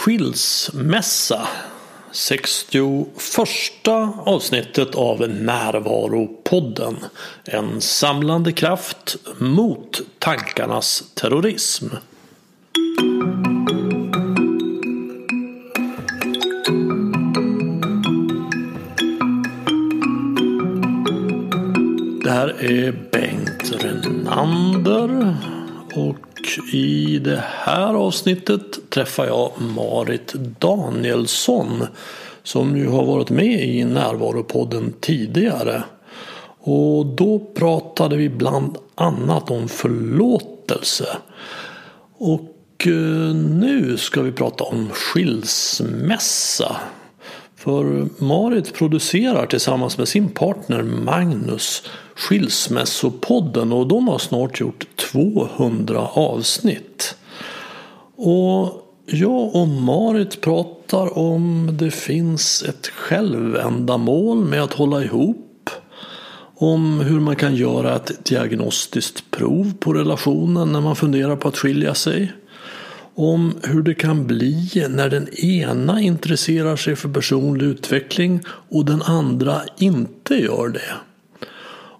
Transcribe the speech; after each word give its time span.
Skilsmässa 0.00 1.48
61 2.12 3.88
avsnittet 4.24 4.94
av 4.94 5.28
Närvaropodden. 5.28 6.96
En 7.44 7.80
samlande 7.80 8.52
kraft 8.52 9.16
mot 9.38 10.00
tankarnas 10.18 11.04
terrorism. 11.14 11.86
Det 22.24 22.30
här 22.30 22.64
är 22.64 22.92
Bengt 23.12 23.72
Renander 23.72 25.36
och 25.94 26.29
i 26.72 27.18
det 27.18 27.44
här 27.46 27.94
avsnittet 27.94 28.90
träffar 28.90 29.26
jag 29.26 29.52
Marit 29.58 30.34
Danielsson 30.34 31.86
som 32.42 32.76
ju 32.76 32.88
har 32.88 33.04
varit 33.04 33.30
med 33.30 33.64
i 33.64 33.84
Närvaropodden 33.84 34.94
tidigare. 35.00 35.82
Och 36.60 37.06
då 37.06 37.38
pratade 37.38 38.16
vi 38.16 38.28
bland 38.28 38.78
annat 38.94 39.50
om 39.50 39.68
förlåtelse. 39.68 41.16
Och 42.18 42.86
eh, 42.86 43.34
nu 43.34 43.96
ska 43.98 44.22
vi 44.22 44.32
prata 44.32 44.64
om 44.64 44.88
skilsmässa. 44.90 46.76
För 47.60 48.08
Marit 48.24 48.74
producerar 48.74 49.46
tillsammans 49.46 49.98
med 49.98 50.08
sin 50.08 50.28
partner 50.28 50.82
Magnus 50.82 51.82
Skilsmässopodden 52.14 53.72
och 53.72 53.86
de 53.86 54.08
har 54.08 54.18
snart 54.18 54.60
gjort 54.60 54.86
200 55.12 56.00
avsnitt. 56.00 57.16
Och 58.16 58.86
jag 59.06 59.56
och 59.56 59.68
Marit 59.68 60.40
pratar 60.40 61.18
om 61.18 61.70
det 61.72 61.90
finns 61.90 62.62
ett 62.62 62.86
självändamål 62.86 64.44
med 64.44 64.62
att 64.62 64.72
hålla 64.72 65.04
ihop. 65.04 65.70
Om 66.54 67.00
hur 67.00 67.20
man 67.20 67.36
kan 67.36 67.56
göra 67.56 67.96
ett 67.96 68.24
diagnostiskt 68.24 69.30
prov 69.30 69.72
på 69.80 69.92
relationen 69.92 70.72
när 70.72 70.80
man 70.80 70.96
funderar 70.96 71.36
på 71.36 71.48
att 71.48 71.58
skilja 71.58 71.94
sig 71.94 72.32
om 73.14 73.54
hur 73.62 73.82
det 73.82 73.94
kan 73.94 74.26
bli 74.26 74.86
när 74.90 75.08
den 75.08 75.28
ena 75.34 76.00
intresserar 76.00 76.76
sig 76.76 76.96
för 76.96 77.08
personlig 77.08 77.66
utveckling 77.66 78.40
och 78.46 78.84
den 78.84 79.02
andra 79.02 79.62
inte 79.78 80.34
gör 80.34 80.68
det. 80.68 80.94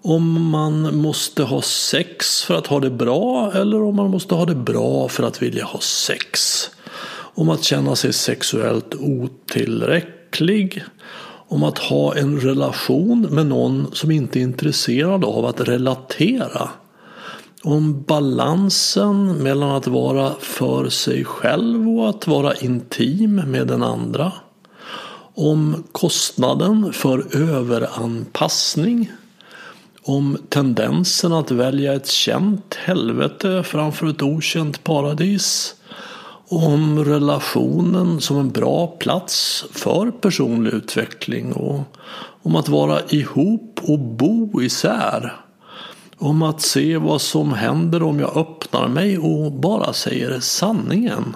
Om 0.03 0.49
man 0.49 0.97
måste 0.97 1.43
ha 1.43 1.61
sex 1.61 2.43
för 2.43 2.55
att 2.55 2.67
ha 2.67 2.79
det 2.79 2.89
bra 2.89 3.51
eller 3.55 3.83
om 3.83 3.95
man 3.95 4.09
måste 4.09 4.35
ha 4.35 4.45
det 4.45 4.55
bra 4.55 5.07
för 5.07 5.23
att 5.23 5.41
vilja 5.41 5.65
ha 5.65 5.79
sex. 5.79 6.61
Om 7.13 7.49
att 7.49 7.63
känna 7.63 7.95
sig 7.95 8.13
sexuellt 8.13 8.95
otillräcklig. 8.95 10.83
Om 11.47 11.63
att 11.63 11.77
ha 11.77 12.15
en 12.15 12.39
relation 12.39 13.21
med 13.21 13.45
någon 13.45 13.87
som 13.93 14.11
inte 14.11 14.39
är 14.39 14.41
intresserad 14.41 15.25
av 15.25 15.45
att 15.45 15.61
relatera 15.61 16.69
om 17.63 18.03
balansen 18.07 19.43
mellan 19.43 19.71
att 19.71 19.87
vara 19.87 20.33
för 20.39 20.89
sig 20.89 21.25
själv 21.25 21.89
och 21.89 22.09
att 22.09 22.27
vara 22.27 22.55
intim 22.55 23.35
med 23.35 23.67
den 23.67 23.83
andra. 23.83 24.31
Om 25.35 25.83
kostnaden 25.91 26.93
för 26.93 27.35
överanpassning. 27.35 29.11
Om 30.03 30.37
tendensen 30.49 31.33
att 31.33 31.51
välja 31.51 31.93
ett 31.93 32.07
känt 32.07 32.75
helvete 32.75 33.63
framför 33.63 34.07
ett 34.07 34.21
okänt 34.21 34.83
paradis. 34.83 35.75
Om 36.47 37.05
relationen 37.05 38.21
som 38.21 38.37
en 38.37 38.51
bra 38.51 38.87
plats 38.87 39.65
för 39.71 40.11
personlig 40.11 40.73
utveckling 40.73 41.53
och 41.53 41.97
om 42.41 42.55
att 42.55 42.69
vara 42.69 43.01
ihop 43.09 43.79
och 43.83 43.99
bo 43.99 44.61
isär 44.61 45.41
om 46.21 46.41
att 46.41 46.61
se 46.61 46.97
vad 46.97 47.21
som 47.21 47.53
händer 47.53 48.03
om 48.03 48.19
jag 48.19 48.37
öppnar 48.37 48.87
mig 48.87 49.17
och 49.17 49.51
bara 49.51 49.93
säger 49.93 50.39
sanningen. 50.39 51.35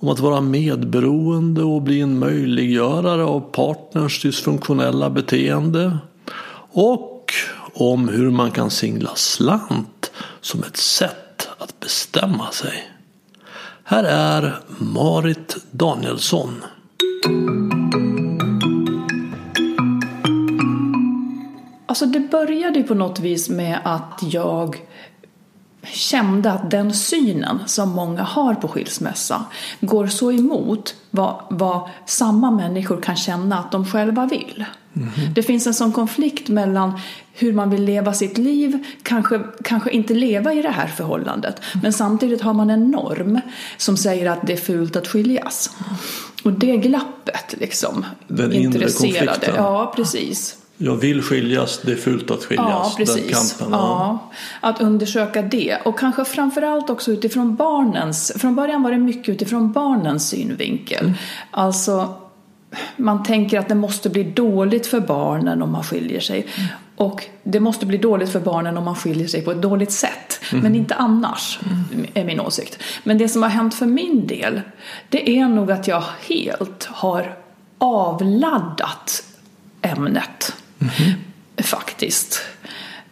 Om 0.00 0.08
att 0.08 0.20
vara 0.20 0.40
medberoende 0.40 1.62
och 1.62 1.82
bli 1.82 2.00
en 2.00 2.18
möjliggörare 2.18 3.24
av 3.24 3.40
partners 3.40 4.22
dysfunktionella 4.22 5.10
beteende. 5.10 5.98
Och 6.72 7.32
om 7.74 8.08
hur 8.08 8.30
man 8.30 8.50
kan 8.50 8.70
singla 8.70 9.10
slant 9.14 10.10
som 10.40 10.62
ett 10.62 10.76
sätt 10.76 11.48
att 11.58 11.80
bestämma 11.80 12.50
sig. 12.50 12.90
Här 13.84 14.04
är 14.04 14.60
Marit 14.78 15.56
Danielsson. 15.70 16.64
Alltså 21.88 22.06
det 22.06 22.20
började 22.20 22.82
på 22.82 22.94
något 22.94 23.20
vis 23.20 23.48
med 23.48 23.78
att 23.84 24.20
jag 24.22 24.76
kände 25.82 26.52
att 26.52 26.70
den 26.70 26.94
synen 26.94 27.58
som 27.66 27.88
många 27.88 28.22
har 28.22 28.54
på 28.54 28.68
skilsmässa 28.68 29.44
går 29.80 30.06
så 30.06 30.32
emot 30.32 30.94
vad, 31.10 31.42
vad 31.50 31.88
samma 32.06 32.50
människor 32.50 33.00
kan 33.00 33.16
känna 33.16 33.58
att 33.58 33.72
de 33.72 33.86
själva 33.86 34.26
vill. 34.26 34.64
Mm. 34.96 35.34
Det 35.34 35.42
finns 35.42 35.66
en 35.66 35.74
sån 35.74 35.92
konflikt 35.92 36.48
mellan 36.48 37.00
hur 37.32 37.52
man 37.52 37.70
vill 37.70 37.84
leva 37.84 38.12
sitt 38.12 38.38
liv, 38.38 38.84
kanske, 39.02 39.40
kanske 39.64 39.90
inte 39.90 40.14
leva 40.14 40.52
i 40.52 40.62
det 40.62 40.70
här 40.70 40.86
förhållandet, 40.86 41.60
mm. 41.72 41.82
men 41.82 41.92
samtidigt 41.92 42.42
har 42.42 42.54
man 42.54 42.70
en 42.70 42.90
norm 42.90 43.40
som 43.76 43.96
säger 43.96 44.30
att 44.30 44.46
det 44.46 44.52
är 44.52 44.56
fult 44.56 44.96
att 44.96 45.08
skiljas. 45.08 45.70
Och 46.44 46.52
det 46.52 46.76
glappet 46.76 47.54
liksom 47.58 48.06
Den 48.28 48.52
inre 48.52 48.90
konflikten. 48.90 49.54
Ja, 49.56 49.92
precis. 49.96 50.56
Jag 50.80 50.96
vill 50.96 51.22
skiljas, 51.22 51.80
det 51.84 51.92
är 51.92 51.96
fult 51.96 52.30
att 52.30 52.44
skiljas. 52.44 52.66
Ja, 52.68 52.94
precis. 52.96 53.14
Den 53.14 53.34
kampen, 53.34 53.78
ja. 53.78 54.28
ja. 54.60 54.68
Att 54.68 54.80
undersöka 54.80 55.42
det. 55.42 55.78
Och 55.84 55.98
kanske 55.98 56.24
framförallt 56.24 56.90
också 56.90 57.12
utifrån 57.12 57.56
barnens, 57.56 58.32
från 58.36 58.54
början 58.54 58.82
var 58.82 58.90
det 58.90 58.98
mycket 58.98 59.28
utifrån 59.28 59.72
barnens 59.72 60.28
synvinkel. 60.28 61.04
Mm. 61.04 61.14
Alltså, 61.50 62.14
man 62.96 63.22
tänker 63.22 63.58
att 63.58 63.68
det 63.68 63.74
måste 63.74 64.10
bli 64.10 64.24
dåligt 64.24 64.86
för 64.86 65.00
barnen 65.00 65.62
om 65.62 65.72
man 65.72 65.84
skiljer 65.84 66.20
sig. 66.20 66.46
Mm. 66.56 66.68
Och 66.96 67.24
det 67.42 67.60
måste 67.60 67.86
bli 67.86 67.98
dåligt 67.98 68.32
för 68.32 68.40
barnen 68.40 68.76
om 68.76 68.84
man 68.84 68.94
skiljer 68.94 69.28
sig 69.28 69.42
på 69.42 69.50
ett 69.50 69.62
dåligt 69.62 69.92
sätt. 69.92 70.40
Mm. 70.52 70.62
Men 70.62 70.74
inte 70.74 70.94
annars, 70.94 71.58
mm. 71.92 72.06
är 72.14 72.24
min 72.24 72.40
åsikt. 72.40 72.82
Men 73.02 73.18
det 73.18 73.28
som 73.28 73.42
har 73.42 73.50
hänt 73.50 73.74
för 73.74 73.86
min 73.86 74.26
del, 74.26 74.60
det 75.08 75.38
är 75.38 75.48
nog 75.48 75.70
att 75.70 75.88
jag 75.88 76.04
helt 76.28 76.84
har 76.84 77.36
avladdat 77.78 79.24
ämnet. 79.82 80.52
Mm. 80.80 80.92
Faktiskt. 81.56 82.40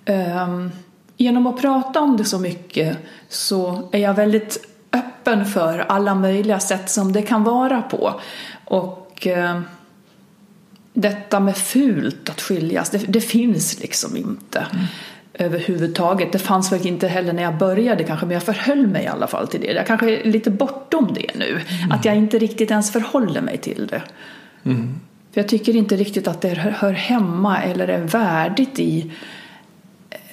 Um, 0.06 0.70
genom 1.16 1.46
att 1.46 1.60
prata 1.60 2.00
om 2.00 2.16
det 2.16 2.24
så 2.24 2.38
mycket 2.38 2.96
så 3.28 3.88
är 3.92 3.98
jag 3.98 4.14
väldigt 4.14 4.66
öppen 4.92 5.46
för 5.46 5.78
alla 5.78 6.14
möjliga 6.14 6.60
sätt 6.60 6.90
som 6.90 7.12
det 7.12 7.22
kan 7.22 7.44
vara 7.44 7.82
på. 7.82 8.20
Och 8.64 9.26
uh, 9.26 9.60
detta 10.92 11.40
med 11.40 11.56
fult 11.56 12.30
att 12.30 12.40
skiljas, 12.40 12.90
det, 12.90 12.98
det 12.98 13.20
finns 13.20 13.80
liksom 13.80 14.16
inte. 14.16 14.66
Mm. 14.72 14.84
Överhuvudtaget. 15.38 16.32
Det 16.32 16.38
fanns 16.38 16.72
väl 16.72 16.86
inte 16.86 17.08
heller 17.08 17.32
när 17.32 17.42
jag 17.42 17.58
började 17.58 18.04
kanske, 18.04 18.26
men 18.26 18.34
jag 18.34 18.42
förhöll 18.42 18.86
mig 18.86 19.04
i 19.04 19.06
alla 19.06 19.26
fall 19.26 19.48
till 19.48 19.60
det. 19.60 19.72
Jag 19.72 19.86
kanske 19.86 20.16
är 20.16 20.24
lite 20.24 20.50
bortom 20.50 21.14
det 21.14 21.30
nu. 21.34 21.50
Mm. 21.50 21.92
Att 21.92 22.04
jag 22.04 22.16
inte 22.16 22.38
riktigt 22.38 22.70
ens 22.70 22.92
förhåller 22.92 23.40
mig 23.40 23.58
till 23.58 23.86
det. 23.86 24.02
Mm. 24.64 25.00
För 25.36 25.40
jag 25.40 25.48
tycker 25.48 25.76
inte 25.76 25.96
riktigt 25.96 26.28
att 26.28 26.40
det 26.40 26.48
hör 26.48 26.92
hemma 26.92 27.62
eller 27.62 27.88
är 27.88 28.00
värdigt 28.00 28.78
i 28.78 29.10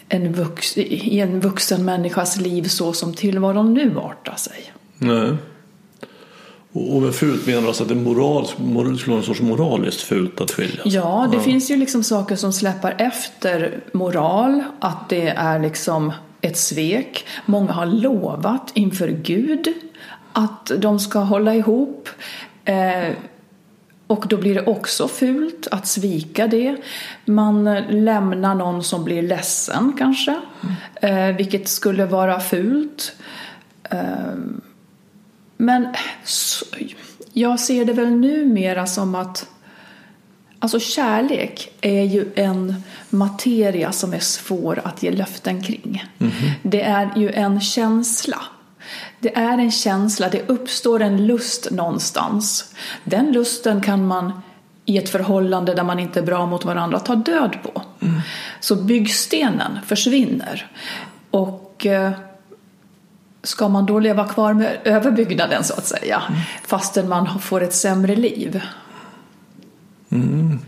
en, 0.10 0.34
vux, 0.34 0.78
i 0.78 1.20
en 1.20 1.40
vuxen 1.40 1.86
människas 1.86 2.38
liv 2.38 2.64
så 2.64 2.94
som 2.94 3.14
tillvaron 3.14 3.74
nu 3.74 4.00
artar 4.00 4.36
sig. 4.36 4.74
Nej. 4.98 5.36
Och 6.74 7.02
med 7.02 7.16
fult 7.16 7.48
menar 7.48 7.62
du 7.62 7.68
alltså 7.68 7.84
att 7.84 7.90
det 7.90 7.96
moral, 7.96 8.48
skulle 8.48 8.76
vara 9.08 9.18
en 9.18 9.24
sorts 9.24 9.42
moraliskt 9.42 10.02
fult 10.02 10.42
att 10.42 10.52
skiljas? 10.52 10.86
Ja, 10.86 11.28
det 11.32 11.38
ja. 11.38 11.44
finns 11.44 11.72
ju 11.72 11.76
liksom 11.76 12.04
saker 12.04 12.36
som 12.36 12.54
släpar 12.54 12.96
efter 12.98 13.80
moral, 13.92 14.64
att 14.80 15.10
det 15.10 15.28
är 15.28 15.60
liksom 15.60 16.12
ett 16.42 16.58
svek. 16.58 17.26
Många 17.46 17.72
har 17.72 17.86
lovat 17.86 18.72
inför 18.74 19.08
Gud 19.08 19.74
att 20.34 20.72
de 20.78 21.00
ska 21.00 21.20
hålla 21.20 21.56
ihop. 21.56 22.10
Eh, 22.66 23.16
och 24.14 24.28
då 24.28 24.38
blir 24.38 24.56
det 24.56 24.66
också 24.66 25.08
fult 25.08 25.68
att 25.72 25.88
svika 25.88 26.48
det. 26.48 26.76
Man 27.26 27.64
lämnar 27.90 28.56
någon 28.56 28.84
som 28.84 29.04
blir 29.04 29.22
ledsen 29.22 29.94
kanske, 29.98 30.40
mm. 31.02 31.30
eh, 31.30 31.36
vilket 31.38 31.68
skulle 31.68 32.06
vara 32.06 32.40
fult. 32.40 33.16
Eh, 33.84 34.00
men 35.58 35.88
så, 36.24 36.66
jag 37.34 37.60
ser 37.60 37.86
det 37.86 37.94
väl 37.94 38.12
numera 38.12 38.86
som 38.86 39.16
att 39.16 39.50
Alltså 40.60 40.80
kärlek 40.80 41.72
är 41.82 42.04
ju 42.04 42.32
en 42.36 42.84
materia 43.10 43.92
som 43.92 44.14
är 44.14 44.20
svår 44.20 44.82
att 44.84 45.04
ge 45.04 45.12
löften 45.12 45.64
kring. 45.64 46.06
Mm. 46.20 46.34
Det 46.64 46.82
är 46.82 47.10
ju 47.16 47.32
en 47.32 47.62
känsla. 47.62 48.42
Det 49.24 49.38
är 49.38 49.58
en 49.58 49.72
känsla, 49.72 50.30
det 50.30 50.50
uppstår 50.50 51.02
en 51.02 51.28
lust 51.28 51.72
någonstans. 51.72 52.74
Den 53.04 53.32
lusten 53.32 53.82
kan 53.82 54.08
man 54.08 54.42
i 54.86 54.98
ett 54.98 55.10
förhållande 55.10 55.74
där 55.74 55.84
man 55.84 56.00
inte 56.00 56.20
är 56.20 56.24
bra 56.24 56.46
mot 56.46 56.66
varandra 56.66 57.00
ta 57.00 57.16
död 57.16 57.58
på. 57.64 57.82
Mm. 58.02 58.22
Så 58.60 58.76
byggstenen 58.76 59.80
försvinner. 59.86 60.72
Och 61.32 61.86
eh, 61.86 62.12
ska 63.44 63.70
man 63.70 63.86
då 63.86 64.00
leva 64.00 64.28
kvar 64.28 64.54
med 64.54 64.78
överbyggnaden 64.84 65.64
så 65.64 65.74
att 65.74 65.86
säga, 65.86 66.22
mm. 66.30 66.42
fastän 66.66 67.10
man 67.10 67.40
får 67.40 67.64
ett 67.64 67.74
sämre 67.74 68.16
liv? 68.16 68.62
Mm. 70.10 70.60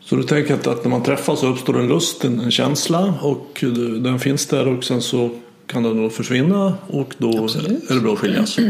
Så 0.00 0.16
du 0.16 0.22
tänker 0.22 0.54
att, 0.54 0.66
att, 0.66 0.84
när 0.84 0.90
man 0.90 1.02
träffas 1.02 1.40
så 1.40 1.46
uppstår 1.46 1.80
en 1.80 1.88
lust, 1.88 2.24
en, 2.24 2.40
en, 2.40 2.50
känsla 2.50 3.14
och 3.22 3.64
den 4.00 4.18
finns 4.18 4.46
där 4.46 4.68
och 4.68 4.84
sen 4.84 5.02
så 5.02 5.30
kan 5.66 5.82
den 5.82 6.02
då 6.02 6.10
försvinna 6.10 6.74
och 6.86 7.14
då 7.18 7.44
Absolut. 7.44 7.90
är 7.90 7.94
det 7.94 8.00
bra 8.00 8.12
att 8.12 8.18
skiljas? 8.18 8.58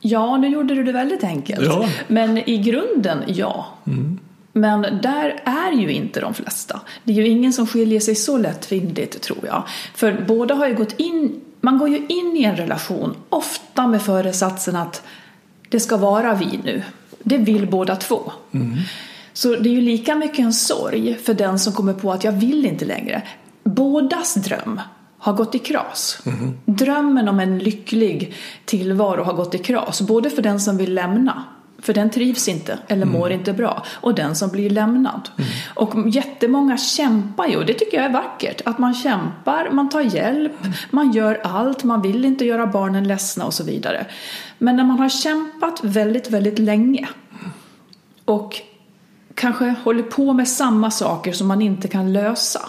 Ja, 0.00 0.36
nu 0.36 0.48
gjorde 0.48 0.74
du 0.74 0.82
det 0.82 0.92
väldigt 0.92 1.24
enkelt. 1.24 1.66
Ja. 1.66 1.88
Men 2.08 2.38
i 2.38 2.58
grunden, 2.58 3.22
ja. 3.26 3.66
Mm. 3.86 4.18
Men 4.52 4.82
där 4.82 5.42
är 5.44 5.72
ju 5.72 5.92
inte 5.92 6.20
de 6.20 6.34
flesta. 6.34 6.80
Det 7.04 7.12
är 7.12 7.16
ju 7.16 7.28
ingen 7.28 7.52
som 7.52 7.66
skiljer 7.66 8.00
sig 8.00 8.14
så 8.14 8.38
lättvindigt 8.38 9.22
tror 9.22 9.38
jag. 9.46 9.62
För 9.94 10.24
båda 10.28 10.54
har 10.54 10.68
ju 10.68 10.74
gått 10.74 11.00
in, 11.00 11.40
man 11.60 11.78
går 11.78 11.88
ju 11.88 11.96
in 11.96 12.36
i 12.36 12.44
en 12.44 12.56
relation 12.56 13.14
ofta 13.28 13.86
med 13.86 14.02
föresatsen 14.02 14.76
att 14.76 15.02
det 15.68 15.80
ska 15.80 15.96
vara 15.96 16.34
vi 16.34 16.60
nu. 16.64 16.82
Det 17.22 17.38
vill 17.38 17.66
båda 17.66 17.96
två. 17.96 18.32
Mm. 18.52 18.76
Så 19.32 19.56
det 19.56 19.68
är 19.68 19.74
ju 19.74 19.80
lika 19.80 20.14
mycket 20.14 20.38
en 20.38 20.52
sorg 20.52 21.14
för 21.14 21.34
den 21.34 21.58
som 21.58 21.72
kommer 21.72 21.92
på 21.92 22.12
att 22.12 22.24
jag 22.24 22.32
vill 22.32 22.66
inte 22.66 22.84
längre. 22.84 23.22
Bådas 23.64 24.34
dröm 24.34 24.80
har 25.20 25.32
gått 25.32 25.54
i 25.54 25.58
kras. 25.58 26.18
Mm. 26.26 26.58
Drömmen 26.64 27.28
om 27.28 27.40
en 27.40 27.58
lycklig 27.58 28.34
tillvaro 28.64 29.22
har 29.22 29.32
gått 29.32 29.54
i 29.54 29.58
kras. 29.58 30.00
Både 30.00 30.30
för 30.30 30.42
den 30.42 30.60
som 30.60 30.76
vill 30.76 30.94
lämna, 30.94 31.44
för 31.82 31.94
den 31.94 32.10
trivs 32.10 32.48
inte 32.48 32.78
eller 32.88 33.02
mm. 33.02 33.18
mår 33.18 33.32
inte 33.32 33.52
bra, 33.52 33.84
och 34.00 34.14
den 34.14 34.36
som 34.36 34.50
blir 34.50 34.70
lämnad. 34.70 35.28
Mm. 35.36 35.50
Och 35.74 36.08
jättemånga 36.08 36.78
kämpar 36.78 37.46
ju, 37.46 37.56
och 37.56 37.66
det 37.66 37.74
tycker 37.74 37.96
jag 37.96 38.06
är 38.06 38.12
vackert. 38.12 38.62
Att 38.64 38.78
man 38.78 38.94
kämpar, 38.94 39.70
man 39.70 39.88
tar 39.88 40.00
hjälp, 40.00 40.60
mm. 40.60 40.72
man 40.90 41.12
gör 41.12 41.40
allt, 41.44 41.84
man 41.84 42.02
vill 42.02 42.24
inte 42.24 42.44
göra 42.44 42.66
barnen 42.66 43.08
ledsna 43.08 43.44
och 43.44 43.54
så 43.54 43.64
vidare. 43.64 44.06
Men 44.58 44.76
när 44.76 44.84
man 44.84 44.98
har 44.98 45.08
kämpat 45.08 45.80
väldigt, 45.84 46.30
väldigt 46.30 46.58
länge 46.58 47.08
och 48.24 48.60
kanske 49.34 49.74
håller 49.84 50.02
på 50.02 50.32
med 50.32 50.48
samma 50.48 50.90
saker 50.90 51.32
som 51.32 51.48
man 51.48 51.62
inte 51.62 51.88
kan 51.88 52.12
lösa. 52.12 52.60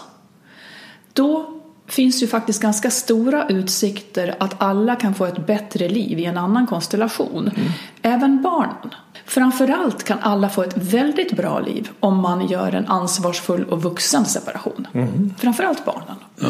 Då 1.12 1.51
finns 1.92 2.22
ju 2.22 2.26
faktiskt 2.26 2.62
ganska 2.62 2.90
stora 2.90 3.48
utsikter 3.48 4.34
att 4.38 4.62
alla 4.62 4.96
kan 4.96 5.14
få 5.14 5.26
ett 5.26 5.46
bättre 5.46 5.88
liv 5.88 6.18
i 6.18 6.24
en 6.24 6.38
annan 6.38 6.66
konstellation. 6.66 7.50
Mm. 7.56 7.68
Även 8.02 8.42
barnen. 8.42 8.94
Framförallt 9.26 10.04
kan 10.04 10.18
alla 10.18 10.48
få 10.48 10.62
ett 10.62 10.76
väldigt 10.76 11.32
bra 11.32 11.60
liv 11.60 11.88
om 12.00 12.16
man 12.18 12.46
gör 12.48 12.72
en 12.72 12.86
ansvarsfull 12.86 13.64
och 13.64 13.82
vuxen 13.82 14.24
separation. 14.24 14.86
Mm. 14.92 15.34
Framförallt 15.38 15.84
barnen. 15.84 16.16
Ja. 16.40 16.48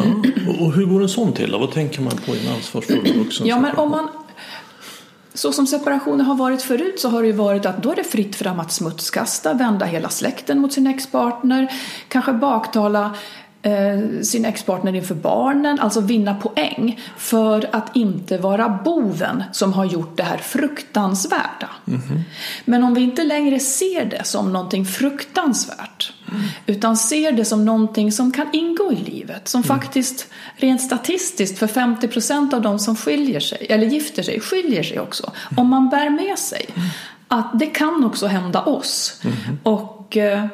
Och 0.59 0.73
hur 0.73 0.85
går 0.85 1.01
en 1.01 1.09
sån 1.09 1.33
till? 1.33 1.51
Vad 1.51 1.71
tänker 1.71 2.01
man 2.01 2.13
på 2.25 2.35
i 2.35 2.47
en 2.47 2.53
ansvarsfull 2.53 2.99
och 2.99 3.15
vuxen 3.15 3.47
ja, 3.47 3.59
men 3.59 3.75
om 3.75 3.91
man 3.91 4.09
så 5.33 5.51
som 5.51 5.67
separationer 5.67 6.23
har 6.23 6.35
varit 6.35 6.61
förut 6.61 6.99
så 6.99 7.09
har 7.09 7.21
det 7.21 7.27
ju 7.27 7.33
varit 7.33 7.65
att 7.65 7.83
då 7.83 7.91
är 7.91 7.95
det 7.95 8.03
fritt 8.03 8.35
fram 8.35 8.59
att 8.59 8.71
smutskasta, 8.71 9.53
vända 9.53 9.85
hela 9.85 10.09
släkten 10.09 10.59
mot 10.59 10.73
sin 10.73 10.87
expartner, 10.87 11.73
kanske 12.07 12.33
baktala 12.33 13.15
Eh, 13.65 14.21
sin 14.21 14.45
expartner 14.45 14.95
inför 14.95 15.15
barnen, 15.15 15.79
alltså 15.79 16.01
vinna 16.01 16.35
poäng 16.35 16.99
för 17.17 17.69
att 17.71 17.95
inte 17.95 18.37
vara 18.37 18.79
boven 18.85 19.43
som 19.51 19.73
har 19.73 19.85
gjort 19.85 20.17
det 20.17 20.23
här 20.23 20.37
fruktansvärda. 20.37 21.69
Mm 21.87 22.01
-hmm. 22.01 22.21
Men 22.65 22.83
om 22.83 22.93
vi 22.93 23.01
inte 23.01 23.23
längre 23.23 23.59
ser 23.59 24.05
det 24.05 24.23
som 24.23 24.53
någonting 24.53 24.85
fruktansvärt 24.85 26.13
mm. 26.31 26.43
utan 26.65 26.97
ser 26.97 27.31
det 27.31 27.45
som 27.45 27.65
någonting 27.65 28.11
som 28.11 28.31
kan 28.31 28.47
ingå 28.53 28.91
i 28.91 28.95
livet, 28.95 29.47
som 29.47 29.63
mm. 29.63 29.67
faktiskt 29.67 30.27
rent 30.55 30.81
statistiskt 30.81 31.59
för 31.59 31.67
50 31.67 32.07
procent 32.07 32.53
av 32.53 32.61
de 32.61 32.79
som 32.79 32.95
skiljer 32.95 33.39
sig, 33.39 33.67
eller 33.69 33.87
gifter 33.87 34.23
sig, 34.23 34.39
skiljer 34.39 34.83
sig 34.83 34.99
också. 34.99 35.31
Mm. 35.51 35.61
Om 35.61 35.69
man 35.69 35.89
bär 35.89 36.09
med 36.09 36.39
sig 36.39 36.65
mm. 36.75 36.87
att 37.27 37.59
det 37.59 37.65
kan 37.65 38.05
också 38.05 38.27
hända 38.27 38.61
oss. 38.61 39.21
Mm-hmm. 39.21 39.57
Och 39.63 40.17
eh, 40.17 40.45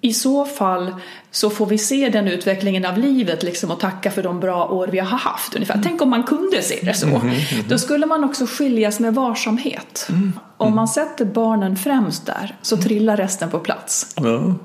i 0.00 0.12
så 0.12 0.44
fall 0.44 0.94
så 1.30 1.50
får 1.50 1.66
vi 1.66 1.78
se 1.78 2.08
den 2.08 2.28
utvecklingen 2.28 2.84
av 2.84 2.98
livet 2.98 3.42
liksom 3.42 3.70
och 3.70 3.80
tacka 3.80 4.10
för 4.10 4.22
de 4.22 4.40
bra 4.40 4.64
år 4.68 4.88
vi 4.92 4.98
har 4.98 5.18
haft. 5.18 5.54
Ungefär. 5.54 5.74
Mm. 5.74 5.84
Tänk 5.84 6.02
om 6.02 6.10
man 6.10 6.22
kunde 6.22 6.62
se 6.62 6.78
det 6.82 6.94
så. 6.94 7.06
Mm, 7.06 7.20
mm, 7.20 7.30
mm. 7.30 7.64
Då 7.68 7.78
skulle 7.78 8.06
man 8.06 8.24
också 8.24 8.46
skiljas 8.46 9.00
med 9.00 9.14
varsamhet. 9.14 10.06
Mm. 10.08 10.32
Om 10.56 10.74
man 10.74 10.88
sätter 10.88 11.24
barnen 11.24 11.76
främst 11.76 12.26
där 12.26 12.56
så 12.62 12.76
trillar 12.76 13.16
resten 13.16 13.50
på 13.50 13.58
plats. 13.58 14.14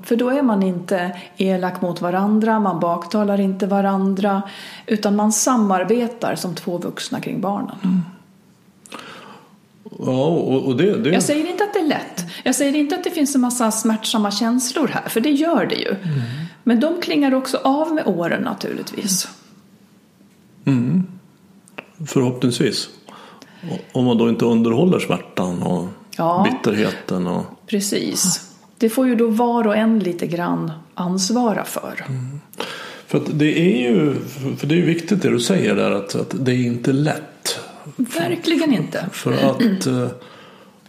För 0.02 0.16
då 0.16 0.30
är 0.30 0.42
man 0.42 0.62
inte 0.62 1.16
elak 1.36 1.80
mot 1.80 2.00
varandra, 2.00 2.60
man 2.60 2.80
baktalar 2.80 3.40
inte 3.40 3.66
varandra 3.66 4.42
utan 4.86 5.16
man 5.16 5.32
samarbetar 5.32 6.34
som 6.34 6.54
två 6.54 6.78
vuxna 6.78 7.20
kring 7.20 7.40
barnen. 7.40 8.04
Ja, 10.06 10.26
och, 10.26 10.76
det, 10.76 10.98
det... 10.98 11.10
Jag 11.10 11.22
säger 11.22 11.50
inte 11.50 11.64
att 11.64 11.72
det 11.72 11.78
är 11.78 11.88
lätt. 11.88 12.24
Jag 12.44 12.54
säger 12.54 12.76
inte 12.76 12.94
att 12.94 13.04
det 13.04 13.10
finns 13.10 13.34
en 13.34 13.40
massa 13.40 13.70
smärtsamma 13.70 14.30
känslor 14.30 14.88
här, 14.88 15.08
för 15.08 15.20
det 15.20 15.30
gör 15.30 15.66
det 15.66 15.74
ju. 15.74 15.88
Mm. 15.88 16.20
Men 16.64 16.80
de 16.80 17.00
klingar 17.00 17.34
också 17.34 17.56
av 17.56 17.94
med 17.94 18.06
åren 18.06 18.42
naturligtvis. 18.42 19.28
Mm. 20.64 21.06
Förhoppningsvis. 22.06 22.88
Om 23.92 24.04
man 24.04 24.18
då 24.18 24.28
inte 24.28 24.44
underhåller 24.44 24.98
smärtan 24.98 25.62
och 25.62 25.88
ja, 26.16 26.48
bitterheten. 26.50 27.26
Och... 27.26 27.44
Precis. 27.66 28.50
Det 28.78 28.88
får 28.88 29.06
ju 29.08 29.14
då 29.14 29.26
var 29.28 29.66
och 29.66 29.76
en 29.76 29.98
lite 29.98 30.26
grann 30.26 30.72
ansvara 30.94 31.64
för. 31.64 32.04
Mm. 32.08 32.40
För 33.06 33.22
det 33.32 33.58
är 33.58 33.90
ju 33.90 34.14
för 34.56 34.66
det 34.66 34.78
är 34.78 34.86
viktigt 34.86 35.22
det 35.22 35.30
du 35.30 35.40
säger 35.40 35.76
där 35.76 35.90
att, 35.90 36.14
att 36.14 36.34
det 36.44 36.52
är 36.52 36.66
inte 36.66 36.92
lätt. 36.92 37.22
Verkligen 37.96 38.72
inte. 38.72 39.06
För 39.12 39.32
att 39.32 39.86
eh, 39.86 40.08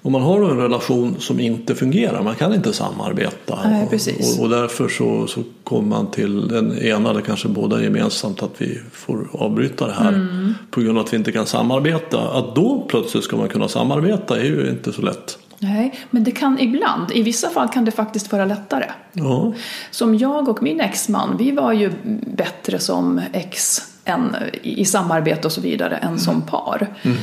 om 0.03 0.11
man 0.11 0.21
har 0.21 0.51
en 0.51 0.57
relation 0.57 1.15
som 1.19 1.39
inte 1.39 1.75
fungerar, 1.75 2.23
man 2.23 2.35
kan 2.35 2.53
inte 2.53 2.73
samarbeta. 2.73 3.59
Nej. 3.65 3.83
Och, 3.85 4.43
och 4.43 4.49
därför 4.49 4.87
så, 4.87 5.27
så 5.27 5.43
kommer 5.63 5.87
man 5.87 6.11
till 6.11 6.47
den 6.47 6.77
ena 6.77 7.09
eller 7.09 7.21
kanske 7.21 7.47
båda 7.47 7.83
gemensamt 7.83 8.43
att 8.43 8.51
vi 8.57 8.79
får 8.91 9.27
avbryta 9.33 9.87
det 9.87 9.93
här 9.93 10.13
mm. 10.13 10.53
på 10.71 10.81
grund 10.81 10.97
av 10.97 11.05
att 11.05 11.13
vi 11.13 11.17
inte 11.17 11.31
kan 11.31 11.45
samarbeta. 11.45 12.19
Att 12.19 12.55
då 12.55 12.85
plötsligt 12.89 13.23
ska 13.23 13.37
man 13.37 13.49
kunna 13.49 13.67
samarbeta 13.67 14.39
är 14.39 14.45
ju 14.45 14.69
inte 14.69 14.93
så 14.93 15.01
lätt. 15.01 15.37
Nej, 15.59 15.99
men 16.09 16.23
det 16.23 16.31
kan 16.31 16.59
ibland, 16.59 17.11
i 17.11 17.21
vissa 17.21 17.49
fall 17.49 17.67
kan 17.67 17.85
det 17.85 17.91
faktiskt 17.91 18.31
vara 18.31 18.45
lättare. 18.45 18.91
Ja. 19.13 19.53
Som 19.91 20.17
jag 20.17 20.49
och 20.49 20.63
min 20.63 20.79
exman, 20.79 21.37
vi 21.37 21.51
var 21.51 21.73
ju 21.73 21.91
bättre 22.25 22.79
som 22.79 23.21
ex 23.33 23.81
än, 24.05 24.35
i 24.61 24.85
samarbete 24.85 25.47
och 25.47 25.51
så 25.51 25.61
vidare 25.61 25.97
än 25.97 26.07
mm. 26.07 26.19
som 26.19 26.41
par. 26.41 26.87
Mm. 27.01 27.17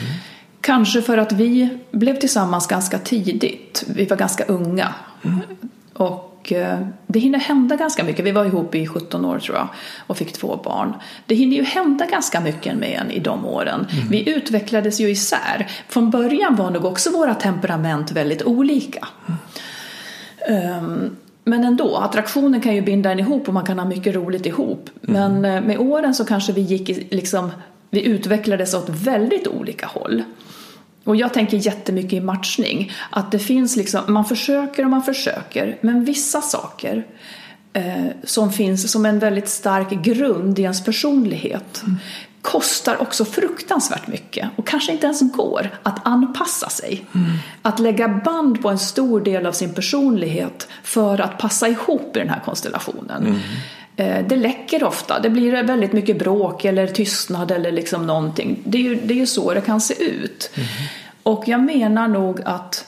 Kanske 0.60 1.02
för 1.02 1.18
att 1.18 1.32
vi 1.32 1.78
blev 1.90 2.18
tillsammans 2.18 2.66
ganska 2.66 2.98
tidigt. 2.98 3.84
Vi 3.86 4.04
var 4.04 4.16
ganska 4.16 4.44
unga. 4.44 4.94
Mm. 5.24 5.40
Och 5.92 6.52
eh, 6.52 6.78
det 7.06 7.18
hinner 7.18 7.38
hända 7.38 7.76
ganska 7.76 8.04
mycket. 8.04 8.24
Vi 8.24 8.32
var 8.32 8.44
ihop 8.44 8.74
i 8.74 8.86
17 8.86 9.24
år 9.24 9.38
tror 9.38 9.56
jag 9.56 9.68
och 10.06 10.16
fick 10.16 10.32
två 10.32 10.60
barn. 10.64 10.94
Det 11.26 11.34
hinner 11.34 11.56
ju 11.56 11.64
hända 11.64 12.06
ganska 12.06 12.40
mycket 12.40 12.76
med 12.76 13.00
en 13.00 13.10
i 13.10 13.18
de 13.18 13.46
åren. 13.46 13.86
Mm. 13.90 14.08
Vi 14.08 14.30
utvecklades 14.30 15.00
ju 15.00 15.10
isär. 15.10 15.66
Från 15.88 16.10
början 16.10 16.56
var 16.56 16.70
nog 16.70 16.84
också 16.84 17.10
våra 17.10 17.34
temperament 17.34 18.12
väldigt 18.12 18.42
olika. 18.42 19.08
Mm. 19.26 20.84
Um, 20.84 21.16
men 21.50 21.64
ändå, 21.64 21.96
attraktionen 21.96 22.60
kan 22.60 22.74
ju 22.74 22.80
binda 22.80 23.12
en 23.12 23.20
ihop 23.20 23.48
och 23.48 23.54
man 23.54 23.66
kan 23.66 23.78
ha 23.78 23.86
mycket 23.86 24.14
roligt 24.14 24.46
ihop. 24.46 24.90
Mm. 25.08 25.40
Men 25.40 25.54
eh, 25.54 25.62
med 25.62 25.78
åren 25.78 26.14
så 26.14 26.24
kanske 26.24 26.52
vi 26.52 26.60
gick 26.60 27.12
liksom, 27.12 27.50
vi 27.90 28.02
utvecklades 28.02 28.74
åt 28.74 28.88
väldigt 28.88 29.46
olika 29.46 29.86
håll. 29.86 30.22
Och 31.04 31.16
jag 31.16 31.34
tänker 31.34 31.56
jättemycket 31.56 32.12
i 32.12 32.20
matchning. 32.20 32.92
Att 33.10 33.32
det 33.32 33.38
finns 33.38 33.76
liksom, 33.76 34.00
man 34.08 34.24
försöker 34.24 34.84
och 34.84 34.90
man 34.90 35.02
försöker, 35.02 35.78
men 35.80 36.04
vissa 36.04 36.40
saker 36.40 37.06
eh, 37.72 38.06
som 38.24 38.52
finns 38.52 38.92
som 38.92 39.06
en 39.06 39.18
väldigt 39.18 39.48
stark 39.48 39.90
grund 39.90 40.58
i 40.58 40.62
ens 40.62 40.84
personlighet 40.84 41.82
mm 41.82 41.96
kostar 42.42 43.02
också 43.02 43.24
fruktansvärt 43.24 44.06
mycket 44.06 44.48
och 44.56 44.66
kanske 44.66 44.92
inte 44.92 45.06
ens 45.06 45.32
går 45.32 45.70
att 45.82 46.06
anpassa 46.06 46.68
sig. 46.68 47.06
Mm. 47.14 47.30
Att 47.62 47.78
lägga 47.78 48.08
band 48.08 48.62
på 48.62 48.68
en 48.68 48.78
stor 48.78 49.20
del 49.20 49.46
av 49.46 49.52
sin 49.52 49.74
personlighet 49.74 50.68
för 50.82 51.20
att 51.20 51.38
passa 51.38 51.68
ihop 51.68 52.16
i 52.16 52.18
den 52.18 52.28
här 52.28 52.40
konstellationen. 52.44 53.26
Mm. 53.26 53.40
Det 54.28 54.36
läcker 54.36 54.84
ofta, 54.84 55.20
det 55.20 55.30
blir 55.30 55.62
väldigt 55.62 55.92
mycket 55.92 56.18
bråk 56.18 56.64
eller 56.64 56.86
tystnad 56.86 57.50
eller 57.50 57.72
liksom 57.72 58.06
någonting. 58.06 58.62
Det 58.64 58.78
är 58.78 58.82
ju, 58.82 58.94
det 58.94 59.14
är 59.14 59.18
ju 59.18 59.26
så 59.26 59.54
det 59.54 59.60
kan 59.60 59.80
se 59.80 60.02
ut. 60.04 60.50
Mm. 60.54 60.68
Och 61.22 61.44
jag 61.46 61.60
menar 61.60 62.08
nog 62.08 62.40
att 62.44 62.86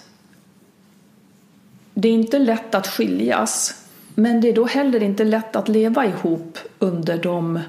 det 1.95 2.09
är 2.09 2.13
inte 2.13 2.39
lätt 2.39 2.75
att 2.75 2.87
skiljas 2.87 3.75
men 4.15 4.41
det 4.41 4.49
är 4.49 4.53
då 4.53 4.67
heller 4.67 5.03
inte 5.03 5.25
lätt 5.25 5.57
att 5.57 5.69
leva 5.69 6.07
ihop 6.07 6.59
under 6.79 7.19
de 7.19 7.61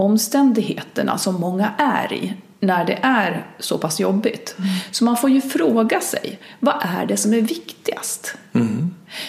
omständigheterna 0.00 1.18
som 1.18 1.34
många 1.34 1.72
är 1.78 2.12
i. 2.12 2.34
när 2.60 2.84
det 2.84 2.98
är 3.02 3.46
så 3.58 3.78
pass 3.78 4.00
jobbigt. 4.00 4.56
Så 4.90 5.04
man 5.04 5.16
får 5.16 5.30
ju 5.30 5.40
fråga 5.40 6.00
sig, 6.00 6.38
vad 6.60 6.74
är 6.80 7.06
det 7.06 7.16
som 7.16 7.34
är 7.34 7.40
viktigast? 7.40 8.34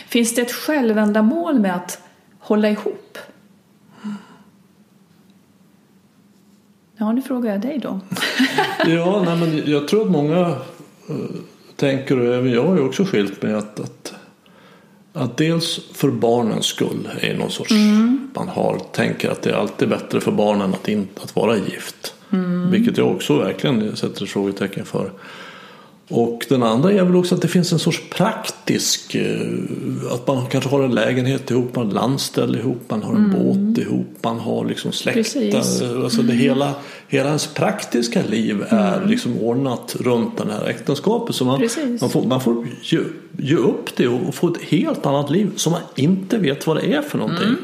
Finns 0.08 0.36
det 0.36 0.42
ett 0.42 0.52
självändamål 0.52 1.60
med 1.60 1.76
att 1.76 2.02
hålla 2.40 2.70
ihop? 2.70 3.18
Ja, 6.98 7.12
nu 7.12 7.22
frågar 7.22 7.52
jag 7.52 7.62
dig 7.62 7.80
då. 7.80 8.00
Ja, 8.88 9.24
nej, 9.26 9.38
men 9.38 9.72
jag 9.72 9.88
tror 9.88 10.02
att 10.02 10.12
många 10.12 10.40
eh, 11.10 11.16
tänker, 11.76 12.20
och 12.20 12.34
även 12.36 12.52
jag 12.52 12.68
har 12.68 12.76
ju 12.76 12.82
också 12.82 13.06
skilt 13.06 13.42
mig, 13.42 13.54
att, 13.54 13.69
att, 15.14 15.38
dels 15.38 15.80
för 15.94 16.12
barnens 16.12 16.66
skull 16.66 17.10
är 17.22 17.38
någon 17.38 17.52
sorts, 17.52 17.74
man 18.34 18.48
har, 18.48 18.80
tänker 18.92 19.30
att 19.30 19.42
det 19.42 19.50
är 19.50 19.56
alltid 19.56 19.90
bättre 19.90 20.22
för 20.22 20.32
barnen 20.32 20.74
att, 20.74 20.88
in, 20.88 21.08
att 21.24 21.36
vara 21.36 21.58
gift. 21.58 22.14
Vilket 22.72 22.98
jag 22.98 23.08
också 23.08 23.38
verkligen 23.38 23.96
sätter 23.96 24.24
ett 24.24 24.30
frågetecken 24.30 24.86
för. 24.86 25.12
Och 26.10 26.46
den 26.50 26.64
andra 26.64 26.92
är 26.92 27.04
väl 27.04 27.16
också 27.16 27.36
att 27.36 27.42
det 27.42 27.48
finns 27.48 27.74
en 27.74 27.80
sorts 27.80 28.02
praktisk, 28.10 29.16
eh, 29.16 29.42
att 30.12 30.28
man 30.28 30.46
kanske 30.46 30.70
har 30.70 30.84
en 30.84 30.96
lägenhet 30.96 31.52
ihop, 31.52 31.76
man 31.76 31.86
har 31.86 31.94
landställ 31.94 32.56
ihop, 32.56 32.82
man 32.88 33.04
har 33.04 33.16
en 33.16 33.32
båt 33.32 33.78
ihop, 33.78 34.08
man 34.22 34.40
har 34.40 34.66
liksom 34.66 34.92
släkten. 34.92 35.56
Alltså 35.56 36.22
det 36.22 36.34
hela, 36.34 36.74
hela 37.08 37.28
ens 37.28 37.48
praktiska 37.48 38.22
liv 38.30 38.64
är 38.70 39.06
liksom 39.06 39.40
ordnat 39.40 39.96
runt 40.00 40.38
den 40.38 40.50
här 40.50 40.68
äktenskapet. 40.68 41.36
Så 41.36 41.46
man, 41.46 41.60
Precis. 41.60 42.02
man 42.02 42.10
får, 42.10 42.24
man 42.24 42.42
får 42.42 42.68
ge, 42.82 43.00
ge 43.38 43.56
upp 43.56 43.96
det 43.96 44.08
och 44.08 44.36
få 44.36 44.48
ett 44.48 44.62
helt 44.62 45.06
annat 45.06 45.30
liv 45.30 45.52
som 45.56 45.72
man 45.72 45.82
inte 45.96 46.38
vet 46.38 46.68
vad 46.68 46.78
det 46.78 46.94
är 46.94 47.02
för 47.02 47.18
någonting. 47.18 47.56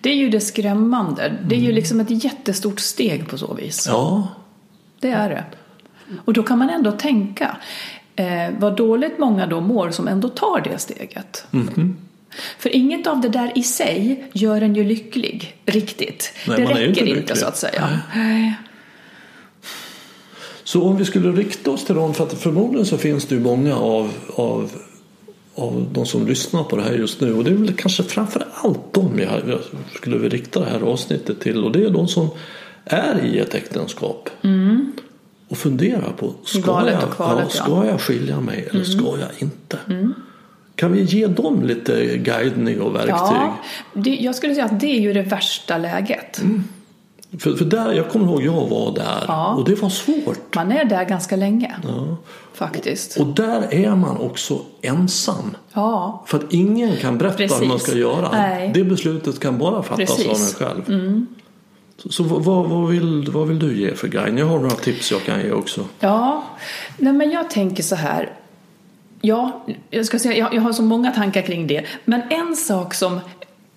Det 0.00 0.10
är 0.10 0.16
ju 0.16 0.28
det 0.30 0.40
skrämmande. 0.40 1.32
Det 1.48 1.54
är 1.54 1.60
ju 1.60 1.72
liksom 1.72 2.00
ett 2.00 2.24
jättestort 2.24 2.80
steg 2.80 3.28
på 3.28 3.38
så 3.38 3.54
vis. 3.54 3.86
Ja, 3.88 4.28
Det 5.00 5.08
är 5.10 5.28
det. 5.28 5.44
Och 6.24 6.32
då 6.32 6.42
kan 6.42 6.58
man 6.58 6.70
ändå 6.70 6.92
tänka 6.92 7.56
eh, 8.16 8.50
vad 8.58 8.76
dåligt 8.76 9.18
många 9.18 9.46
då 9.46 9.60
mår 9.60 9.90
som 9.90 10.08
ändå 10.08 10.28
tar 10.28 10.60
det 10.60 10.78
steget. 10.78 11.46
För 12.58 12.76
inget 12.76 13.06
av 13.06 13.20
det 13.20 13.28
där 13.28 13.52
i 13.54 13.62
sig 13.62 14.24
gör 14.32 14.62
en 14.62 14.74
ju 14.74 14.84
lycklig, 14.84 15.56
riktigt. 15.66 16.32
Nej, 16.48 16.56
det 16.56 16.64
man 16.64 16.72
är 16.72 16.80
ju 16.80 16.88
räcker 16.88 17.06
inte 17.06 17.20
inte, 17.20 17.36
så 17.36 17.46
att 17.46 17.56
säga. 17.56 18.00
Nej. 18.14 18.54
Så 20.64 20.82
om 20.82 20.96
vi 20.96 21.04
skulle 21.04 21.32
rikta 21.32 21.70
oss 21.70 21.84
till 21.84 21.94
dem, 21.94 22.14
för 22.14 22.24
att 22.24 22.32
förmodligen 22.32 22.86
så 22.86 22.98
finns 22.98 23.26
det 23.26 23.34
ju 23.34 23.40
många 23.40 23.76
av, 23.76 24.10
av, 24.34 24.70
av 25.54 25.88
de 25.92 26.06
som 26.06 26.26
lyssnar 26.26 26.64
på 26.64 26.76
det 26.76 26.82
här 26.82 26.92
just 26.92 27.20
nu 27.20 27.34
och 27.34 27.44
det 27.44 27.50
är 27.50 27.54
väl 27.54 27.72
kanske 27.72 28.02
framför 28.02 28.46
allt 28.54 28.94
dem 28.94 29.18
jag, 29.18 29.40
jag 29.48 29.60
skulle 29.94 30.16
vilja 30.16 30.38
rikta 30.38 30.60
det 30.60 30.66
här 30.66 30.80
avsnittet 30.80 31.40
till 31.40 31.64
och 31.64 31.72
det 31.72 31.84
är 31.84 31.90
de 31.90 32.08
som 32.08 32.28
är 32.84 33.24
i 33.24 33.38
ett 33.38 33.54
äktenskap 33.54 34.30
och 35.52 35.58
funderar 35.58 36.12
på 36.16 36.32
ska, 36.44 36.90
jag, 36.90 37.04
och 37.04 37.10
kvalet, 37.16 37.44
ja, 37.48 37.54
ja. 37.56 37.64
ska 37.64 37.86
jag 37.86 38.00
skilja 38.00 38.40
mig 38.40 38.68
eller 38.70 38.84
ska 38.84 39.04
jag 39.04 39.28
inte? 39.38 39.78
Kan 40.74 40.92
vi 40.92 41.02
ge 41.02 41.26
dem 41.26 41.62
lite 41.62 42.16
guidning 42.16 42.80
och 42.80 42.94
verktyg? 42.94 43.12
Ja, 43.14 43.56
det, 43.94 44.10
jag 44.10 44.34
skulle 44.34 44.54
säga 44.54 44.64
att 44.64 44.80
det 44.80 44.86
är 44.86 45.00
ju 45.00 45.12
det 45.12 45.22
värsta 45.22 45.78
läget. 45.78 46.40
Mm. 46.42 46.64
För, 47.38 47.54
för 47.56 47.64
där, 47.64 47.92
jag 47.92 48.08
kommer 48.08 48.26
ihåg 48.26 48.42
jag 48.42 48.68
var 48.68 48.94
där 48.94 49.24
Ja. 49.28 49.54
och 49.54 49.64
det 49.64 49.74
var 49.82 49.88
svårt. 49.88 50.54
Man 50.54 50.72
är 50.72 50.84
där 50.84 51.04
ganska 51.04 51.36
länge. 51.36 51.74
Faktiskt. 52.54 53.20
Och 53.20 53.26
där 53.26 53.74
är 53.74 53.96
man 53.96 54.16
också 54.16 54.58
ensam. 54.82 55.56
Ja, 55.72 56.24
För 56.26 56.38
att 56.38 56.52
ingen 56.52 56.96
kan 56.96 57.18
berätta 57.18 57.42
hur 57.42 57.48
Precis. 57.48 57.68
man 57.68 57.78
ska 57.78 57.94
göra. 57.96 58.28
Nej. 58.32 58.70
Det 58.74 58.84
beslutet 58.84 59.40
kan 59.40 59.58
bara 59.58 59.82
fattas 59.82 60.16
Precis. 60.16 60.60
Mm. 60.60 60.70
av 60.70 60.78
en 60.78 60.84
själv. 60.86 61.26
Så, 62.02 62.12
så 62.12 62.22
vad, 62.22 62.66
vad, 62.68 62.88
vill, 62.88 63.30
vad 63.30 63.48
vill 63.48 63.58
du 63.58 63.76
ge 63.80 63.94
för 63.94 64.08
guide? 64.08 64.38
Jag 64.38 64.46
har 64.46 64.58
några 64.58 64.74
tips 64.74 65.10
jag 65.10 65.22
kan 65.22 65.40
ge 65.40 65.52
också. 65.52 65.84
Ja, 66.00 66.44
nej 66.96 67.12
men 67.12 67.30
jag 67.30 67.50
tänker 67.50 67.82
så 67.82 67.94
här. 67.94 68.30
Ja, 69.20 69.64
jag 69.90 70.06
ska 70.06 70.18
säga, 70.18 70.36
jag, 70.36 70.54
jag 70.54 70.62
har 70.62 70.72
så 70.72 70.82
många 70.82 71.10
tankar 71.10 71.42
kring 71.42 71.66
det. 71.66 71.84
Men 72.04 72.22
en 72.30 72.56
sak 72.56 72.94
som, 72.94 73.20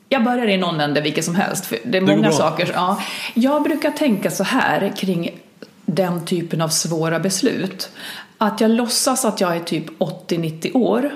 jag 0.10 0.24
börjar 0.24 0.48
i 0.48 0.58
någon 0.58 0.80
ände 0.80 1.02
vilket 1.02 1.26
som 1.26 1.36
helst, 1.36 1.66
för 1.66 1.78
det 1.86 1.98
är 1.98 2.02
går 2.02 2.16
många 2.16 2.32
saker. 2.32 2.72
Ja, 2.74 3.02
jag 3.34 3.64
brukar 3.64 3.92
tänka 3.92 4.32
så 4.32 4.44
här 4.44 4.94
kring 4.98 5.40
den 5.86 6.26
typen 6.26 6.62
av 6.62 6.70
svåra 6.70 7.20
beslut. 7.20 7.90
Att 8.38 8.62
jag 8.62 8.72
låtsas 8.72 9.26
att 9.26 9.42
jag 9.42 9.56
är 9.56 9.60
typ 9.60 10.00
80-90 10.00 10.76
år 10.76 11.16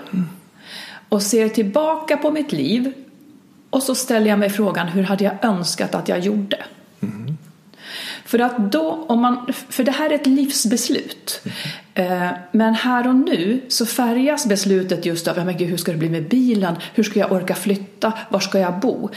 och 1.09 1.21
ser 1.21 1.49
tillbaka 1.49 2.17
på 2.17 2.31
mitt 2.31 2.51
liv 2.51 2.93
och 3.69 3.83
så 3.83 3.95
ställer 3.95 4.27
jag 4.27 4.39
mig 4.39 4.49
frågan 4.49 4.87
hur 4.87 5.03
hade 5.03 5.23
jag 5.23 5.33
önskat 5.41 5.95
att 5.95 6.07
jag 6.09 6.19
gjorde? 6.19 6.57
För 8.25 8.39
att 8.39 8.71
då, 8.71 9.05
om 9.07 9.21
man, 9.21 9.53
för 9.69 9.83
det 9.83 9.91
här 9.91 10.09
är 10.09 10.15
ett 10.15 10.27
livsbeslut. 10.27 11.41
Eh, 11.93 12.27
Men 12.51 12.73
här 12.73 13.07
och 13.07 13.15
nu 13.15 13.61
så 13.67 13.85
färgas 13.85 14.45
beslutet 14.45 15.05
just 15.05 15.27
av, 15.27 15.37
"Ja, 15.37 15.45
men 15.45 15.57
gud, 15.57 15.69
hur 15.69 15.77
ska 15.77 15.91
det 15.91 15.97
bli 15.97 16.09
med 16.09 16.29
bilen? 16.29 16.75
Hur 16.93 17.03
ska 17.03 17.19
jag 17.19 17.31
orka 17.31 17.55
flytta? 17.55 18.13
Var 18.29 18.39
ska 18.39 18.59
jag 18.59 18.79
bo? 18.79 19.09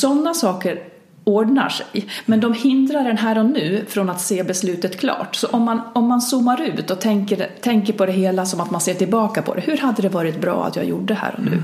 Sådana 0.00 0.34
saker 0.34 0.78
ordnar 1.24 1.68
sig. 1.68 2.06
Men 2.26 2.40
de 2.40 2.54
hindrar 2.54 3.04
en 3.04 3.18
här 3.18 3.38
och 3.38 3.44
nu 3.46 3.84
från 3.88 4.10
att 4.10 4.20
se 4.20 4.42
beslutet 4.42 5.00
klart. 5.00 5.36
Så 5.36 5.46
om 5.46 5.62
man, 5.62 5.80
om 5.94 6.06
man 6.08 6.20
zoomar 6.20 6.62
ut 6.62 6.90
och 6.90 7.00
tänker, 7.00 7.48
tänker 7.60 7.92
på 7.92 8.06
det 8.06 8.12
hela 8.12 8.46
som 8.46 8.60
att 8.60 8.70
man 8.70 8.80
ser 8.80 8.94
tillbaka 8.94 9.42
på 9.42 9.54
det. 9.54 9.60
Hur 9.60 9.76
hade 9.76 10.02
det 10.02 10.08
varit 10.08 10.40
bra 10.40 10.64
att 10.66 10.76
jag 10.76 10.84
gjorde 10.84 11.14
här 11.14 11.34
och 11.38 11.44
nu? 11.44 11.62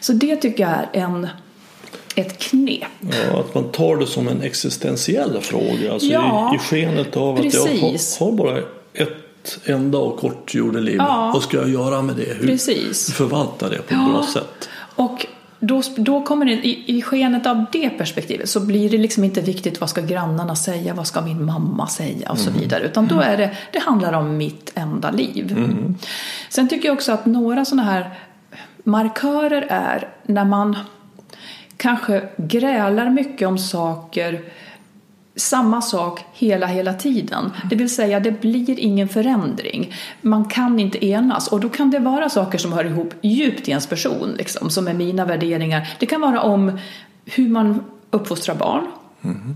Så 0.00 0.12
det 0.12 0.36
tycker 0.36 0.62
jag 0.62 0.72
är 0.72 0.88
en, 0.92 1.28
ett 2.20 2.38
knep. 2.38 2.82
Ja, 3.00 3.40
att 3.40 3.54
man 3.54 3.64
tar 3.72 3.96
det 3.96 4.06
som 4.06 4.28
en 4.28 4.42
existentiell 4.42 5.40
fråga. 5.40 5.92
Alltså 5.92 6.08
Ja, 6.08 6.52
i, 6.52 6.56
I 6.56 6.58
skenet 6.58 7.16
av 7.16 7.34
att 7.34 7.42
precis. 7.42 8.16
jag 8.20 8.26
har, 8.26 8.30
har 8.30 8.36
bara 8.38 8.58
ett 8.94 9.58
enda 9.64 9.98
och 9.98 10.16
kort 10.18 10.54
jordeliv. 10.54 10.96
Ja. 10.98 11.30
Vad 11.34 11.42
ska 11.42 11.56
jag 11.56 11.68
göra 11.68 12.02
med 12.02 12.16
det? 12.16 12.34
Hur 12.40 12.46
Precis. 12.46 13.12
förvalta 13.12 13.68
det 13.68 13.76
på 13.76 13.82
ett 13.94 14.00
Ja. 14.06 14.08
bra 14.12 14.26
sätt? 14.32 14.68
Och 14.94 15.26
då, 15.60 15.82
då 15.96 16.22
kommer 16.22 16.46
det, 16.46 16.52
i, 16.52 16.84
i 16.98 17.02
skenet 17.02 17.46
av 17.46 17.64
det 17.72 17.90
perspektivet 17.90 18.48
så 18.48 18.60
blir 18.60 18.90
det 18.90 18.98
liksom 18.98 19.24
inte 19.24 19.40
viktigt 19.40 19.80
vad 19.80 19.90
ska 19.90 20.00
grannarna 20.00 20.56
säga, 20.56 20.94
vad 20.94 21.06
ska 21.06 21.20
min 21.20 21.44
mamma 21.44 21.86
säga 21.86 22.30
och 22.30 22.38
så 22.38 22.50
vidare. 22.50 22.84
Utan 22.84 23.06
då 23.06 23.20
är 23.20 23.36
det, 23.36 23.56
det 23.72 23.78
handlar 23.78 24.12
om 24.12 24.36
mitt 24.36 24.72
enda 24.74 25.10
liv. 25.10 25.56
Sen 26.48 26.68
tycker 26.68 26.88
jag 26.88 26.94
också 26.94 27.12
att 27.12 27.26
några 27.26 27.64
sådana 27.64 27.82
här 27.90 28.10
markörer 28.84 29.66
är 29.68 30.08
när 30.26 30.44
man 30.44 30.76
kanske 31.78 32.28
grälar 32.36 33.10
mycket 33.10 33.48
om 33.48 33.58
saker 33.58 34.40
samma 35.36 35.82
sak 35.82 36.24
hela, 36.32 36.66
hela 36.66 36.94
tiden. 36.94 37.52
Det 37.70 37.76
vill 37.76 37.94
säga, 37.94 38.20
det 38.20 38.40
blir 38.40 38.80
ingen 38.80 39.08
förändring. 39.08 39.94
Man 40.20 40.44
kan 40.44 40.78
inte 40.78 41.06
enas 41.06 41.48
och 41.48 41.60
då 41.60 41.68
kan 41.68 41.90
det 41.90 41.98
vara 41.98 42.28
saker 42.28 42.58
som 42.58 42.72
hör 42.72 42.84
ihop 42.84 43.14
djupt 43.20 43.68
i 43.68 43.70
ens 43.70 43.86
person, 43.86 44.34
liksom, 44.38 44.70
som 44.70 44.88
är 44.88 44.94
mina 44.94 45.24
värderingar. 45.24 45.88
Det 45.98 46.06
kan 46.06 46.20
vara 46.20 46.42
om 46.42 46.78
hur 47.24 47.48
man 47.48 47.84
uppfostrar 48.10 48.54
barn. 48.54 48.86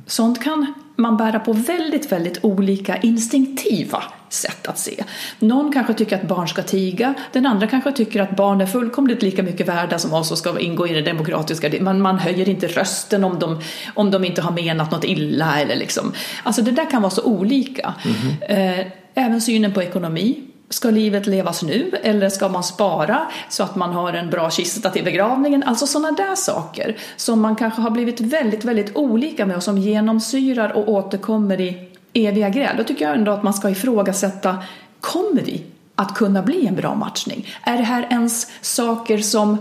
Sånt 0.07 0.43
kan 0.43 0.75
man 0.97 1.17
bära 1.17 1.41
på 1.41 1.53
väldigt, 1.53 2.13
väldigt 2.13 2.45
olika 2.45 2.97
instinktiva 2.97 4.03
sätt 4.33 4.67
att 4.67 4.79
se. 4.79 5.05
Någon 5.39 5.73
kanske 5.73 5.95
tycker 5.95 6.17
att 6.17 6.29
barn 6.29 6.49
ska 6.49 6.63
tiga, 6.63 7.15
den 7.33 7.47
andra 7.47 7.67
kanske 7.67 7.93
tycker 7.93 8.23
att 8.23 8.37
barn 8.37 8.61
är 8.61 8.67
fullkomligt 8.67 9.23
lika 9.23 9.43
mycket 9.43 9.69
värda 9.69 9.99
som 9.99 10.15
oss 10.15 10.31
och 10.31 10.39
ska 10.39 10.59
ingå 10.59 10.87
i 10.87 10.95
det 10.95 11.03
demokratiska. 11.03 11.71
Man, 11.81 12.01
man 12.01 12.19
höjer 12.19 12.49
inte 12.49 12.67
rösten 12.67 13.25
om 13.25 13.39
de, 13.39 13.61
om 13.95 14.11
de 14.11 14.25
inte 14.25 14.43
har 14.43 14.53
menat 14.53 14.91
något 14.91 15.05
illa. 15.05 15.61
Eller 15.61 15.77
liksom. 15.77 16.13
Alltså 16.43 16.63
det 16.63 16.71
där 16.71 16.91
kan 16.91 17.03
vara 17.03 17.11
så 17.11 17.23
olika. 17.23 17.95
Eh, 18.41 18.87
Även 19.15 19.41
synen 19.41 19.73
på 19.73 19.83
ekonomi. 19.83 20.43
Ska 20.69 20.91
livet 20.91 21.27
levas 21.27 21.63
nu 21.63 21.91
eller 22.03 22.29
ska 22.29 22.49
man 22.49 22.65
spara 22.65 23.21
så 23.49 23.63
att 23.63 23.77
man 23.77 23.93
har 23.93 24.13
en 24.13 24.31
bra 24.31 24.51
kista 24.51 24.91
till 24.91 25.05
begravningen? 25.05 25.63
Alltså 25.63 25.87
sådana 25.87 26.13
där 26.13 26.35
saker 26.35 26.97
som 27.17 27.41
man 27.41 27.57
kanske 27.57 27.81
har 27.81 27.91
blivit 27.91 28.21
väldigt, 28.21 28.65
väldigt 28.65 28.97
olika 28.97 29.47
med 29.47 29.57
och 29.57 29.63
som 29.63 29.79
genomsyrar 29.79 30.73
och 30.73 30.89
återkommer 30.89 31.61
i 31.61 31.92
eviga 32.13 32.49
gräl. 32.49 32.77
Då 32.77 32.85
tycker 32.85 33.05
jag 33.05 33.15
ändå 33.15 33.33
att 33.33 33.43
man 33.43 33.55
ska 33.55 33.71
ifrågasätta, 33.71 34.59
kommer 35.01 35.43
vi 35.43 35.65
att 35.95 36.15
kunna 36.15 36.43
bli 36.43 36.67
en 36.67 36.77
bra 36.77 36.95
matchning? 36.95 37.47
Är 37.63 37.77
det 37.77 37.83
här 37.83 38.07
ens 38.11 38.51
saker 38.61 39.19
som, 39.19 39.59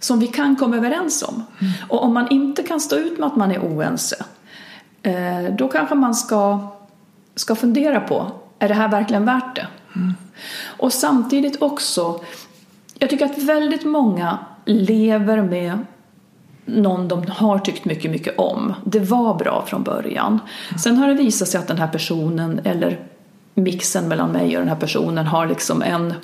som 0.00 0.20
vi 0.20 0.26
kan 0.26 0.56
komma 0.56 0.76
överens 0.76 1.22
om? 1.22 1.44
Och 1.88 2.02
om 2.02 2.14
man 2.14 2.28
inte 2.28 2.62
kan 2.62 2.80
stå 2.80 2.96
ut 2.96 3.18
med 3.18 3.26
att 3.26 3.36
man 3.36 3.50
är 3.50 3.58
oense, 3.58 4.24
eh, 5.02 5.54
då 5.58 5.68
kanske 5.68 5.94
man 5.94 6.14
ska, 6.14 6.68
ska 7.34 7.54
fundera 7.54 8.00
på, 8.00 8.32
är 8.58 8.68
det 8.68 8.74
här 8.74 8.88
verkligen 8.88 9.24
värt 9.24 9.56
det? 9.56 9.66
Och 10.66 10.92
samtidigt 10.92 11.62
också, 11.62 12.20
jag 12.98 13.10
tycker 13.10 13.24
att 13.24 13.38
väldigt 13.38 13.84
många 13.84 14.38
lever 14.64 15.42
med 15.42 15.78
någon 16.66 17.08
de 17.08 17.24
har 17.28 17.58
tyckt 17.58 17.84
mycket, 17.84 18.10
mycket 18.10 18.38
om. 18.38 18.74
Det 18.84 19.00
var 19.00 19.34
bra 19.34 19.64
från 19.66 19.82
början. 19.82 20.38
Sen 20.82 20.96
har 20.96 21.08
det 21.08 21.14
visat 21.14 21.48
sig 21.48 21.60
att 21.60 21.68
den 21.68 21.78
här 21.78 21.88
personen, 21.88 22.60
eller 22.64 23.00
mixen 23.54 24.08
mellan 24.08 24.30
mig 24.30 24.56
och 24.56 24.62
den 24.62 24.68
här 24.68 24.76
personen, 24.76 25.26
har 25.26 25.46
liksom 25.46 25.82
en 25.82 26.14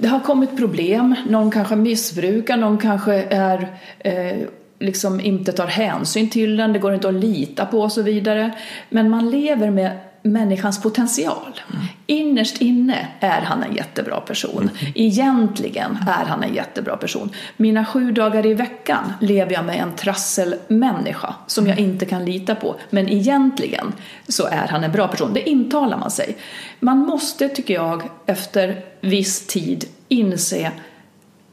det 0.00 0.08
har 0.08 0.20
kommit 0.20 0.56
problem, 0.56 1.14
någon 1.28 1.50
kanske 1.50 1.76
missbrukar, 1.76 2.56
någon 2.56 2.78
kanske 2.78 3.14
är 3.22 3.78
eh, 3.98 4.38
liksom 4.78 5.20
inte 5.20 5.52
tar 5.52 5.66
hänsyn 5.66 6.30
till 6.30 6.56
den, 6.56 6.72
det 6.72 6.78
går 6.78 6.94
inte 6.94 7.08
att 7.08 7.14
lita 7.14 7.66
på 7.66 7.80
och 7.80 7.92
så 7.92 8.02
vidare. 8.02 8.52
Men 8.88 9.10
man 9.10 9.30
lever 9.30 9.70
med 9.70 9.98
människans 10.22 10.82
potential. 10.82 11.60
Mm. 11.72 11.86
Innerst 12.06 12.60
inne 12.60 13.08
är 13.20 13.40
han 13.40 13.62
en 13.62 13.74
jättebra 13.74 14.20
person. 14.20 14.70
Mm. 14.80 14.92
Egentligen 14.94 15.98
är 16.08 16.24
han 16.24 16.42
en 16.42 16.54
jättebra 16.54 16.96
person. 16.96 17.30
Mina 17.56 17.84
sju 17.84 18.12
dagar 18.12 18.46
i 18.46 18.54
veckan 18.54 19.12
lever 19.20 19.52
jag 19.52 19.64
med 19.64 19.78
en 19.78 19.96
trasselmänniska 19.96 21.34
som 21.46 21.66
jag 21.66 21.78
inte 21.78 22.06
kan 22.06 22.24
lita 22.24 22.54
på. 22.54 22.76
Men 22.90 23.08
egentligen 23.08 23.92
så 24.28 24.46
är 24.46 24.68
han 24.68 24.84
en 24.84 24.92
bra 24.92 25.08
person. 25.08 25.34
Det 25.34 25.48
intalar 25.48 25.98
man 25.98 26.10
sig. 26.10 26.36
Man 26.80 26.98
måste, 26.98 27.48
tycker 27.48 27.74
jag, 27.74 28.02
efter 28.26 28.84
viss 29.00 29.46
tid 29.46 29.84
inse 30.08 30.72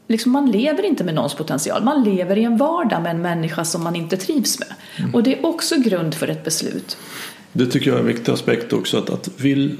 Liksom 0.08 0.32
man 0.32 0.50
lever 0.50 0.84
inte 0.84 1.04
med 1.04 1.14
någons 1.14 1.34
potential, 1.34 1.84
man 1.84 2.04
lever 2.04 2.38
i 2.38 2.44
en 2.44 2.56
vardag 2.56 3.02
med 3.02 3.10
en 3.10 3.22
människa 3.22 3.64
som 3.64 3.84
man 3.84 3.96
inte 3.96 4.16
trivs 4.16 4.58
med. 4.58 4.68
Mm. 4.98 5.14
Och 5.14 5.22
det 5.22 5.38
är 5.38 5.46
också 5.46 5.76
grund 5.76 6.14
för 6.14 6.28
ett 6.28 6.44
beslut. 6.44 6.98
Det 7.56 7.66
tycker 7.66 7.86
jag 7.86 7.96
är 7.96 8.00
en 8.00 8.06
viktig 8.06 8.32
aspekt 8.32 8.72
också. 8.72 8.98
Att, 8.98 9.10
att, 9.10 9.28
vill, 9.36 9.76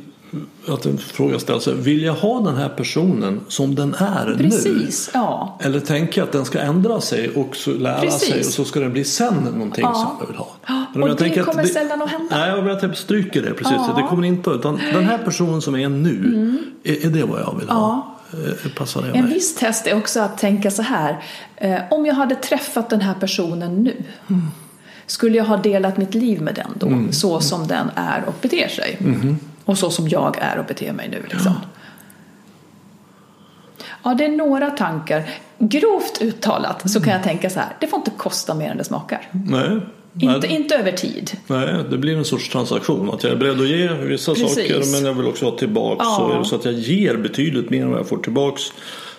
att 0.68 0.86
en 0.86 0.98
fråga 0.98 1.38
ställs 1.38 1.66
vill 1.66 2.02
jag 2.02 2.12
ha 2.12 2.40
den 2.40 2.56
här 2.56 2.68
personen 2.68 3.40
som 3.48 3.74
den 3.74 3.94
är 3.94 4.36
Precis, 4.38 5.10
nu? 5.14 5.20
Ja. 5.20 5.58
Eller 5.62 5.80
tänker 5.80 6.20
jag 6.20 6.26
att 6.26 6.32
den 6.32 6.44
ska 6.44 6.58
ändra 6.58 7.00
sig 7.00 7.28
och 7.28 7.56
så 7.56 7.70
lära 7.70 8.00
Precis. 8.00 8.28
sig 8.28 8.38
och 8.38 8.46
så 8.46 8.64
ska 8.64 8.80
det 8.80 8.88
bli 8.88 9.04
sen 9.04 9.34
någonting 9.34 9.84
ja. 9.84 9.94
som 9.94 10.16
jag 10.20 10.26
vill 10.26 10.36
ha? 10.36 10.56
Men 10.94 11.02
och 11.02 11.16
det 11.16 11.30
kommer 11.30 11.62
att 11.62 11.68
det, 11.68 11.72
sällan 11.72 12.02
att 12.02 12.10
hända. 12.10 12.36
Nej, 12.36 12.66
jag 12.66 12.80
typ 12.80 12.96
stryker 12.96 13.42
det 13.42 13.50
precis. 13.50 13.76
Ja. 13.76 13.94
Det 13.96 14.02
kommer 14.02 14.26
inte 14.26 14.50
utan 14.50 14.80
den 14.92 15.04
här 15.04 15.18
personen 15.18 15.62
som 15.62 15.76
är 15.76 15.88
nu, 15.88 16.16
mm. 16.16 16.58
är, 16.84 17.06
är, 17.06 17.10
det 17.10 17.24
vad 17.24 17.40
jag 17.40 17.56
vill 17.58 17.68
ha? 17.68 18.16
Eh, 18.32 18.70
passar 18.70 19.02
det 19.02 19.08
en 19.08 19.24
mig? 19.24 19.34
viss 19.34 19.54
test 19.54 19.86
är 19.86 19.96
också 19.96 20.20
att 20.20 20.38
tänka 20.38 20.70
så 20.70 20.82
här. 20.82 21.22
Eh, 21.56 21.78
om 21.90 22.06
jag 22.06 22.14
hade 22.14 22.34
träffat 22.34 22.90
den 22.90 23.00
här 23.00 23.14
personen 23.14 23.82
nu 23.82 24.04
mm 24.28 24.42
skulle 25.06 25.36
jag 25.36 25.44
ha 25.44 25.56
delat 25.56 25.96
mitt 25.96 26.14
liv 26.14 26.42
med 26.42 26.54
den 26.54 26.70
då, 26.74 26.86
mm. 26.86 27.12
så 27.12 27.40
som 27.40 27.66
den 27.66 27.90
är 27.94 28.24
och 28.26 28.34
beter 28.42 28.68
sig? 28.68 28.96
Mm. 29.00 29.38
Och 29.64 29.78
så 29.78 29.90
som 29.90 30.08
jag 30.08 30.38
är 30.40 30.58
och 30.58 30.64
beter 30.64 30.92
mig 30.92 31.08
nu. 31.08 31.22
Liksom. 31.30 31.52
Ja. 33.78 33.86
ja, 34.02 34.14
det 34.14 34.24
är 34.24 34.28
några 34.28 34.70
tankar. 34.70 35.30
Grovt 35.58 36.22
uttalat 36.22 36.90
så 36.90 37.00
kan 37.00 37.12
jag 37.12 37.22
tänka 37.22 37.50
så 37.50 37.60
här, 37.60 37.68
det 37.80 37.86
får 37.86 37.98
inte 37.98 38.10
kosta 38.16 38.54
mer 38.54 38.70
än 38.70 38.76
det 38.76 38.84
smakar. 38.84 39.28
Nej. 39.32 39.80
Inte, 40.20 40.46
inte 40.46 40.74
över 40.76 40.92
tid. 40.92 41.30
Nej, 41.46 41.84
det 41.90 41.98
blir 41.98 42.16
en 42.16 42.24
sorts 42.24 42.48
transaktion. 42.48 43.10
Att 43.10 43.24
jag 43.24 43.32
är 43.32 43.36
beredd 43.36 43.60
att 43.60 43.68
ge 43.68 43.88
vissa 43.88 44.34
Precis. 44.34 44.54
saker 44.54 44.92
men 44.92 45.04
jag 45.04 45.14
vill 45.14 45.26
också 45.26 45.44
ha 45.44 45.58
tillbaks. 45.58 46.04
Ja. 46.04 46.40
Så 46.42 46.44
så 46.44 46.56
att 46.56 46.64
jag 46.64 46.74
ger 46.74 47.16
betydligt 47.16 47.70
mer 47.70 47.82
än 47.82 47.90
vad 47.90 47.98
jag 47.98 48.08
får 48.08 48.18
tillbaks 48.18 48.62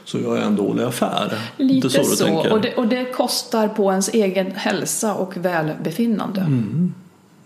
så 0.07 0.19
gör 0.19 0.35
jag 0.35 0.45
en 0.45 0.55
dålig 0.55 0.83
affär. 0.83 1.39
Lite 1.57 1.89
så, 1.89 2.03
så. 2.03 2.51
Och, 2.51 2.61
det, 2.61 2.75
och 2.75 2.87
det 2.87 3.05
kostar 3.05 3.67
på 3.67 3.91
ens 3.91 4.09
egen 4.09 4.51
hälsa 4.51 5.13
och 5.13 5.37
välbefinnande. 5.37 6.41
Mm. 6.41 6.93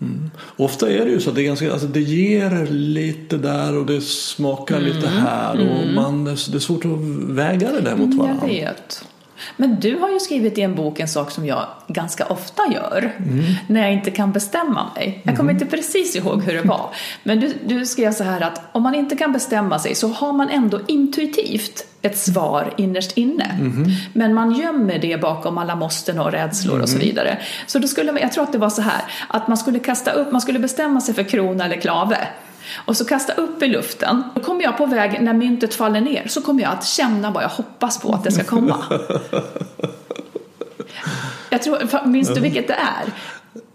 Mm. 0.00 0.30
Ofta 0.56 0.90
är 0.90 1.04
det 1.04 1.10
ju 1.10 1.20
så 1.20 1.30
att 1.30 1.36
det, 1.36 1.42
är 1.42 1.46
ganska, 1.46 1.72
alltså 1.72 1.86
det 1.86 2.00
ger 2.00 2.66
lite 2.70 3.36
där 3.36 3.76
och 3.76 3.86
det 3.86 4.00
smakar 4.00 4.76
mm. 4.76 4.88
lite 4.88 5.08
här 5.08 5.52
och 5.54 5.82
mm. 5.82 5.94
man, 5.94 6.24
det 6.24 6.30
är 6.30 6.58
svårt 6.58 6.84
att 6.84 6.90
väga 7.36 7.72
det 7.72 7.80
där 7.80 7.96
mot 7.96 8.14
varandra. 8.14 8.48
Jag 8.48 8.54
vet. 8.54 9.04
Men 9.56 9.80
du 9.80 9.98
har 9.98 10.10
ju 10.10 10.20
skrivit 10.20 10.58
i 10.58 10.60
en 10.62 10.74
bok 10.74 11.00
en 11.00 11.08
sak 11.08 11.30
som 11.30 11.46
jag 11.46 11.66
ganska 11.88 12.26
ofta 12.26 12.62
gör 12.74 13.12
mm. 13.18 13.44
när 13.66 13.80
jag 13.80 13.92
inte 13.92 14.10
kan 14.10 14.32
bestämma 14.32 14.90
mig. 14.94 15.20
Jag 15.22 15.36
kommer 15.36 15.50
mm. 15.50 15.62
inte 15.62 15.76
precis 15.76 16.16
ihåg 16.16 16.42
hur 16.42 16.54
det 16.54 16.62
var. 16.62 16.90
Men 17.22 17.40
du, 17.40 17.52
du 17.66 17.86
skrev 17.86 18.12
så 18.12 18.24
här 18.24 18.40
att 18.40 18.62
om 18.72 18.82
man 18.82 18.94
inte 18.94 19.16
kan 19.16 19.32
bestämma 19.32 19.78
sig 19.78 19.94
så 19.94 20.08
har 20.08 20.32
man 20.32 20.48
ändå 20.48 20.80
intuitivt 20.86 21.86
ett 22.02 22.18
svar 22.18 22.74
innerst 22.76 23.16
inne. 23.16 23.44
Mm. 23.60 23.90
Men 24.12 24.34
man 24.34 24.52
gömmer 24.52 24.98
det 24.98 25.20
bakom 25.20 25.58
alla 25.58 25.74
måsten 25.76 26.18
och 26.18 26.32
rädslor 26.32 26.80
och 26.80 26.88
så 26.88 26.96
mm. 26.96 27.06
vidare. 27.06 27.38
Så 27.66 27.78
då 27.78 27.88
skulle, 27.88 28.20
jag 28.20 28.32
tror 28.32 28.44
att 28.44 28.52
det 28.52 28.58
var 28.58 28.70
så 28.70 28.82
här 28.82 29.02
att 29.28 29.48
man 29.48 29.56
skulle 29.56 29.78
kasta 29.78 30.12
upp, 30.12 30.32
man 30.32 30.40
skulle 30.40 30.58
bestämma 30.58 31.00
sig 31.00 31.14
för 31.14 31.22
krona 31.22 31.64
eller 31.64 31.80
klave 31.80 32.18
och 32.76 32.96
så 32.96 33.04
kasta 33.04 33.32
upp 33.32 33.62
i 33.62 33.68
luften. 33.68 34.22
Då 34.34 34.40
kommer 34.40 34.62
jag 34.62 34.76
på 34.76 34.86
väg, 34.86 35.22
när 35.22 35.32
myntet 35.32 35.74
faller 35.74 36.00
ner, 36.00 36.28
så 36.28 36.42
kommer 36.42 36.62
jag 36.62 36.72
att 36.72 36.86
känna 36.86 37.30
vad 37.30 37.42
jag 37.42 37.48
hoppas 37.48 38.00
på 38.00 38.12
att 38.12 38.24
det 38.24 38.32
ska 38.32 38.44
komma. 38.44 38.76
Jag 41.50 41.62
tror, 41.62 42.06
minns 42.06 42.34
du 42.34 42.40
vilket 42.40 42.68
det 42.68 42.74
är? 42.74 43.12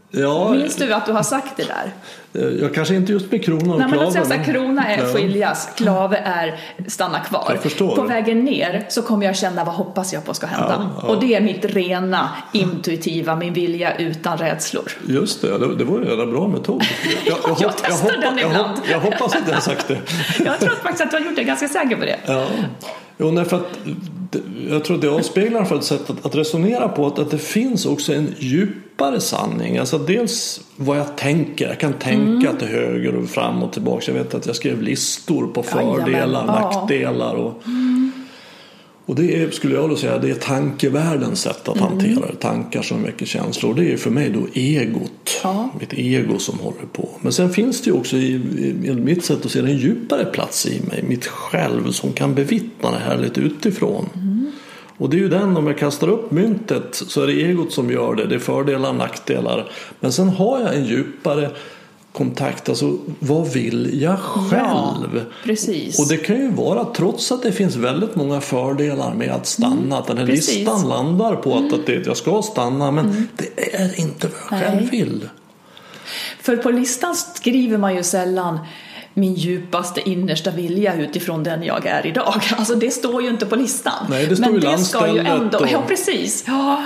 Ja, 0.10 0.50
Minns 0.52 0.76
du 0.76 0.94
att 0.94 1.06
du 1.06 1.12
har 1.12 1.24
sagt 1.24 1.58
det 1.58 1.64
där? 1.64 1.94
Eh, 2.38 2.44
jag 2.62 2.74
kanske 2.74 2.96
inte 2.96 3.12
just 3.12 3.32
med 3.32 3.46
krona 3.46 3.74
och 3.74 3.80
Nej, 3.80 3.90
klave. 3.90 4.12
Men 4.14 4.26
säga 4.26 4.44
krona 4.44 4.88
är 4.88 5.14
skiljas, 5.14 5.70
klave 5.76 6.18
är 6.18 6.60
stanna 6.88 7.20
kvar. 7.20 7.60
På 7.96 8.02
vägen 8.02 8.46
ner 8.46 8.86
så 8.90 9.02
kommer 9.02 9.26
jag 9.26 9.36
känna 9.36 9.64
vad 9.64 9.76
hoppas 9.76 10.14
jag 10.14 10.26
på 10.26 10.34
ska 10.34 10.48
hända. 10.48 10.90
Ja, 10.96 11.02
ja. 11.02 11.08
Och 11.08 11.20
det 11.20 11.36
är 11.36 11.42
mitt 11.42 11.66
rena 11.66 12.30
intuitiva, 12.52 13.36
min 13.36 13.54
vilja 13.54 13.98
utan 13.98 14.38
rädslor. 14.38 14.92
Just 15.08 15.42
det, 15.42 15.58
det, 15.58 15.76
det 15.76 15.84
var 15.84 16.00
en 16.00 16.08
jävla 16.08 16.26
bra 16.26 16.48
metod. 16.48 16.84
Jag, 17.26 17.38
jag, 17.44 17.58
jag 17.60 17.74
testar 17.84 18.12
jag 18.12 18.22
den 18.22 18.40
ibland. 18.40 18.80
Jag, 18.90 19.00
hoppas 19.00 19.36
att 19.36 19.48
jag 19.48 19.54
har 19.54 19.62
sagt 19.62 19.88
det. 19.88 19.98
jag 20.46 20.60
tror 20.60 20.70
faktiskt 20.70 21.02
att 21.02 21.12
du 21.12 21.18
har 21.18 21.24
gjort 21.24 21.36
det, 21.36 21.42
jag 21.42 21.44
är 21.44 21.48
ganska 21.48 21.68
säker 21.68 21.96
på 21.96 22.06
det. 22.06 22.18
Ja. 22.26 22.46
Jo, 23.18 23.32
nej, 23.32 23.46
för 23.46 23.58
att, 23.58 23.80
jag 24.70 24.84
tror 24.84 24.96
att 24.96 25.02
det 25.02 25.08
avspeglar 25.08 25.66
för 25.66 25.76
ett 25.76 25.84
sätt 25.84 26.10
att, 26.10 26.26
att 26.26 26.36
resonera 26.36 26.88
på 26.88 27.08
att, 27.08 27.20
att 27.20 27.32
det 27.32 27.38
finns 27.38 27.86
också 27.86 28.14
en 28.14 28.36
djupare 28.38 29.20
sanning. 29.22 29.78
Alltså 29.78 29.98
dels 29.98 30.62
vad 30.78 30.98
jag 30.98 31.18
tänker. 31.18 31.68
Jag 31.68 31.80
kan 31.80 31.94
tänka 31.94 32.48
mm. 32.48 32.58
till 32.58 32.68
höger 32.68 33.16
och 33.16 33.30
fram 33.30 33.64
och 33.64 33.74
tillbaka. 33.74 34.12
Jag 34.12 34.24
vet 34.24 34.34
att 34.34 34.46
jag 34.46 34.56
skrev 34.56 34.82
listor 34.82 35.48
på 35.48 35.64
fördelar, 35.64 36.46
ja, 36.48 36.72
nackdelar. 36.72 37.36
Och, 37.36 37.68
mm. 37.68 38.12
och 39.06 39.16
det 39.16 39.42
är, 39.42 39.50
skulle 39.50 39.76
jag 39.76 39.90
då 39.90 39.96
säga, 39.96 40.18
det 40.18 40.30
är 40.30 40.36
tankevärldens 40.36 41.42
sätt 41.42 41.68
att 41.68 41.78
mm. 41.78 41.90
hantera 41.90 42.28
det. 42.28 42.36
Tankar 42.36 42.82
som 42.82 43.04
väcker 43.04 43.26
känslor. 43.26 43.74
Det 43.74 43.94
är 43.94 43.98
för 43.98 44.10
mig 44.10 44.30
då 44.30 44.60
egot. 44.60 45.40
Ja. 45.44 45.70
Mitt 45.80 45.94
ego 45.94 46.40
som 46.40 46.60
håller 46.60 46.86
på. 46.94 47.10
Men 47.22 47.34
sen 47.34 47.50
finns 47.50 47.82
det 47.82 47.90
ju 47.90 47.98
också 47.98 48.18
i, 48.18 48.34
i, 48.58 48.88
i 48.88 48.94
mitt 48.94 49.26
sätt 49.26 49.46
att 49.46 49.52
se 49.52 49.60
en 49.60 49.78
djupare 49.78 50.26
plats 50.26 50.66
i 50.66 50.82
mig. 50.88 51.04
Mitt 51.08 51.26
själv 51.26 51.92
som 51.92 52.14
kan 52.14 52.36
bevittna 52.36 52.92
det 52.92 52.98
här 53.06 53.18
lite 53.18 53.40
utifrån. 53.40 54.10
Mm. 54.16 54.27
Och 54.98 55.10
det 55.10 55.18
är 55.18 55.20
ju 55.20 55.30
den, 55.30 55.58
om 55.58 55.68
jag 55.68 55.78
kastar 55.78 56.08
upp 56.08 56.32
myntet 56.32 56.96
så 57.08 57.22
är 57.22 57.28
det 57.28 57.34
egot 57.34 57.72
som 57.72 57.92
gör 57.92 58.16
det. 58.16 58.26
Det 58.26 58.36
är 58.36 58.40
fördelar 58.40 58.90
och 58.90 58.96
nackdelar. 58.96 59.72
Men 60.00 60.12
sen 60.12 60.30
har 60.30 60.60
jag 60.60 60.76
en 60.76 60.86
djupare 60.86 61.50
kontakt. 62.18 62.70
Alltså 62.70 62.98
vad 63.20 63.48
vill 63.48 64.02
jag 64.02 64.20
själv? 64.20 65.10
Ja, 65.14 65.22
precis. 65.44 66.00
Och 66.00 66.08
det 66.08 66.18
kan 66.18 66.36
ju 66.36 66.52
vara 66.52 66.86
trots 66.86 67.32
att 67.32 67.44
det 67.44 67.52
finns 67.52 67.76
väldigt 67.76 68.16
många 68.16 68.42
fördelar 68.42 69.14
med 69.14 69.32
att 69.32 69.46
stanna. 69.46 69.76
Mm, 69.76 69.92
att 69.92 70.08
den 70.08 70.18
här 70.18 70.26
precis. 70.26 70.56
listan 70.56 70.90
landar 70.90 71.36
på 71.36 71.54
att, 71.54 71.60
mm. 71.60 71.74
att 71.74 71.86
det, 71.86 72.06
jag 72.06 72.18
ska 72.18 72.42
stanna. 72.42 72.92
Men 72.92 73.06
mm. 73.06 73.28
det 73.38 73.76
är 73.76 74.00
inte 74.00 74.28
vad 74.28 74.60
jag 74.60 74.68
Nej. 74.68 74.78
själv 74.78 74.92
vill. 74.92 75.30
För 76.42 76.58
på 76.58 76.72
listan 76.72 77.16
skriver 77.16 77.78
man 77.78 77.96
ju 77.96 78.04
sällan 78.04 78.60
min 79.18 79.34
djupaste 79.34 80.10
innersta 80.10 80.52
vilja 80.52 80.96
utifrån 80.96 81.44
den 81.44 81.64
jag 81.64 81.86
är 81.86 82.06
idag. 82.06 82.42
Alltså 82.58 82.76
det 82.76 82.92
står 82.92 83.22
ju 83.22 83.30
inte 83.30 83.46
på 83.46 83.56
listan. 83.56 84.06
Nej, 84.10 84.28
det 84.28 84.36
står 84.36 84.52
Men 84.52 84.60
det 84.60 84.78
ska 84.78 85.14
ju 85.14 85.20
ändå, 85.20 85.58
och... 85.58 85.68
ja 85.72 85.84
precis. 85.88 86.44
Ja. 86.48 86.84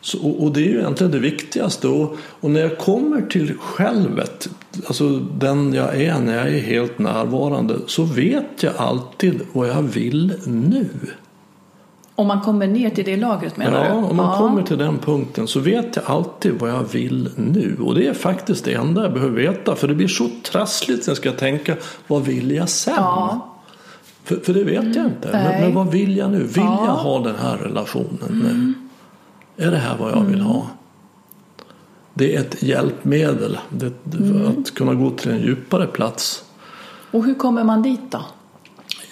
Så, 0.00 0.18
och 0.28 0.52
det 0.52 0.60
är 0.60 0.68
ju 0.68 0.78
egentligen 0.78 1.12
det 1.12 1.18
viktigaste. 1.18 1.88
Och, 1.88 2.16
och, 2.40 2.50
när 2.50 2.60
jag 2.60 2.78
kommer 2.78 3.22
till 3.22 3.54
självet, 3.58 4.48
alltså 4.86 5.08
den 5.18 5.74
jag 5.74 6.00
är 6.00 6.18
när 6.18 6.36
jag 6.36 6.48
är 6.48 6.60
helt 6.60 6.98
närvarande, 6.98 7.74
så 7.86 8.02
vet 8.02 8.62
jag 8.62 8.72
alltid 8.76 9.40
vad 9.52 9.68
jag 9.68 9.82
vill 9.82 10.34
nu. 10.46 10.88
Om 12.18 12.26
man 12.26 12.40
kommer 12.40 12.66
ner 12.66 12.90
till 12.90 13.04
det 13.04 13.16
lagret 13.16 13.56
menar 13.56 13.84
ja, 13.84 13.94
du? 13.94 14.00
Ja, 14.00 14.06
om 14.06 14.16
man 14.16 14.26
ja. 14.26 14.38
kommer 14.38 14.62
till 14.62 14.78
den 14.78 14.98
punkten 14.98 15.48
så 15.48 15.60
vet 15.60 15.96
jag 15.96 16.04
alltid 16.04 16.52
vad 16.58 16.70
jag 16.70 16.82
vill 16.82 17.30
nu. 17.36 17.76
Och 17.80 17.94
det 17.94 18.06
är 18.06 18.14
faktiskt 18.14 18.64
det 18.64 18.74
enda 18.74 19.02
jag 19.02 19.12
behöver 19.12 19.36
veta. 19.36 19.76
För 19.76 19.88
det 19.88 19.94
blir 19.94 20.08
så 20.08 20.28
trassligt 20.42 21.06
när 21.06 21.10
jag 21.10 21.16
ska 21.16 21.32
tänka, 21.32 21.76
vad 22.06 22.22
vill 22.22 22.50
jag 22.50 22.68
sen? 22.68 22.94
Ja. 22.96 23.54
För, 24.24 24.36
för 24.36 24.54
det 24.54 24.64
vet 24.64 24.96
jag 24.96 25.06
inte. 25.06 25.28
Men, 25.32 25.60
men, 25.60 25.74
vad 25.74 25.90
vill 25.90 26.16
jag 26.16 26.30
nu? 26.30 26.38
Vill 26.38 26.64
ja. 26.64 26.86
jag 26.86 26.94
ha 26.94 27.18
den 27.18 27.36
här 27.36 27.56
relationen 27.56 28.28
mm. 28.30 28.74
nu? 29.56 29.66
Är 29.66 29.70
det 29.70 29.76
här 29.78 29.96
vad 29.98 30.12
jag 30.12 30.20
vill 30.20 30.40
mm. 30.40 30.46
ha? 30.46 30.66
Det 32.14 32.36
är 32.36 32.40
ett 32.40 32.62
hjälpmedel 32.62 33.58
det, 33.70 33.92
mm. 34.16 34.46
att 34.46 34.74
kunna 34.74 34.94
gå 34.94 35.10
till 35.10 35.30
en 35.30 35.40
djupare 35.40 35.86
plats. 35.86 36.44
Och 37.10 37.24
hur 37.24 37.34
kommer 37.34 37.64
man 37.64 37.82
dit 37.82 38.10
då? 38.10 38.20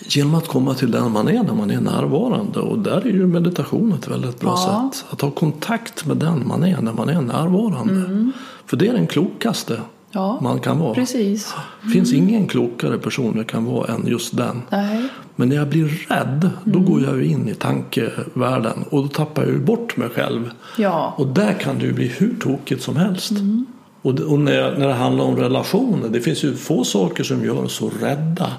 Genom 0.09 0.35
att 0.35 0.49
komma 0.49 0.75
till 0.75 0.91
den 0.91 1.13
man 1.13 1.29
är 1.29 1.43
när 1.43 1.55
man 1.55 1.71
är 1.71 1.81
närvarande. 1.81 2.61
Och 2.61 2.79
där 2.79 3.07
är 3.07 3.11
ju 3.11 3.27
meditation 3.27 3.93
ett 3.93 4.09
väldigt 4.09 4.41
bra 4.41 4.51
ja. 4.51 4.91
sätt. 4.93 5.05
Att 5.11 5.21
ha 5.21 5.31
kontakt 5.31 6.07
med 6.07 6.17
den 6.17 6.49
man 6.49 6.65
är 6.65 6.81
när 6.81 6.93
man 6.93 7.09
är 7.09 7.21
närvarande. 7.21 7.95
Mm. 7.95 8.33
För 8.67 8.77
det 8.77 8.89
är 8.89 8.93
den 8.93 9.07
klokaste 9.07 9.81
ja, 10.11 10.39
man 10.43 10.61
kan 10.61 10.79
vara. 10.79 10.95
Precis. 10.95 11.55
Det 11.83 11.89
finns 11.91 12.13
mm. 12.13 12.29
ingen 12.29 12.47
klokare 12.47 12.99
person 12.99 13.35
jag 13.37 13.47
kan 13.47 13.65
vara 13.65 13.95
än 13.95 14.07
just 14.07 14.37
den. 14.37 14.63
Nej. 14.71 15.09
Men 15.37 15.49
när 15.49 15.57
jag 15.57 15.69
blir 15.69 16.07
rädd, 16.09 16.51
då 16.65 16.79
mm. 16.79 16.93
går 16.93 17.03
jag 17.03 17.23
in 17.23 17.49
i 17.49 17.55
tankevärlden 17.55 18.85
och 18.91 19.03
då 19.03 19.09
tappar 19.09 19.43
jag 19.43 19.53
ju 19.53 19.59
bort 19.59 19.97
mig 19.97 20.09
själv. 20.09 20.51
Ja. 20.79 21.15
Och 21.17 21.27
där 21.27 21.53
kan 21.53 21.79
det 21.79 21.85
ju 21.85 21.93
bli 21.93 22.09
hur 22.09 22.35
tokigt 22.41 22.83
som 22.83 22.97
helst. 22.97 23.31
Mm. 23.31 23.67
Och, 24.03 24.21
och 24.21 24.39
när, 24.39 24.79
när 24.79 24.89
det 24.89 24.95
handlar 24.95 25.25
om 25.25 25.37
relationer, 25.37 26.09
det 26.09 26.21
finns 26.21 26.45
ju 26.45 26.57
få 26.57 26.85
saker 26.85 27.25
som 27.25 27.45
gör 27.45 27.65
oss 27.65 27.73
så 27.73 27.91
rädda 28.01 28.53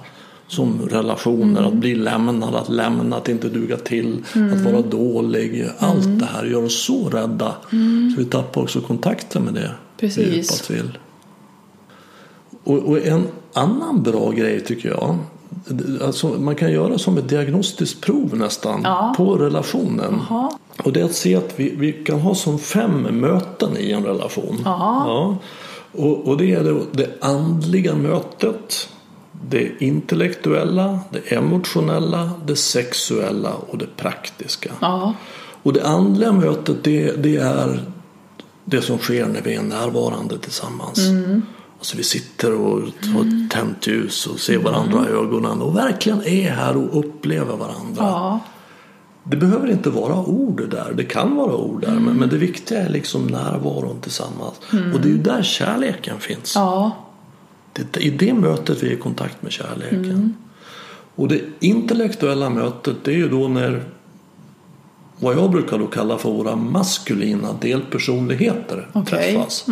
som 0.48 0.90
relationer, 0.90 1.64
att 1.64 1.74
bli 1.74 1.96
lämnad, 1.96 2.56
att 2.56 2.70
lämna, 2.70 3.18
att 3.18 3.30
inte 3.30 3.50
duga 3.50 3.78
till, 3.78 4.24
att 4.54 4.62
vara 4.62 4.82
dålig. 4.82 5.68
Allt 5.80 6.20
det 6.20 6.26
här 6.26 6.46
gör 6.46 6.64
oss 6.64 6.84
så 6.86 7.10
rädda 7.10 7.56
så 8.16 8.22
vi 8.22 8.26
tappar 8.26 8.62
också 8.62 8.82
kontakten 8.82 9.44
med 9.44 9.54
det 9.54 9.72
Precis. 10.00 10.70
vi 10.72 10.76
vill. 10.76 10.98
Och, 12.64 12.78
och 12.78 13.06
en 13.06 13.28
annan 13.54 14.04
bra 14.04 14.32
grej 14.32 14.60
tycker 14.64 14.90
jag, 14.90 15.18
alltså 16.06 16.28
man 16.28 16.56
kan 16.56 16.72
göra 16.72 16.98
som 16.98 17.18
ett 17.18 17.30
diagnostiskt 17.30 18.02
prov 18.02 18.36
nästan 18.38 18.82
Ja. 18.84 19.14
på 19.18 19.36
relationen. 19.36 20.22
Jaha. 20.30 20.52
Och 20.84 20.94
det 20.94 21.00
är 21.02 21.06
att 21.06 21.14
se 21.16 21.36
att 21.36 21.54
vi, 21.56 21.76
vi 21.78 21.92
kan 21.94 22.20
ha 22.20 22.36
som 22.36 22.60
fem 22.60 23.02
möten 23.02 23.78
i 23.78 23.92
en 23.92 24.04
relation. 24.04 24.62
Ja. 24.66 25.38
Och, 25.92 26.28
och 26.28 26.38
det 26.38 26.54
är 26.54 26.64
det, 26.64 26.82
det 26.92 27.10
andliga 27.22 27.96
mötet, 27.96 28.90
det 29.50 29.72
intellektuella, 29.80 31.00
det 31.12 31.36
emotionella, 31.36 32.32
det 32.46 32.56
sexuella 32.56 33.54
och 33.54 33.78
det 33.78 33.98
praktiska. 33.98 34.72
Ja. 34.82 35.14
Och 35.64 35.74
det 35.74 35.88
andliga 35.88 36.32
mötet 36.32 36.84
det, 36.84 37.24
det 37.24 37.36
är 37.36 37.80
det 38.66 38.82
som 38.82 38.98
sker 38.98 39.28
när 39.28 39.42
vi 39.42 39.56
är 39.56 39.62
närvarande 39.62 40.38
tillsammans. 40.38 41.00
Mm. 41.00 41.42
Alltså 41.78 41.98
vi 41.98 42.04
sitter 42.04 42.54
och 42.54 42.82
har 43.14 43.22
ett 43.22 43.52
tänt 43.52 43.88
ljus 43.88 44.28
och 44.28 44.40
ser 44.40 44.58
varandra 44.58 45.06
i 45.10 45.12
ögonen 45.12 45.62
och 45.62 45.78
verkligen 45.78 46.24
är 46.24 46.52
här 46.52 46.78
och 46.78 47.00
upplever 47.00 47.58
varandra. 47.58 47.98
Ja. 47.98 48.40
Det 49.24 49.38
behöver 49.38 49.72
inte 49.72 49.90
vara 49.90 50.16
ord 50.16 50.70
där, 50.70 50.94
det 50.94 51.04
kan 51.04 51.36
vara 51.36 51.56
ord 51.56 51.82
där 51.82 51.92
Mm. 51.92 52.04
men, 52.04 52.16
men 52.16 52.30
det 52.30 52.38
viktiga 52.38 52.82
är 52.82 52.90
liksom 52.90 53.28
närvaron 53.28 54.02
tillsammans. 54.02 54.54
Och 54.94 55.02
det 55.02 55.08
är 55.08 55.12
ju 55.12 55.18
där 55.18 55.44
kärleken 55.44 56.20
finns. 56.20 56.56
Ja. 56.56 56.92
Det 57.78 58.00
är 58.00 58.04
i 58.04 58.10
det 58.10 58.34
mötet 58.34 58.84
vi 58.84 58.88
är 58.88 58.92
i 58.92 58.98
kontakt 58.98 59.42
med 59.42 59.52
kärleken. 59.52 60.06
Mm. 60.06 60.34
Och 61.16 61.28
det 61.28 61.42
intellektuella 61.60 62.50
mötet 62.50 62.96
det 63.04 63.12
är 63.12 63.16
ju 63.16 63.30
då 63.30 63.48
när 63.48 63.84
vad 65.20 65.36
jag 65.36 65.52
brukar 65.52 65.78
då 65.78 65.88
kalla 65.88 66.18
för 66.18 66.30
våra 66.30 66.56
maskulina 66.56 67.54
delpersonligheter 67.62 68.88
Okej. 68.94 69.34
träffas. 69.34 69.66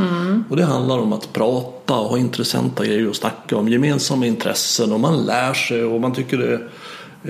Och 0.50 0.56
det 0.56 0.64
handlar 0.66 0.98
om 1.00 1.14
att 1.14 1.34
prata 1.34 1.94
och 1.94 2.10
ha 2.10 2.18
intressanta 2.18 2.86
grejer 2.86 3.10
att 3.10 3.16
snacka 3.16 3.58
om, 3.58 3.70
gemensamma 3.70 4.26
intressen 4.26 4.92
och 4.94 5.00
man 5.00 5.26
lär 5.26 5.54
sig 5.54 5.84
och 5.84 6.02
man 6.02 6.14
tycker 6.14 6.38
det 6.38 6.60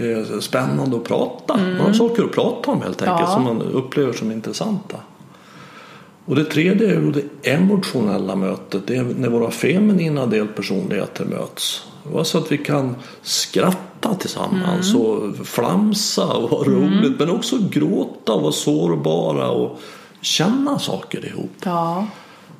är 0.02 0.40
spännande 0.40 0.98
att 0.98 1.04
prata. 1.04 1.58
Man 1.58 1.80
har 1.80 1.94
saker 1.94 2.24
att 2.24 2.32
prata 2.32 2.72
om 2.72 2.82
helt 2.82 3.02
enkelt 3.02 3.20
Ja. 3.20 3.34
som 3.34 3.44
man 3.44 3.62
upplever 3.62 4.14
som 4.14 4.32
intressanta. 4.32 4.98
Och 6.26 6.36
det 6.36 6.46
tredje 6.46 6.96
är 6.96 7.02
det 7.02 7.50
emotionella 7.52 8.36
mötet. 8.36 8.88
Det 8.88 8.96
är 8.96 9.04
när 9.04 9.30
våra 9.30 9.52
feminina 9.52 10.26
delpersonligheter 10.26 11.26
möts. 11.26 11.86
Så 12.24 12.38
att 12.38 12.52
vi 12.52 12.58
kan 12.58 12.96
skratta 13.22 14.16
tillsammans 14.16 14.96
och 14.96 15.48
flamsa 15.48 16.26
och 16.26 16.50
ha 16.50 16.64
roligt. 16.64 17.20
Men 17.20 17.30
också 17.30 17.58
gråta 17.70 18.34
och 18.34 18.42
vara 18.42 18.52
sårbara 18.52 19.50
och 19.50 19.80
känna 20.22 20.80
saker 20.80 21.26
ihop. 21.26 21.52
Ja. 21.64 22.08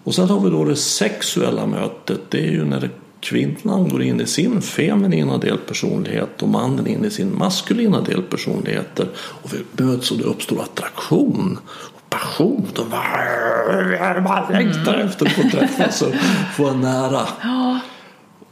Och 0.04 0.16
sen 0.16 0.30
har 0.30 0.40
vi 0.40 0.50
då 0.50 0.66
det 0.66 0.76
sexuella 0.76 1.66
mötet. 1.66 2.22
Det 2.30 2.40
är 2.48 2.52
ju 2.52 2.66
när 2.66 2.90
kvinnan 3.20 3.90
går 3.90 4.04
in 4.04 4.22
i 4.22 4.26
sin 4.26 4.62
feminina 4.62 5.38
delpersonlighet 5.38 6.42
och 6.42 6.50
mannen 6.50 6.88
in 6.88 7.06
i 7.06 7.10
sin 7.10 7.38
maskulina 7.38 8.02
delpersonlighet. 8.02 9.00
Och 9.16 9.54
vi 9.54 9.84
möts 9.84 10.12
och 10.12 10.18
det 10.18 10.24
uppstår 10.24 10.62
attraktion 10.62 11.60
och 12.16 12.22
passion. 12.22 12.68
Och 12.78 12.86
bara, 12.86 14.22
bara 14.22 14.50
längtar 14.50 14.94
efter 14.94 15.26
att 15.26 15.32
få 15.32 15.42
träffas 15.42 16.02
och 16.02 16.14
få 16.56 16.64
vara 16.64 16.74
nära. 16.74 17.28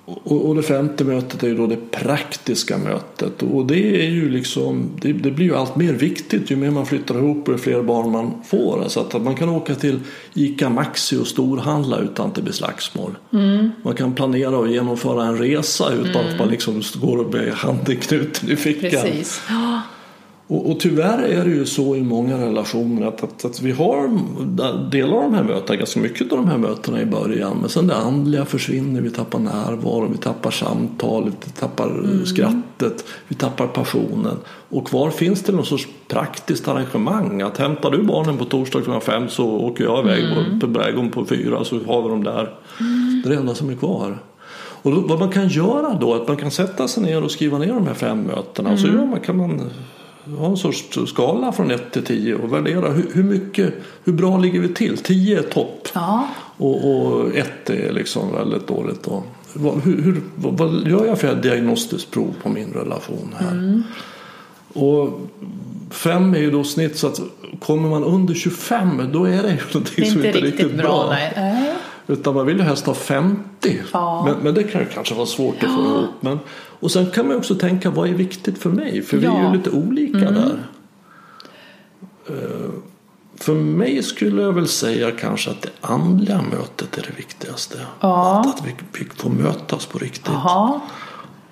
Och, 0.05 0.49
och 0.49 0.55
det 0.55 0.63
femte 0.63 1.03
mötet 1.03 1.43
är 1.43 1.47
ju 1.47 1.57
då 1.57 1.67
det 1.67 1.91
praktiska 1.91 2.77
mötet. 2.77 3.43
Och 3.43 3.65
det 3.65 4.05
är 4.05 4.09
ju 4.09 4.29
liksom, 4.29 4.89
det, 5.01 5.13
det 5.13 5.31
blir 5.31 5.45
ju 5.45 5.55
allt 5.55 5.75
mer 5.75 5.93
viktigt 5.93 6.51
ju 6.51 6.55
mer 6.55 6.71
man 6.71 6.85
flyttar 6.85 7.15
ihop 7.15 7.47
och 7.47 7.53
ju 7.53 7.57
fler 7.57 7.81
barn 7.81 8.11
man 8.11 8.33
får. 8.45 8.85
Så 8.87 8.99
att 8.99 9.21
man 9.21 9.35
kan 9.35 9.49
åka 9.49 9.75
till 9.75 9.99
ICA 10.33 10.69
Maxi 10.69 11.17
och 11.17 11.27
storhandla 11.27 11.97
utan 11.97 12.27
att 12.27 12.35
det 12.35 12.41
blir 12.41 12.53
slagsmål. 12.53 13.17
Man 13.83 13.95
kan 13.95 14.13
planera 14.13 14.57
och 14.57 14.67
genomföra 14.67 15.25
en 15.25 15.37
resa 15.37 15.93
utan 15.93 16.27
att 16.27 16.39
man 16.39 16.47
liksom 16.47 16.81
går 16.95 17.31
med 17.31 17.53
handen 17.53 17.97
knuten 17.97 18.49
i 18.49 18.55
fickan. 18.55 18.89
Precis. 18.89 19.41
Ja. 19.49 19.81
Och, 20.47 20.71
och 20.71 20.79
tyvärr 20.79 21.23
är 21.23 21.43
det 21.45 21.49
ju 21.49 21.65
så 21.65 21.95
i 21.95 22.01
många 22.01 22.37
relationer 22.37 23.07
att, 23.07 23.23
att, 23.23 23.45
att 23.45 23.61
vi 23.61 23.71
har 23.71 24.09
delar 24.89 25.17
av 25.17 25.23
de 25.23 25.33
här 25.33 25.43
mötena, 25.43 25.77
ganska 25.77 25.99
mycket 25.99 26.31
av 26.31 26.37
de 26.37 26.47
här 26.47 26.57
mötena 26.57 27.01
i 27.01 27.05
början. 27.05 27.57
Men 27.59 27.69
sen 27.69 27.87
det 27.87 27.95
andliga 27.95 28.45
försvinner, 28.45 29.01
vi 29.01 29.09
tappar 29.09 29.39
närvaro, 29.39 30.09
vi 30.11 30.17
tappar 30.17 30.51
samtalet, 30.51 31.33
vi 31.45 31.51
tappar 31.51 32.25
skrattet, 32.25 33.05
vi 33.27 33.35
tappar 33.35 33.67
passionen. 33.67 34.37
Och 34.69 34.87
kvar 34.87 35.09
finns 35.09 35.43
det 35.43 35.51
någon 35.51 35.65
sorts 35.65 35.87
praktiskt 36.07 36.67
arrangemang. 36.67 37.41
Att 37.41 37.57
hämtar 37.57 37.91
du 37.91 38.03
barnen 38.03 38.37
på 38.37 38.45
torsdag 38.45 38.81
klockan 38.81 39.01
fem 39.01 39.29
så 39.29 39.45
åker 39.45 39.83
jag 39.83 40.05
iväg 40.05 40.23
mm. 40.23 40.59
på 40.59 40.67
brädgården 40.67 41.11
på 41.11 41.25
fyra 41.25 41.63
så 41.63 41.79
har 41.87 42.01
vi 42.01 42.09
dem 42.09 42.23
där. 42.23 42.53
Det 43.23 43.29
är 43.29 43.33
det 43.33 43.39
enda 43.39 43.55
som 43.55 43.69
är 43.69 43.75
kvar. 43.75 44.17
Och 44.55 44.91
då, 44.91 44.99
vad 45.01 45.19
man 45.19 45.29
kan 45.29 45.47
göra 45.47 45.97
då 46.01 46.13
är 46.13 46.21
att 46.21 46.27
man 46.27 46.37
kan 46.37 46.51
sätta 46.51 46.87
sig 46.87 47.03
ner 47.03 47.23
och 47.23 47.31
skriva 47.31 47.57
ner 47.57 47.73
de 47.73 47.87
här 47.87 47.93
fem 47.93 48.21
mötena. 48.21 48.71
Och 48.71 48.79
så 48.79 48.87
gör 48.87 49.05
man, 49.05 49.19
kan 49.19 49.37
man 49.37 49.61
ha 50.37 50.45
en 50.45 50.57
sorts 50.57 50.99
skala 51.07 51.51
från 51.51 51.71
1 51.71 51.91
till 51.91 52.03
10 52.03 52.35
och 52.35 52.53
värdera 52.53 52.89
hur, 52.89 53.09
hur 53.13 53.23
mycket, 53.23 53.73
hur 54.03 54.13
bra 54.13 54.37
ligger 54.37 54.59
vi 54.59 54.73
till? 54.73 54.97
10 54.97 55.37
är 55.37 55.41
topp 55.41 55.87
Ja. 55.93 56.27
och, 56.57 57.35
1 57.35 57.69
är 57.69 57.91
liksom 57.91 58.33
väldigt 58.33 58.67
dåligt. 58.67 59.03
Då. 59.03 59.23
Vad, 59.53 59.83
hur, 59.83 60.01
hur, 60.01 60.21
vad, 60.35 60.87
gör 60.87 61.05
jag 61.05 61.19
för 61.19 61.35
diagnostiskt 61.35 62.11
prov 62.11 62.35
på 62.43 62.49
min 62.49 62.73
relation 62.73 63.35
här? 63.39 63.83
Och 64.73 65.19
5 65.89 66.33
är 66.33 66.39
ju 66.39 66.51
då 66.51 66.63
snitt 66.63 66.97
så 66.97 67.07
att 67.07 67.19
kommer 67.59 67.89
man 67.89 68.03
under 68.03 68.33
25 68.33 69.09
då 69.13 69.25
är 69.25 69.43
det 69.43 69.49
ju 69.49 69.57
någonting 69.73 69.93
Det 69.95 70.05
som 70.05 70.25
inte 70.25 70.39
är 70.39 70.41
riktigt 70.41 70.77
bra. 70.77 71.07
Nej. 71.09 71.33
Nej. 71.35 71.73
utan 72.07 72.33
man 72.33 72.45
vill 72.45 72.57
ju 72.57 72.63
helst 72.63 72.85
ha 72.85 72.93
50. 72.93 73.81
Ja. 73.93 74.23
Men, 74.25 74.35
men 74.43 74.53
det 74.53 74.63
kan 74.63 74.81
ju 74.81 74.87
kanske 74.87 75.15
vara 75.15 75.25
svårt 75.25 75.55
att 75.63 75.75
få 75.75 75.81
ihop. 75.81 76.09
Men, 76.19 76.39
och 76.83 76.91
sen 76.91 77.11
kan 77.11 77.27
man 77.27 77.37
också 77.37 77.55
tänka 77.55 77.89
vad 77.89 78.09
är 78.09 78.13
viktigt 78.13 78.57
för 78.57 78.69
mig? 78.69 79.01
För 79.01 79.17
vi 79.17 79.25
är 79.25 79.29
Ja. 79.29 79.37
Mm. 79.37 79.51
ju 79.51 79.57
lite 79.57 79.69
olika 79.69 80.31
där. 80.31 80.67
Eh, 82.27 82.69
För 83.35 83.53
mig 83.53 84.03
skulle 84.03 84.41
jag 84.41 84.53
väl 84.53 84.67
säga 84.67 85.11
kanske 85.11 85.51
att 85.51 85.61
det 85.61 85.69
andliga 85.81 86.41
mötet 86.41 86.97
är 86.97 87.01
det 87.01 87.17
viktigaste. 87.17 87.77
Ja. 87.99 88.39
Att, 88.39 88.59
att 88.59 88.65
vi, 88.93 89.05
får 89.15 89.29
mötas 89.29 89.85
på 89.85 89.97
riktigt. 89.97 90.27
Jaha. 90.27 90.81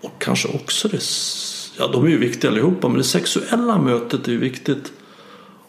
Och 0.02 0.12
kanske 0.18 0.48
också 0.48 0.88
det, 0.88 1.04
ja 1.78 1.88
de 1.88 2.06
är 2.06 2.10
ju 2.10 2.18
viktiga 2.18 2.52
allihopa, 2.52 2.88
men 2.88 2.98
det 2.98 3.04
sexuella 3.04 3.78
mötet 3.78 4.28
är 4.28 4.32
ju 4.32 4.38
viktigt 4.38 4.92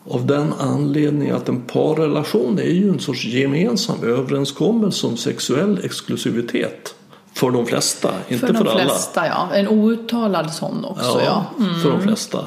av 0.09 0.27
den 0.27 0.53
anledningen 0.59 1.37
att 1.37 1.48
en 1.48 1.61
parrelation 1.61 2.59
är 2.59 2.70
ju 2.72 2.88
en 2.88 2.98
sorts 3.01 3.25
gemensam 3.25 4.03
överenskommelse 4.05 5.07
om 5.07 5.16
sexuell 5.16 5.81
exklusivitet. 5.85 6.94
För 7.42 7.50
de 7.50 7.66
flesta, 7.66 8.14
inte 8.28 8.46
För 8.46 8.55
för, 8.55 8.64
de 8.64 8.70
alla. 8.70 8.81
flesta, 8.81 9.26
ja. 9.26 9.48
En 9.55 9.68
outtalad 9.68 10.52
sån 10.52 10.85
också, 10.85 11.20
ja. 11.24 11.44
Mm. 11.59 11.81
för 11.83 11.90
de 11.90 12.02
flesta. 12.02 12.38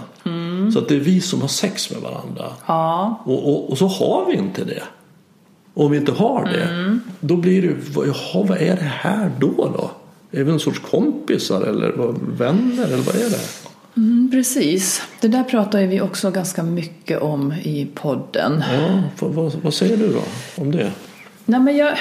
Så 0.73 0.79
att 0.79 0.87
det 0.87 0.95
är 0.95 0.99
vi 0.99 1.21
som 1.21 1.41
har 1.41 1.47
sex 1.47 1.91
med 1.91 2.01
varandra. 2.01 2.45
Ja. 2.65 3.21
Och, 3.25 3.49
och, 3.49 3.71
och 3.71 3.77
så 3.77 3.87
har 3.87 4.25
vi 4.25 4.33
inte 4.37 4.63
det. 4.63 4.83
Och 5.73 5.85
om 5.85 5.91
vi 5.91 5.97
inte 5.97 6.11
har 6.11 6.45
det, 6.45 6.63
Mm. 6.63 7.01
då 7.19 7.35
blir 7.35 7.61
det 7.61 7.75
vad- 7.95 8.07
jaha, 8.07 8.43
vad 8.47 8.57
är 8.57 8.75
det 8.75 8.91
här 8.93 9.31
då? 9.39 9.53
då? 9.57 9.91
Är 10.39 10.43
vi 10.43 10.51
en 10.51 10.59
sorts 10.59 10.79
kompisar 10.79 11.61
eller 11.61 11.93
vänner 12.37 12.85
eller 12.85 12.97
vad 13.03 13.15
är 13.15 13.29
det? 13.29 13.39
Mm, 13.97 14.29
precis. 14.31 15.01
Det 15.21 15.27
där 15.27 15.43
pratar 15.43 15.79
vi 15.81 16.01
också 16.01 16.31
ganska 16.31 16.63
mycket 16.63 17.21
om 17.21 17.53
i 17.53 17.87
podden. 17.95 18.63
Ja, 18.73 19.01
vad, 19.19 19.31
vad, 19.31 19.53
vad 19.63 19.73
säger 19.73 19.97
du 19.97 20.07
då 20.13 20.21
om 20.61 20.71
det? 20.71 20.91
Nej, 21.45 21.59
men 21.59 21.77
jag... 21.77 21.97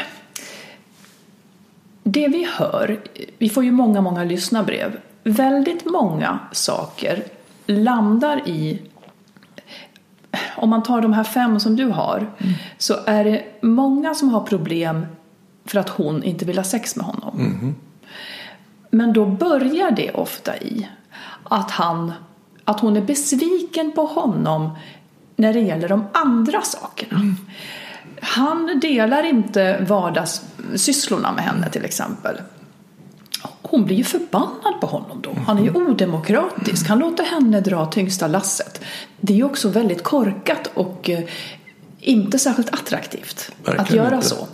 Det 2.06 2.28
vi 2.28 2.46
hör, 2.56 3.00
vi 3.38 3.48
får 3.48 3.64
ju 3.64 3.72
många, 3.72 4.00
många 4.00 4.24
lyssnarbrev. 4.24 5.00
Väldigt 5.22 5.84
många 5.84 6.38
saker 6.52 7.24
landar 7.66 8.48
i 8.48 8.82
om 10.56 10.70
man 10.70 10.82
tar 10.82 11.00
de 11.00 11.12
här 11.12 11.24
fem 11.24 11.60
som 11.60 11.76
du 11.76 11.86
har 11.86 12.26
så 12.78 12.94
är 13.06 13.24
det 13.24 13.44
många 13.60 14.14
som 14.14 14.28
har 14.28 14.40
problem 14.40 15.06
för 15.64 15.78
att 15.78 15.88
hon 15.88 16.22
inte 16.22 16.44
vill 16.44 16.56
ha 16.58 16.64
sex 16.64 16.96
med 16.96 17.06
honom. 17.06 17.34
Men 18.90 19.12
då 19.12 19.26
börjar 19.26 19.90
det 19.90 20.10
ofta 20.10 20.56
i 20.56 20.88
att, 21.44 21.70
han, 21.70 22.12
att 22.64 22.80
hon 22.80 22.96
är 22.96 23.00
besviken 23.00 23.92
på 23.92 24.06
honom 24.06 24.70
när 25.36 25.52
det 25.52 25.60
gäller 25.60 25.88
de 25.88 26.04
andra 26.12 26.62
sakerna. 26.62 27.20
Han 28.24 28.80
delar 28.80 29.22
inte 29.22 29.84
vardagssysslorna 29.88 31.32
med 31.32 31.44
henne 31.44 31.70
till 31.70 31.84
exempel. 31.84 32.40
Hon 33.62 33.84
blir 33.84 33.96
ju 33.96 34.04
förbannad 34.04 34.80
på 34.80 34.86
honom 34.86 35.20
då. 35.22 35.30
Han 35.46 35.58
är 35.58 35.62
ju 35.62 35.70
odemokratisk. 35.70 36.88
Han 36.88 36.98
låter 36.98 37.24
henne 37.24 37.60
dra 37.60 37.86
tyngsta 37.86 38.26
lasset. 38.26 38.84
Det 39.20 39.32
är 39.32 39.36
ju 39.36 39.44
också 39.44 39.68
väldigt 39.68 40.02
korkat 40.02 40.70
och 40.74 41.10
eh, 41.10 41.24
inte 42.00 42.38
särskilt 42.38 42.74
attraktivt 42.74 43.52
att 43.64 43.74
Verkligen 43.78 44.04
göra 44.04 44.14
inte. 44.16 44.28
så. 44.28 44.46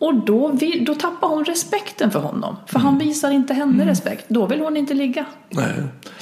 Och 0.00 0.14
då, 0.14 0.48
vill, 0.48 0.84
då 0.84 0.94
tappar 0.94 1.28
hon 1.28 1.44
respekten 1.44 2.10
för 2.10 2.20
honom. 2.20 2.56
För 2.66 2.78
han 2.78 2.98
visar 2.98 3.30
inte 3.30 3.54
henne 3.54 3.86
respekt. 3.86 4.24
Då 4.28 4.46
vill 4.46 4.60
hon 4.60 4.76
inte 4.76 4.94
ligga. 4.94 5.24
Nej, 5.48 5.72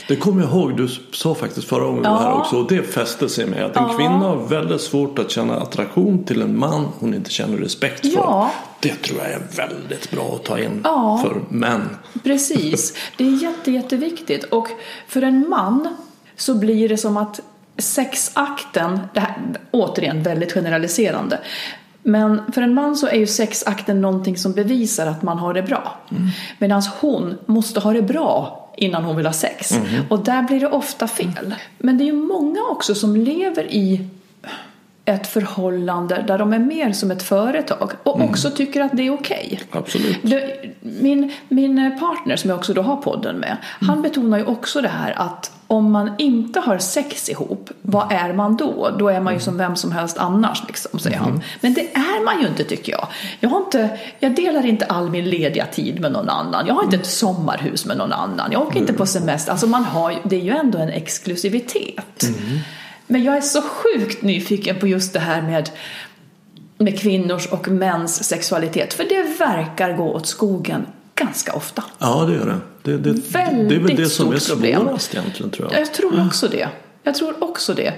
det 0.09 0.17
kommer 0.17 0.43
jag 0.43 0.51
ihåg 0.51 0.77
du 0.77 0.89
sa 1.13 1.35
faktiskt 1.35 1.69
förra 1.69 1.85
gången 1.85 2.01
Ja. 2.05 2.11
det 2.13 2.19
här 2.19 2.33
också. 2.33 2.57
Och 2.57 2.69
det 2.69 2.83
fäste 2.83 3.29
sig 3.29 3.47
med 3.47 3.65
att 3.65 3.77
en 3.77 3.83
Ja. 3.89 3.97
kvinna 3.97 4.19
har 4.19 4.37
väldigt 4.37 4.81
svårt 4.81 5.19
att 5.19 5.31
känna 5.31 5.57
attraktion 5.57 6.25
till 6.25 6.43
en 6.43 6.59
man 6.59 6.89
hon 6.99 7.15
inte 7.15 7.31
känner 7.31 7.57
respekt 7.57 8.01
för. 8.01 8.09
Ja. 8.21 8.51
Det 8.81 8.95
tror 8.95 9.19
jag 9.19 9.31
är 9.31 9.43
väldigt 9.57 10.11
bra 10.11 10.33
att 10.35 10.45
ta 10.45 10.59
in 10.59 10.81
Ja. 10.85 11.21
för 11.25 11.43
män. 11.55 11.89
Precis. 12.25 12.95
Det 13.17 13.25
är 13.25 13.43
jätte, 13.43 13.71
jätteviktigt. 13.71 14.45
Och 14.45 14.69
för 15.09 15.23
en 15.23 15.49
man 15.49 15.89
så 16.37 16.55
blir 16.55 16.89
det 16.89 16.97
som 16.97 17.17
att 17.17 17.41
sexakten, 17.79 18.99
det 19.15 19.21
här, 19.21 19.37
återigen 19.71 20.23
väldigt 20.23 20.53
generaliserande, 20.53 21.39
men 22.09 22.53
för 22.53 22.63
en 22.63 22.75
man 22.75 22.97
så 22.97 23.07
är 23.07 23.17
ju 23.17 23.27
sexakten 23.27 24.01
någonting 24.01 24.37
som 24.37 24.53
bevisar 24.53 25.07
att 25.07 25.23
man 25.23 25.39
har 25.39 25.55
det 25.55 25.63
bra. 25.63 25.99
Medan 26.59 26.83
hon 27.01 27.39
måste 27.47 27.81
ha 27.81 27.93
det 27.93 28.03
bra 28.03 28.65
innan 28.77 29.05
hon 29.05 29.17
vill 29.17 29.27
ha 29.27 29.33
sex. 29.33 29.79
Och 30.09 30.25
där 30.25 30.43
blir 30.43 30.61
det 30.61 30.69
ofta 30.69 31.09
fel. 31.09 31.55
Men 31.79 31.99
det 31.99 32.05
är 32.05 32.07
ju 32.07 32.13
många 32.13 32.61
också 32.71 32.95
som 32.95 33.17
lever 33.17 33.73
i 33.73 34.09
ett 35.05 35.27
förhållande 35.27 36.25
där 36.27 36.39
de 36.39 36.53
är 36.53 36.59
mer 36.59 36.93
som 36.93 37.11
ett 37.11 37.23
företag 37.23 37.93
och 38.03 38.21
också 38.21 38.51
tycker 38.51 38.81
att 38.81 38.93
det 38.93 39.07
är 39.07 39.15
okej. 39.15 39.61
Absolut. 39.71 40.19
Det, 40.23 40.61
min, 40.81 41.33
min 41.49 41.99
partner 41.99 42.37
som 42.37 42.51
jag 42.51 42.59
också 42.59 42.75
då 42.75 42.83
har 42.83 42.97
podden 42.97 43.37
med, 43.37 43.57
han 43.81 44.03
betonar 44.03 44.39
ju 44.39 44.45
också 44.45 44.81
det 44.81 44.89
här 44.89 45.15
att 45.17 45.58
om 45.71 45.93
man 45.93 46.11
inte 46.19 46.61
har 46.61 46.79
sex 46.79 47.29
ihop, 47.29 47.71
vad 47.83 48.13
är 48.13 48.33
man 48.33 48.57
då? 48.57 48.91
Då 48.99 49.09
är 49.09 49.21
man 49.21 49.35
ju 49.35 49.41
som 49.41 49.59
vem 49.59 49.77
som 49.77 49.93
helst 49.93 50.19
annars, 50.19 50.63
liksom, 50.67 50.99
säger 50.99 51.17
han. 51.17 51.43
Men 51.61 51.75
det 51.75 51.95
är 51.95 52.25
man 52.25 52.41
ju 52.43 52.49
inte 52.49 52.65
tycker 52.65 52.93
jag. 52.93 53.09
Jag, 53.41 53.49
har 53.49 53.59
inte, 53.59 53.99
jag 54.19 54.35
delar 54.35 54.67
inte 54.67 54.85
all 54.85 55.11
min 55.11 55.25
lediga 55.31 55.67
tid 55.67 56.01
med 56.01 56.13
någon 56.13 56.29
annan. 56.29 56.67
Jag 56.67 56.75
har 56.75 56.85
inte 56.85 56.97
ett 56.97 57.07
sommarhus 57.07 57.87
med 57.87 57.97
någon 57.97 58.13
annan. 58.13 58.53
Jag 58.53 58.63
åker 58.63 58.79
inte 58.81 58.93
på 58.93 59.07
semester. 59.07 59.53
Alltså 59.53 59.67
man 59.67 59.85
har, 59.85 60.15
det 60.25 60.37
är 60.37 60.41
ju 60.41 60.51
ändå 60.51 60.79
en 60.79 60.89
exklusivitet. 60.89 62.25
Men 63.07 63.23
jag 63.23 63.37
är 63.37 63.41
så 63.41 63.63
sjukt 63.63 64.23
nyfiken 64.23 64.77
på 64.77 64.87
just 64.87 65.13
det 65.13 65.21
här 65.21 65.43
med 65.43 65.71
med 66.81 66.99
kvinnors 66.99 67.47
och 67.47 67.69
mäns 67.69 68.25
sexualitet. 68.25 68.95
För 68.95 69.05
det 69.05 69.39
verkar 69.39 69.93
gå 69.93 70.15
åt 70.15 70.27
skogen 70.27 70.87
ganska 71.19 71.53
ofta. 71.53 71.85
Ja, 71.99 72.25
det 72.25 72.35
gör 72.35 72.47
det. 72.47 72.59
Det, 72.83 72.99
det, 72.99 73.13
det 73.13 73.39
är 73.39 73.49
väl 73.59 73.67
Väldigt 73.69 73.97
det 73.97 74.07
som 74.09 74.33
är 74.33 74.39
svårast 74.39 75.15
egentligen 75.15 75.51
tror 75.51 75.69
jag. 75.73 75.81
Jag 75.81 75.95
tror 75.95 76.27
också 76.27 76.49
det. 76.49 76.69
Jag 77.03 77.15
tror 77.15 77.45
också 77.45 77.75
det. 77.75 77.95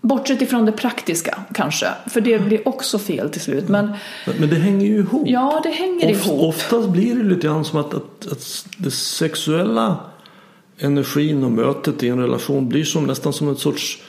Bortsett 0.00 0.42
ifrån 0.42 0.66
det 0.66 0.72
praktiska 0.72 1.38
kanske, 1.54 1.86
för 2.06 2.20
det 2.20 2.38
blir 2.38 2.68
också 2.68 2.98
fel 2.98 3.30
till 3.30 3.40
slut. 3.40 3.68
Men 3.68 3.92
Men 4.38 4.48
det 4.50 4.56
hänger 4.56 4.86
ju 4.86 4.98
ihop. 4.98 5.28
ja, 5.28 5.60
det 5.62 5.68
hänger 5.70 6.10
Of, 6.10 6.26
ihop. 6.26 6.40
oftast 6.42 6.88
blir 6.88 7.14
det 7.14 7.22
lite 7.22 7.46
grann 7.46 7.64
som 7.64 7.80
att, 7.80 7.94
att, 7.94 8.26
att 8.32 8.66
det 8.76 8.90
sexuella 8.90 9.96
energin 10.78 11.44
och 11.44 11.50
mötet 11.50 12.02
i 12.02 12.08
en 12.08 12.18
relation 12.18 12.68
blir 12.68 12.84
som 12.84 13.04
nästan 13.06 13.32
som 13.32 13.48
en 13.48 13.56
sorts 13.56 14.02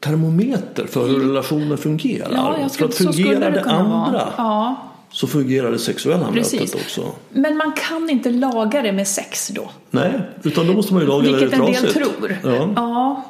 termometer 0.00 0.86
för 0.86 1.08
hur 1.08 1.20
relationen 1.20 1.78
fungerar. 1.78 2.32
Ja, 2.32 2.56
jag 2.60 2.72
för 2.74 2.84
att 2.84 2.94
fungerar 2.94 3.50
det 3.50 3.60
det 3.64 3.70
andra 3.70 4.12
vara. 4.12 4.32
Ja, 4.36 4.76
så 5.14 5.26
fungerar 5.26 5.70
det 5.70 5.78
sexuella 5.78 6.32
Precis. 6.32 6.60
mötet 6.60 6.74
också. 6.74 7.12
men 7.30 7.56
man 7.56 7.72
kan 7.72 8.10
inte 8.10 8.30
laga 8.30 8.82
det 8.82 8.92
med 8.92 9.08
sex 9.08 9.48
då. 9.48 9.70
Nej, 9.90 10.20
utan 10.42 10.66
då 10.66 10.72
måste 10.72 10.92
man 10.94 11.02
ju 11.02 11.08
laga 11.08 11.22
Vilket 11.22 11.50
det 11.50 11.56
en 11.56 11.64
del 11.64 11.74
trasigt. 11.74 11.94
tror. 11.94 12.38
Ja. 12.42 12.72
ja. 12.76 13.24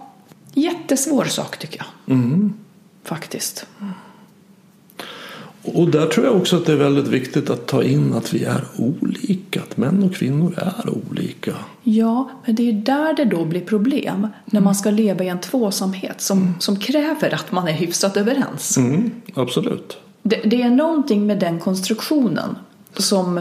Jättesvår 0.54 1.24
sak 1.24 1.58
tycker 1.58 1.78
jag. 2.06 2.16
Faktiskt. 3.04 3.66
Och 5.62 5.88
där 5.88 6.06
tror 6.06 6.26
jag 6.26 6.36
också 6.36 6.56
att 6.56 6.66
det 6.66 6.72
är 6.72 6.76
väldigt 6.76 7.06
viktigt 7.08 7.50
att 7.50 7.66
ta 7.66 7.82
in 7.82 8.12
att 8.12 8.34
vi 8.34 8.44
är 8.44 8.64
olika. 8.78 9.60
Att 9.60 9.76
män 9.76 10.02
och 10.02 10.14
kvinnor 10.14 10.54
är 10.56 10.90
olika. 11.10 11.54
Ja, 11.82 12.30
men 12.46 12.54
det 12.54 12.62
är 12.62 12.72
ju 12.72 12.80
där 12.80 13.14
det 13.16 13.24
då 13.24 13.44
blir 13.44 13.60
problem. 13.60 14.28
När 14.44 14.60
man 14.60 14.74
ska 14.74 14.90
leva 14.90 15.24
i 15.24 15.28
en 15.28 15.40
tvåsamhet 15.40 16.20
som, 16.20 16.54
som 16.58 16.76
kräver 16.76 17.34
att 17.34 17.52
man 17.52 17.68
är 17.68 17.72
hyfsat 17.72 18.16
överens. 18.16 18.76
Mm, 18.76 19.10
absolut. 19.34 19.98
Det, 20.26 20.36
det 20.44 20.62
är 20.62 20.70
någonting 20.70 21.26
med 21.26 21.38
den 21.38 21.60
konstruktionen 21.60 22.56
som 22.96 23.40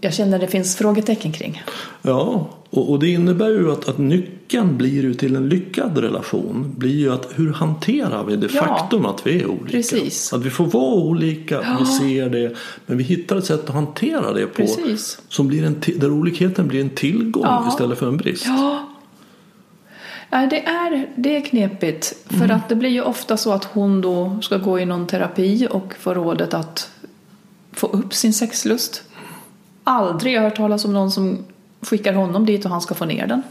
jag 0.00 0.14
känner 0.14 0.38
det 0.38 0.46
finns 0.46 0.76
frågetecken 0.76 1.32
kring. 1.32 1.62
Ja, 2.02 2.48
och, 2.70 2.90
och 2.90 2.98
det 2.98 3.08
innebär 3.08 3.48
ju 3.48 3.72
att, 3.72 3.88
att 3.88 3.98
nyckeln 3.98 4.76
blir 4.76 5.02
ju 5.02 5.14
till 5.14 5.36
en 5.36 5.48
lyckad 5.48 5.98
relation 5.98 6.74
blir 6.76 6.94
ju 6.98 7.12
att 7.12 7.28
hur 7.34 7.52
hanterar 7.52 8.24
vi 8.24 8.36
det 8.36 8.48
Ja. 8.54 8.64
faktum 8.64 9.06
att 9.06 9.26
vi 9.26 9.40
är 9.42 9.46
olika? 9.46 9.70
Precis. 9.76 10.32
Att 10.32 10.44
vi 10.44 10.50
får 10.50 10.66
vara 10.66 10.94
olika, 10.94 11.76
vi 11.80 11.86
ser 11.86 12.30
det, 12.30 12.56
men 12.86 12.98
vi 12.98 13.04
hittar 13.04 13.36
ett 13.36 13.44
sätt 13.44 13.64
att 13.68 13.74
hantera 13.74 14.32
det 14.32 14.46
på 14.46 14.54
Precis. 14.54 15.20
som 15.28 15.48
blir 15.48 15.64
en, 15.64 15.82
där 15.96 16.10
olikheten 16.12 16.68
blir 16.68 16.80
en 16.80 16.90
tillgång 16.90 17.42
Ja. 17.44 17.68
istället 17.68 17.98
för 17.98 18.08
en 18.08 18.16
brist. 18.16 18.46
Ja. 18.46 18.79
Nej, 20.30 20.46
det 20.48 20.66
är, 20.66 21.08
det 21.16 21.36
är 21.36 21.40
knepigt. 21.40 22.14
För 22.26 22.48
att 22.52 22.68
det 22.68 22.74
blir 22.74 22.90
ju 22.90 23.02
ofta 23.02 23.36
så 23.36 23.52
att 23.52 23.64
hon 23.64 24.00
då 24.00 24.38
ska 24.42 24.56
gå 24.56 24.78
i 24.80 24.84
någon 24.84 25.06
terapi 25.06 25.68
och 25.70 25.94
få 25.98 26.14
rådet 26.14 26.54
att 26.54 26.90
få 27.72 27.86
upp 27.86 28.14
sin 28.14 28.32
sexlust. 28.32 29.02
Aldrig 29.84 30.32
har 30.36 30.42
jag 30.44 30.50
hört 30.50 30.56
talas 30.56 30.84
om 30.84 30.92
någon 30.92 31.10
som 31.10 31.38
skickar 31.80 32.12
honom 32.12 32.46
dit 32.46 32.64
och 32.64 32.70
han 32.70 32.80
ska 32.80 32.94
få 32.94 33.04
ner 33.04 33.26
den. 33.26 33.42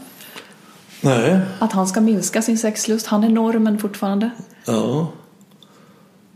Nej, 1.00 1.40
Att 1.58 1.72
han 1.72 1.86
ska 1.86 2.00
minska 2.00 2.42
sin 2.42 2.58
sexlust. 2.58 3.06
Han 3.06 3.24
är 3.24 3.28
normen 3.28 3.78
fortfarande. 3.78 4.30
ja. 4.66 5.08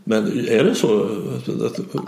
Men 0.07 0.47
är 0.49 0.63
det 0.63 0.75
så? 0.75 1.09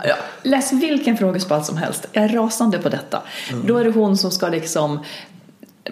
Ja, 0.04 0.14
läs 0.42 0.72
vilken 0.72 1.16
frågespalt 1.16 1.66
som 1.66 1.76
helst. 1.76 2.06
Jag 2.12 2.24
är 2.24 2.28
rasande 2.28 2.78
på 2.78 2.88
detta. 2.88 3.22
Då 3.64 3.76
är 3.76 3.84
det 3.84 3.90
hon 3.90 4.16
som 4.16 4.30
ska 4.30 4.48
liksom 4.48 4.98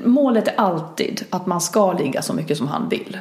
Målet 0.04 0.48
är 0.48 0.54
alltid 0.56 1.24
att 1.30 1.46
man 1.46 1.61
ska 1.61 1.92
ligga 1.92 2.22
så 2.22 2.32
mycket 2.32 2.59
som 2.59 2.68
han 2.68 2.88
vill. 2.88 3.18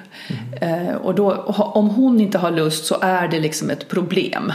Eh, 0.61 0.95
och 0.95 1.15
då, 1.15 1.33
om 1.57 1.89
hon 1.89 2.21
inte 2.21 2.37
har 2.37 2.51
lust 2.51 2.85
så 2.85 2.97
är 3.01 3.27
det 3.27 3.39
liksom 3.39 3.69
ett 3.69 3.87
problem. 3.87 4.53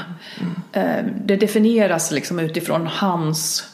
Eh, 0.73 1.05
det 1.25 1.37
definieras 1.37 2.11
liksom 2.11 2.39
utifrån 2.39 2.87
hans 2.87 3.67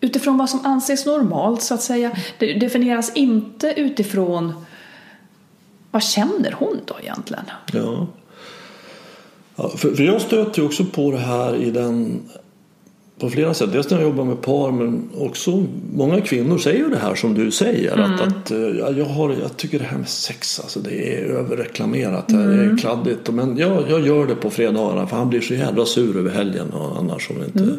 Utifrån 0.00 0.38
vad 0.38 0.50
som 0.50 0.66
anses 0.66 1.06
normalt 1.06 1.62
så 1.62 1.74
att 1.74 1.82
säga. 1.82 2.16
Det 2.38 2.54
definieras 2.54 3.12
inte 3.14 3.74
utifrån 3.76 4.64
vad 5.90 6.02
känner 6.02 6.52
hon 6.52 6.80
då 6.84 6.94
egentligen? 7.02 7.44
Ja. 7.72 8.06
ja 9.56 9.68
för, 9.68 9.94
för 9.94 10.02
jag 10.02 10.22
stöter 10.22 10.60
ju 10.60 10.66
också 10.66 10.84
på 10.84 11.10
det 11.10 11.18
här 11.18 11.56
i 11.56 11.70
den 11.70 12.22
på 13.24 13.30
flera 13.30 13.54
sätt. 13.54 13.72
Dels 13.72 13.90
när 13.90 13.98
jag 13.98 14.08
jobbar 14.08 14.24
med 14.24 14.42
par 14.42 14.72
men 14.72 15.10
också 15.18 15.66
många 15.92 16.20
kvinnor 16.20 16.58
säger 16.58 16.78
ju 16.78 16.88
det 16.88 16.98
här 16.98 17.14
som 17.14 17.34
du 17.34 17.50
säger. 17.50 17.96
Att, 17.98 18.20
att 18.20 18.50
eh, 18.50 18.58
ja, 18.58 18.90
jag, 18.90 19.04
har, 19.04 19.30
jag 19.42 19.56
tycker 19.56 19.78
det 19.78 19.84
här 19.84 19.98
med 19.98 20.08
sex 20.08 20.60
alltså, 20.60 20.80
det 20.80 21.14
är 21.14 21.24
överreklamerat. 21.24 22.28
Det 22.28 22.34
är 22.34 22.78
kladdigt. 22.78 23.30
Men 23.30 23.56
jag, 23.56 23.90
jag 23.90 24.06
gör 24.06 24.26
det 24.26 24.34
på 24.34 24.50
fredagarna 24.50 25.06
för 25.06 25.16
han 25.16 25.28
blir 25.28 25.40
så 25.40 25.54
jävla 25.54 25.86
sur 25.86 26.16
över 26.16 26.30
helgen 26.30 26.70
och 26.70 26.98
annars 26.98 27.30
om 27.30 27.36
inte. 27.44 27.76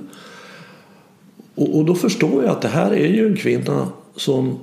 Och, 1.56 1.78
och 1.78 1.86
då 1.86 1.96
förstår 1.96 2.44
jag 2.44 2.52
att 2.52 2.62
det 2.62 2.68
här 2.68 2.92
är 2.92 3.08
ju 3.08 3.28
en 3.28 3.38
kvinna 3.38 3.88
som 4.16 4.60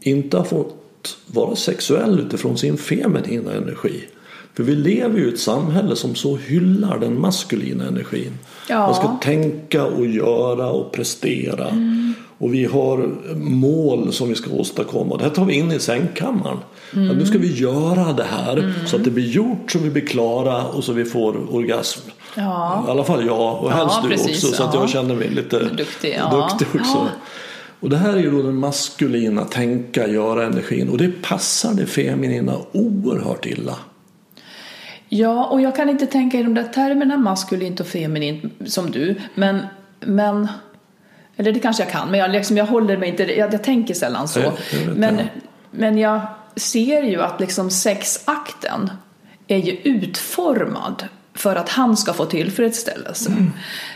inte 0.00 0.36
har 0.36 0.44
fått 0.44 1.16
vara 1.26 1.56
sexuell 1.56 2.20
utifrån 2.20 2.58
sin 2.58 2.76
feminina 2.76 3.52
energi. 3.52 4.04
För 4.54 4.62
vi 4.62 4.74
lever 4.74 5.18
ju 5.18 5.26
i 5.26 5.32
ett 5.32 5.40
samhälle 5.40 5.96
som 5.96 6.14
så 6.14 6.36
hyllar 6.36 6.98
den 6.98 7.20
maskulina 7.20 7.88
energin. 7.88 8.32
Ja. 8.68 8.86
Man 8.86 8.94
ska 8.94 9.18
tänka 9.22 9.84
och 9.84 10.06
göra 10.06 10.70
och 10.70 10.92
prestera. 10.92 11.66
Och 12.38 12.54
vi 12.54 12.64
har 12.64 13.10
mål 13.36 14.12
som 14.12 14.28
vi 14.28 14.34
ska 14.34 14.50
åstadkomma. 14.50 15.16
Det 15.16 15.24
här 15.24 15.30
tar 15.30 15.44
vi 15.44 15.54
in 15.54 15.72
i 15.72 15.80
sängkammaren. 15.80 16.58
Att 16.90 17.16
nu 17.16 17.26
ska 17.26 17.38
vi 17.38 17.54
göra 17.54 18.12
det 18.12 18.24
här 18.24 18.74
så 18.86 18.96
att 18.96 19.04
det 19.04 19.10
blir 19.10 19.26
gjort 19.26 19.70
så 19.70 19.78
vi 19.78 19.90
blir 19.90 20.06
klara 20.06 20.64
och 20.64 20.84
så 20.84 20.92
vi 20.92 21.04
får 21.04 21.54
orgasm. 21.54 22.00
Ja. 22.36 22.84
I 22.88 22.90
alla 22.90 23.04
fall 23.04 23.26
jag 23.26 23.62
och 23.62 23.70
Ja, 23.70 23.74
helst 23.74 23.98
du 24.02 24.08
precis, 24.08 24.44
också 24.44 24.56
så 24.56 24.62
att 24.62 24.74
ja. 24.74 24.80
jag 24.80 24.90
känner 24.90 25.14
mig 25.14 25.28
lite 25.30 25.58
Duktig, 25.58 26.20
duktig 26.30 26.80
också. 26.80 27.08
Och 27.80 27.90
det 27.90 27.96
här 27.96 28.12
är 28.12 28.18
ju 28.18 28.30
då 28.30 28.42
den 28.42 28.56
maskulina 28.56 29.44
tänka, 29.44 30.08
göra 30.08 30.46
energin 30.46 30.88
och 30.88 30.98
det 30.98 31.22
passar 31.22 31.74
det 31.74 31.86
feminina 31.86 32.56
oerhört 32.72 33.46
illa. 33.46 33.76
Ja, 35.14 35.44
och 35.46 35.60
jag 35.60 35.76
kan 35.76 35.88
inte 35.88 36.06
tänka 36.06 36.38
i 36.38 36.42
de 36.42 36.54
där 36.54 36.64
termerna 36.64 37.16
maskulint 37.16 37.80
och 37.80 37.86
feminint 37.86 38.44
som 38.66 38.90
du, 38.90 39.14
men, 39.34 39.66
men 40.00 40.48
eller 41.36 41.52
det 41.52 41.60
kanske 41.60 41.82
jag 41.82 41.92
kan, 41.92 42.10
men 42.10 42.20
jag, 42.20 42.30
liksom, 42.30 42.56
jag 42.56 42.66
håller 42.66 42.96
mig 42.96 43.08
inte, 43.08 43.22
jag, 43.22 43.54
jag 43.54 43.62
tänker 43.62 43.94
sällan 43.94 44.28
så. 44.28 44.40
Jag- 44.40 44.52
men, 44.96 45.20
men 45.70 45.98
jag 45.98 46.20
ser 46.56 47.02
ju 47.02 47.22
att 47.22 47.40
liksom 47.40 47.70
sexakten 47.70 48.90
är 49.48 49.56
ju 49.58 49.72
utformad 49.72 51.04
för 51.34 51.56
att 51.56 51.68
han 51.68 51.96
ska 51.96 52.12
få 52.12 52.24
tillfredsställelse. 52.24 53.30
Mm. 53.30 53.52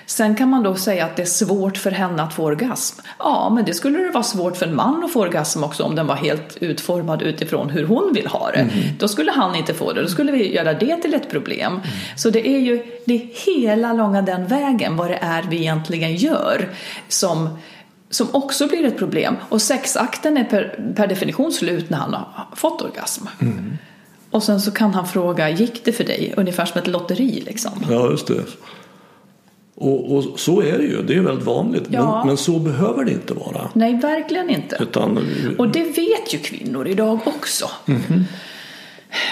Sen 0.06 0.34
kan 0.34 0.50
man 0.50 0.62
då 0.62 0.74
säga 0.74 1.04
att 1.04 1.16
det 1.16 1.22
är 1.22 1.26
svårt 1.26 1.76
för 1.76 1.90
henne 1.90 2.22
att 2.22 2.34
få 2.34 2.44
orgasm. 2.44 3.00
Ja, 3.18 3.52
men 3.54 3.64
det 3.64 3.74
skulle 3.74 3.98
det 3.98 4.10
vara 4.10 4.24
svårt 4.24 4.56
för 4.56 4.66
en 4.66 4.76
man 4.76 5.04
att 5.04 5.12
få 5.12 5.20
orgasm 5.20 5.64
också 5.64 5.82
om 5.82 5.94
den 5.94 6.06
var 6.06 6.14
helt 6.14 6.56
utformad 6.60 7.22
utifrån 7.22 7.70
hur 7.70 7.86
hon 7.86 8.12
vill 8.12 8.26
ha 8.26 8.50
det. 8.50 8.58
Mm. 8.58 8.70
Då 8.98 9.08
skulle 9.08 9.32
han 9.32 9.54
inte 9.54 9.74
få 9.74 9.92
det, 9.92 10.02
då 10.02 10.08
skulle 10.08 10.32
vi 10.32 10.54
göra 10.54 10.74
det 10.74 10.96
till 10.96 11.14
ett 11.14 11.30
problem. 11.30 11.72
Mm. 11.72 11.86
Så 12.16 12.30
det 12.30 12.48
är 12.48 12.58
ju 12.58 12.82
det 13.04 13.14
är 13.14 13.46
hela 13.46 13.92
långa 13.92 14.22
den 14.22 14.46
vägen 14.46 14.96
vad 14.96 15.10
det 15.10 15.18
är 15.22 15.42
vi 15.42 15.56
egentligen 15.56 16.16
gör 16.16 16.68
som 17.08 17.58
som 18.10 18.28
också 18.32 18.68
blir 18.68 18.84
ett 18.84 18.98
problem. 18.98 19.36
Och 19.48 19.62
sexakten 19.62 20.36
är 20.36 20.44
per, 20.44 20.92
per 20.96 21.06
definition 21.06 21.52
slut 21.52 21.90
när 21.90 21.98
han 21.98 22.14
har 22.14 22.46
fått 22.56 22.82
orgasm. 22.82 23.26
Mm. 23.40 23.78
Och 24.30 24.42
sen 24.42 24.60
så 24.60 24.70
kan 24.70 24.94
han 24.94 25.08
fråga, 25.08 25.50
gick 25.50 25.84
det 25.84 25.92
för 25.92 26.04
dig? 26.04 26.34
Ungefär 26.36 26.66
som 26.66 26.80
ett 26.80 26.86
lotteri 26.86 27.42
liksom. 27.46 27.72
Ja, 27.90 28.10
just 28.10 28.26
det. 28.26 28.44
Och, 29.74 30.16
och 30.16 30.40
så 30.40 30.62
är 30.62 30.78
det 30.78 30.84
ju, 30.84 31.02
det 31.02 31.14
är 31.14 31.20
väldigt 31.20 31.46
vanligt. 31.46 31.84
Ja. 31.90 32.18
Men, 32.18 32.26
men, 32.26 32.36
så 32.36 32.58
behöver 32.58 33.04
det 33.04 33.10
inte 33.10 33.34
vara. 33.34 33.70
Nej, 33.72 33.94
verkligen 33.94 34.50
inte. 34.50 34.76
Utan, 34.80 35.18
och 35.58 35.68
det 35.68 35.84
vet 35.84 36.34
ju 36.34 36.38
kvinnor 36.38 36.86
idag 36.88 37.18
också. 37.24 37.70
Mm 37.86 38.00
-hmm. 38.00 38.24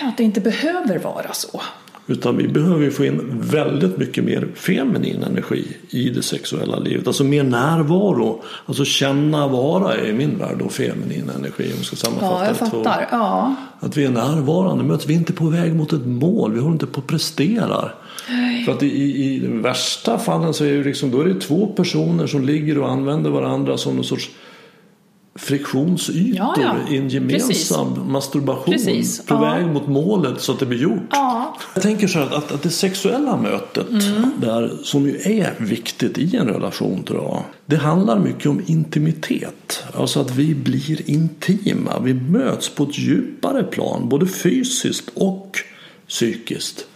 Att 0.02 0.16
det 0.16 0.24
inte 0.24 0.40
behöver 0.40 0.98
vara 0.98 1.32
så. 1.32 1.60
Utan 2.06 2.36
vi 2.36 2.48
behöver 2.48 2.90
få 2.90 3.04
in 3.04 3.40
väldigt 3.42 3.98
mycket 3.98 4.24
mer 4.24 4.48
feminin 4.54 5.22
energi 5.22 5.64
i 5.90 6.10
det 6.10 6.22
sexuella 6.22 6.78
livet. 6.78 7.06
Alltså 7.06 7.24
mer 7.24 7.44
närvaro. 7.44 8.42
Alltså 8.66 8.84
känna 8.84 9.48
vara 9.48 9.94
är 9.94 10.06
i 10.06 10.12
min 10.12 10.38
värld 10.38 10.56
då 10.58 10.68
feminin 10.68 11.30
energi. 11.36 11.64
Om 11.72 11.78
vi 11.78 11.84
ska 11.84 11.96
sammanfatta 11.96 12.40
ja, 12.40 12.46
jag 12.46 12.56
fattar. 12.56 13.08
Ja. 13.10 13.54
Att 13.80 13.96
vi 13.96 14.04
är 14.04 14.10
närvarande. 14.10 14.84
Men 14.84 14.94
att 14.94 15.06
vi 15.06 15.14
inte 15.14 15.32
är 15.32 15.34
på 15.34 15.46
väg 15.46 15.74
mot 15.74 15.92
ett 15.92 16.06
mål. 16.06 16.52
Vi 16.52 16.60
håller 16.60 16.72
inte 16.72 16.86
på 16.86 17.00
att 17.00 17.06
prestera. 17.06 17.90
För 18.66 18.72
att 18.72 18.82
i, 18.82 18.86
i, 18.86 19.34
i 19.34 19.46
värsta 19.46 20.18
fallen 20.18 20.54
så 20.54 20.64
är 20.64 20.72
det, 20.72 20.84
liksom, 20.84 21.10
då 21.10 21.20
är 21.20 21.24
det 21.24 21.40
två 21.40 21.66
personer 21.66 22.26
som 22.26 22.44
ligger 22.44 22.78
och 22.78 22.90
använder 22.90 23.30
varandra 23.30 23.76
som 23.76 23.96
någon 23.96 24.04
sorts 24.04 24.30
friktionsytor 25.36 26.36
ja, 26.36 26.54
ja. 26.60 26.94
i 26.94 26.96
en 26.96 27.08
gemensam 27.08 27.94
Precis. 27.94 28.10
masturbation 28.10 28.74
Precis. 28.74 29.26
på 29.26 29.34
ja. 29.34 29.40
väg 29.40 29.66
mot 29.66 29.88
målet 29.88 30.40
så 30.40 30.52
att 30.52 30.58
det 30.58 30.66
blir 30.66 30.78
gjort. 30.78 31.02
Ja. 31.10 31.56
Jag 31.74 31.82
tänker 31.82 32.06
så 32.06 32.18
här 32.18 32.36
att, 32.36 32.52
att 32.52 32.62
det 32.62 32.70
sexuella 32.70 33.36
mötet 33.36 33.90
mm. 33.90 34.30
där, 34.40 34.72
som 34.82 35.06
ju 35.06 35.16
är 35.16 35.54
viktigt 35.58 36.18
i 36.18 36.36
en 36.36 36.48
relation 36.48 37.02
tror 37.02 37.22
jag. 37.22 37.42
Det 37.66 37.76
handlar 37.76 38.18
mycket 38.18 38.46
om 38.46 38.62
intimitet. 38.66 39.84
Alltså 39.92 40.20
att 40.20 40.30
vi 40.30 40.54
blir 40.54 41.10
intima. 41.10 41.98
Vi 42.00 42.14
möts 42.14 42.68
på 42.68 42.84
ett 42.84 42.98
djupare 42.98 43.62
plan 43.62 44.08
både 44.08 44.26
fysiskt 44.26 45.10
och 45.14 45.58
psykiskt. 46.08 46.86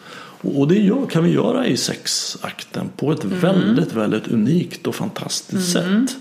Och 0.41 0.69
det 0.69 0.93
kan 1.11 1.25
vi 1.25 1.31
göra 1.31 1.67
i 1.67 1.77
sexakten 1.77 2.89
på 2.97 3.13
ett 3.13 3.25
mm. 3.25 3.41
väldigt, 3.41 3.93
väldigt 3.93 4.29
unikt 4.29 4.87
och 4.87 4.95
fantastiskt 4.95 5.77
mm. 5.77 6.07
sätt. 6.07 6.17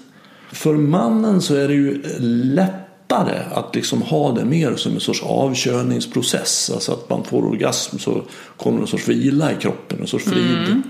För 0.52 0.74
mannen 0.74 1.42
så 1.42 1.56
är 1.56 1.68
det 1.68 1.74
ju 1.74 2.02
lättare 2.22 3.40
att 3.52 3.76
liksom 3.76 4.02
ha 4.02 4.32
det 4.32 4.46
mer 4.46 4.76
som 4.76 4.94
en 4.94 5.00
sorts 5.00 5.24
avkörningsprocess. 5.24 6.72
Alltså 6.74 6.92
att 6.92 7.10
man 7.10 7.24
får 7.24 7.46
orgasm 7.46 7.98
så 7.98 8.22
kommer 8.58 8.82
en 8.82 8.88
sorts 8.88 9.08
vila 9.08 9.52
i 9.52 9.56
kroppen, 9.56 10.02
en 10.02 10.08
sorts 10.08 10.26
frid. 10.26 10.68
Mm. 10.68 10.84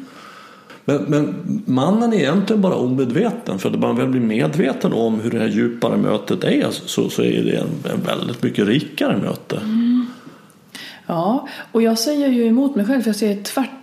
Men, 0.86 1.04
men, 1.08 1.64
mannen 1.66 2.14
är 2.14 2.18
egentligen 2.18 2.62
bara 2.62 2.76
omedveten. 2.76 3.60
För 3.60 3.70
att 3.70 3.80
man 3.80 3.96
väl 3.96 4.08
blir 4.08 4.22
medveten 4.22 4.94
om 4.94 5.20
hur 5.20 5.32
det 5.32 5.40
här 5.40 5.48
djupare 5.48 5.98
mötet 5.98 6.44
är 6.44 6.68
så, 6.72 7.10
så 7.10 7.22
är 7.22 7.44
det 7.44 7.58
en, 7.58 7.94
en 7.94 8.02
väldigt 8.06 8.44
mycket 8.44 8.68
rikare 8.68 9.18
möte. 9.18 9.56
Mm. 9.56 10.06
Ja, 11.06 11.48
och 11.72 11.82
jag 11.82 12.00
säger 12.00 12.28
ju 12.28 12.48
emot 12.48 12.76
mig 12.76 12.86
själv 12.86 13.02
för 13.02 13.10
jag 13.10 13.16
säger 13.16 13.44
tvärt 13.44 13.77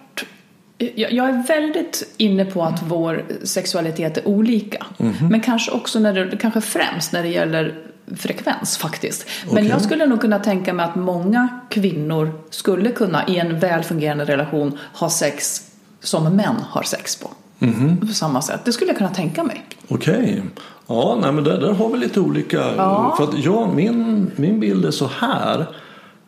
jag 0.79 1.29
är 1.29 1.47
väldigt 1.47 2.15
inne 2.17 2.45
på 2.45 2.63
att 2.63 2.83
vår 2.87 3.25
sexualitet 3.43 4.17
är 4.17 4.29
olika. 4.29 4.87
Mm 4.99 5.13
-hmm. 5.13 5.31
Men 5.31 5.41
kanske 5.41 5.71
också 5.71 5.99
när 5.99 6.13
det, 6.13 6.37
kanske 6.37 6.61
främst 6.61 7.13
när 7.13 7.23
det 7.23 7.29
gäller 7.29 7.75
frekvens 8.17 8.77
faktiskt. 8.77 9.27
Men 9.45 9.53
okay. 9.53 9.69
jag 9.69 9.83
skulle 9.83 10.07
nog 10.07 10.21
kunna 10.21 10.39
tänka 10.39 10.73
mig 10.73 10.85
att 10.85 10.97
många 10.97 11.49
kvinnor 11.71 12.33
skulle 12.51 12.91
kunna 12.91 13.29
i 13.29 13.39
en 13.39 13.61
välfungerande 13.61 14.25
relation 14.25 14.79
ha 14.95 15.11
sex 15.11 15.71
som 16.01 16.37
män 16.37 16.57
har 16.69 16.83
sex 16.83 17.17
på. 17.17 17.31
Mm 17.59 17.75
-hmm. 17.75 18.07
På 18.07 18.15
samma 18.15 18.43
sätt. 18.43 18.61
Det 18.65 18.73
skulle 18.73 18.91
jag 18.91 18.99
kunna 18.99 19.11
tänka 19.11 19.45
mig. 19.45 19.63
Okej. 19.89 20.15
Okay. 20.15 20.41
Ja, 20.87 21.19
nej, 21.23 21.33
men 21.33 21.45
där, 21.45 21.61
där 21.61 21.73
har 21.73 21.89
vi 21.89 21.99
lite 21.99 22.21
olika. 22.21 22.57
Ja. 22.77 23.15
För 23.17 23.25
att 23.25 23.45
ja, 23.45 23.73
min, 23.75 24.31
min 24.37 24.61
bild 24.61 24.85
är 24.85 24.91
så 24.91 25.11
här. 25.19 25.67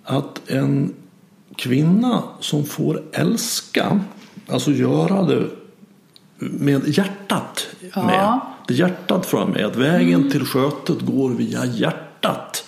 Att 0.05 0.51
en 0.51 0.95
kvinna 1.57 2.23
som 2.41 2.65
får 2.65 3.03
älska 3.13 4.01
Alltså 4.49 4.71
göra 4.71 5.23
det 5.23 5.47
med 6.39 6.89
hjärtat 6.89 7.67
ja. 7.95 8.03
med. 8.03 8.41
Det 8.69 8.75
hjärtat 8.75 9.27
fram 9.27 9.51
med. 9.51 9.67
Att 9.67 9.77
vägen 9.77 10.21
mm. 10.21 10.31
till 10.31 10.45
skötet 10.45 11.01
går 11.01 11.31
via 11.31 11.65
hjärtat. 11.65 12.65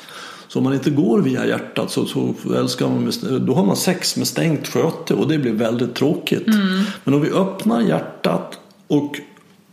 Så 0.48 0.58
om 0.58 0.64
man 0.64 0.74
inte 0.74 0.90
går 0.90 1.22
via 1.22 1.46
hjärtat 1.46 1.90
så, 1.90 2.06
så 2.06 2.34
älskar 2.56 2.88
man 2.88 3.04
med, 3.04 3.42
då 3.42 3.54
har 3.54 3.64
man 3.64 3.76
sex 3.76 4.16
med 4.16 4.26
stängt 4.26 4.68
sköte 4.68 5.14
och 5.14 5.28
det 5.28 5.38
blir 5.38 5.52
väldigt 5.52 5.94
tråkigt. 5.94 6.46
Mm. 6.46 6.84
Men 7.04 7.14
om 7.14 7.20
vi 7.20 7.30
öppnar 7.30 7.80
hjärtat 7.80 8.58
och 8.86 9.16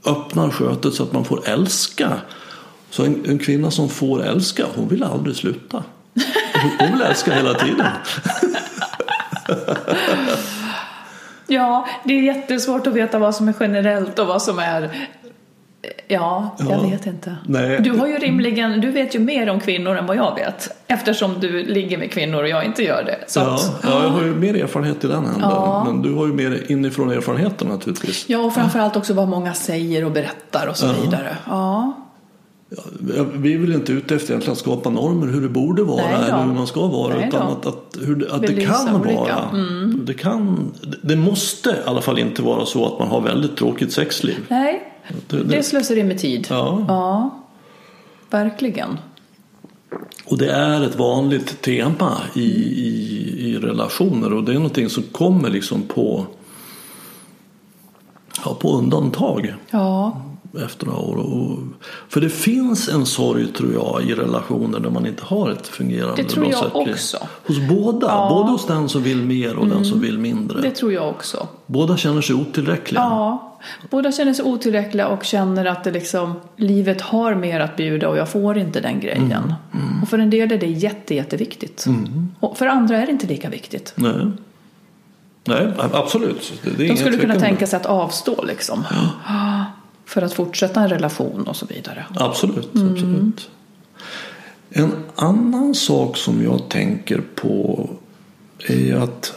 öppnar 0.06 0.50
skötet 0.50 0.94
så 0.94 1.04
att 1.04 1.14
man 1.14 1.26
får 1.26 1.50
älska. 1.50 2.12
Så 2.90 3.04
en, 3.04 3.26
en 3.26 3.40
kvinna 3.40 3.72
som 3.72 3.90
får 3.90 4.24
älska, 4.24 4.66
hon 4.76 4.88
vill 4.88 5.04
aldrig 5.04 5.36
sluta. 5.36 5.84
Hon 6.80 6.92
vill 6.92 7.02
älska 7.02 7.34
hela 7.34 7.54
tiden. 7.54 7.88
Ja, 11.48 11.88
det 12.04 12.14
är 12.14 12.22
jättesvårt 12.22 12.88
att 12.88 12.94
veta 12.94 13.20
vad 13.20 13.36
som 13.36 13.48
är 13.48 13.54
generellt 13.60 14.20
och 14.20 14.28
vad 14.28 14.42
som 14.42 14.60
är 14.60 15.08
Ja, 16.08 16.56
jag 16.60 16.72
ja, 16.72 16.90
vet 16.90 17.06
inte. 17.06 17.36
Nej. 17.48 17.80
Du 17.80 17.92
har 17.92 18.08
ju 18.08 18.18
rimligen, 18.18 18.82
du 18.82 18.92
vet 18.92 19.16
ju 19.16 19.20
mer 19.20 19.50
om 19.50 19.60
kvinnor 19.60 19.98
än 19.98 20.06
vad 20.06 20.18
jag 20.18 20.36
vet. 20.36 20.84
Eftersom 20.88 21.40
du 21.40 21.64
ligger 21.64 21.98
med 21.98 22.12
kvinnor 22.12 22.42
och 22.42 22.50
jag 22.50 22.66
inte 22.66 22.84
gör 22.84 23.04
det. 23.04 23.18
Så 23.28 23.40
ja, 23.40 23.56
att, 23.56 23.80
ja, 23.84 24.04
jag 24.04 24.10
har 24.10 24.24
ju 24.24 24.36
mer 24.36 24.64
erfarenhet 24.64 25.04
i 25.04 25.08
den 25.08 25.26
änden. 25.26 25.42
Ja. 25.42 25.84
Men 25.88 26.02
du 26.02 26.14
har 26.14 26.26
ju 26.28 26.34
mer 26.34 26.72
inifrån 26.72 27.12
erfarenheten 27.12 27.68
naturligtvis. 27.68 28.30
Ja, 28.30 28.40
och 28.40 28.54
framförallt 28.54 28.96
också 28.96 29.14
vad 29.14 29.28
många 29.28 29.54
säger 29.54 30.06
och 30.06 30.12
berättar 30.12 30.68
och 30.68 30.78
så 30.78 30.88
vidare. 31.02 31.38
Ja. 31.46 31.94
Vi 33.34 33.54
är 33.54 33.58
väl 33.58 33.74
inte 33.74 33.92
ute 33.92 34.16
efter 34.16 34.30
egentligen 34.30 34.52
att 34.52 34.60
skapa 34.60 34.90
normer 34.90 35.28
hur 35.28 35.42
det 35.42 35.50
borde 35.50 35.84
vara 35.84 36.02
eller 36.02 36.46
hur 36.46 36.54
man 36.54 36.68
ska 36.68 36.88
vara 36.88 37.16
Nej 37.16 37.28
utan 37.28 37.48
att, 37.48 37.66
att, 37.66 37.98
hur, 38.02 38.36
att 38.36 38.42
det 38.42 38.66
kan 38.66 38.96
olika. 38.96 39.16
vara. 39.16 39.50
Mm. 39.50 40.02
Det, 40.06 40.14
kan, 40.14 40.72
det 41.02 41.16
måste 41.16 41.70
i 41.70 41.90
alla 41.90 42.02
fall 42.02 42.20
inte 42.20 42.42
vara 42.42 42.66
så 42.66 42.86
att 42.86 43.00
man 43.00 43.08
har 43.08 43.22
väldigt 43.22 43.58
tråkigt 43.58 43.94
sexliv. 43.94 44.46
Nej, 44.48 44.94
det, 45.28 45.38
det, 45.38 45.44
det 45.44 45.64
slösar 45.64 46.04
med 46.04 46.20
tid. 46.20 46.48
Ja. 46.50 46.86
ja, 46.88 47.44
verkligen. 48.30 48.98
Och 50.26 50.38
det 50.38 50.52
är 50.52 50.84
ett 50.84 50.96
vanligt 50.96 51.62
tema 51.62 52.18
i, 52.36 52.42
i, 52.42 53.50
i 53.50 53.58
relationer 53.58 54.34
och 54.34 54.44
det 54.44 54.52
är 54.52 54.56
någonting 54.56 54.90
som 54.90 55.04
kommer 55.04 55.50
liksom 55.50 55.82
på, 55.82 56.26
ja, 58.46 58.58
på 58.60 58.78
undantag. 58.78 59.54
Ja 59.70 60.22
efter 60.64 60.86
några 60.86 61.00
år. 61.00 61.18
Och, 61.18 61.60
för 62.10 62.22
det 62.22 62.30
finns 62.30 62.90
en 62.90 63.06
sorg 63.06 63.48
tror 63.48 63.74
jag 63.74 64.04
i 64.04 64.14
relationer 64.14 64.80
där 64.80 64.90
man 64.90 65.06
inte 65.06 65.24
har 65.26 65.52
ett 65.52 65.68
fungerande 65.68 66.24
Det 66.24 66.30
tror 66.30 66.52
jag 66.52 66.76
också. 66.76 67.18
Hos 67.46 67.60
båda, 67.70 68.08
ja. 68.08 68.30
både 68.30 68.52
hos 68.52 68.68
den 68.68 68.90
som 68.90 69.04
vill 69.04 69.22
mer 69.22 69.56
och 69.56 69.66
mm. 69.66 69.76
den 69.76 69.86
som 69.86 70.00
vill 70.02 70.18
mindre. 70.18 70.62
Det 70.62 70.72
tror 70.72 70.94
jag 70.94 71.10
också. 71.10 71.48
Båda 71.66 71.98
känner 71.98 72.22
sig 72.22 72.36
otillräckliga. 72.36 73.02
Ja, 73.02 73.58
båda 73.90 74.12
känner 74.12 74.34
sig 74.34 74.46
otillräckliga 74.46 75.08
och 75.08 75.24
känner 75.24 75.66
att 75.66 75.84
det 75.84 75.92
liksom, 75.92 76.34
livet 76.56 77.02
har 77.02 77.36
mer 77.36 77.60
att 77.60 77.76
bjuda 77.76 78.10
och 78.10 78.18
jag 78.18 78.30
får 78.30 78.58
inte 78.58 78.82
den 78.82 79.00
grejen. 79.00 79.32
Mm. 79.32 79.54
Mm. 79.74 80.02
Och 80.02 80.10
för 80.10 80.20
en 80.20 80.30
del 80.30 80.52
är 80.52 80.58
det 80.58 80.68
jätte, 80.68 81.16
jätteviktigt. 81.16 81.86
Mm. 81.86 82.32
Och 82.40 82.58
för 82.58 82.68
andra 82.68 82.98
är 82.98 83.06
det 83.06 83.12
inte 83.12 83.28
lika 83.28 83.50
viktigt. 83.50 83.94
Nej. 83.96 84.32
Nej, 85.48 85.74
absolut. 85.78 86.54
Det 86.78 86.88
De 86.88 86.98
skulle 86.98 87.18
kunna 87.18 87.36
tänka 87.36 87.68
sig 87.68 87.78
att 87.78 87.86
avstå 87.86 88.44
liksom. 88.44 88.84
Ja. 88.92 89.66
För 90.06 90.22
att 90.22 90.34
fortsätta 90.34 90.82
en 90.82 90.90
relation 90.90 91.48
och 91.48 91.56
så 91.56 91.66
vidare. 91.66 92.06
Absolut, 92.16 92.76
mm. 92.76 92.92
absolut. 92.94 93.50
En 94.70 94.92
annan 95.16 95.76
sak 95.76 96.18
som 96.18 96.44
jag 96.44 96.70
tänker 96.70 97.22
på 97.36 97.90
är 98.68 98.96
att 98.96 99.34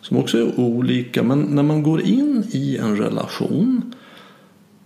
som 0.00 0.16
också 0.16 0.38
är 0.38 0.60
olika, 0.60 1.22
men 1.22 1.40
när 1.40 1.62
man 1.62 1.82
går 1.82 2.02
in 2.02 2.44
i 2.50 2.76
en 2.76 2.96
relation 2.96 3.94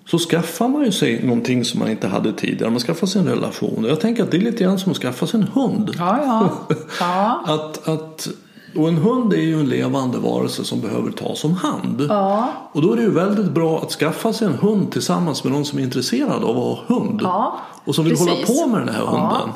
så 0.06 0.18
skaffar 0.18 0.68
man 0.68 0.84
ju 0.84 0.92
sig 0.92 1.22
någonting 1.22 1.64
som 1.64 1.80
man 1.80 1.90
inte 1.90 2.08
hade 2.08 2.32
tidigare. 2.32 2.70
Man 2.70 2.80
skaffar 2.80 3.06
sig 3.06 3.20
en 3.20 3.28
relation. 3.28 3.84
Jag 3.88 4.00
tänker 4.00 4.22
att 4.22 4.30
det 4.30 4.36
är 4.36 4.40
lite 4.40 4.64
grann 4.64 4.78
som 4.78 4.92
att 4.92 4.98
skaffa 4.98 5.26
sig 5.26 5.40
en 5.40 5.46
hund. 5.46 5.94
Ja, 5.98 6.20
ja. 6.24 6.76
ja. 7.00 7.42
att, 7.46 7.88
att 7.88 8.28
och 8.76 8.88
en 8.88 8.96
hund 8.96 9.32
är 9.32 9.36
ju 9.40 9.60
en 9.60 9.68
levande 9.68 10.18
varelse 10.18 10.64
som 10.64 10.80
behöver 10.80 11.10
tas 11.10 11.44
om 11.44 11.54
hand. 11.54 12.06
Ja. 12.08 12.48
Och 12.72 12.82
då 12.82 12.92
är 12.92 12.96
det 12.96 13.02
ju 13.02 13.10
väldigt 13.10 13.50
bra 13.50 13.78
att 13.82 13.90
skaffa 13.92 14.32
sig 14.32 14.46
en 14.46 14.54
hund 14.54 14.92
tillsammans 14.92 15.44
med 15.44 15.52
någon 15.52 15.64
som 15.64 15.78
är 15.78 15.82
intresserad 15.82 16.44
av 16.44 16.50
att 16.50 16.54
ha 16.56 16.78
hund. 16.86 17.20
Ja, 17.22 17.58
och 17.84 17.94
som 17.94 18.04
vill 18.04 18.16
precis. 18.16 18.28
hålla 18.28 18.46
på 18.46 18.66
med 18.76 18.80
den 18.86 18.94
här 18.94 19.04
hunden. 19.06 19.48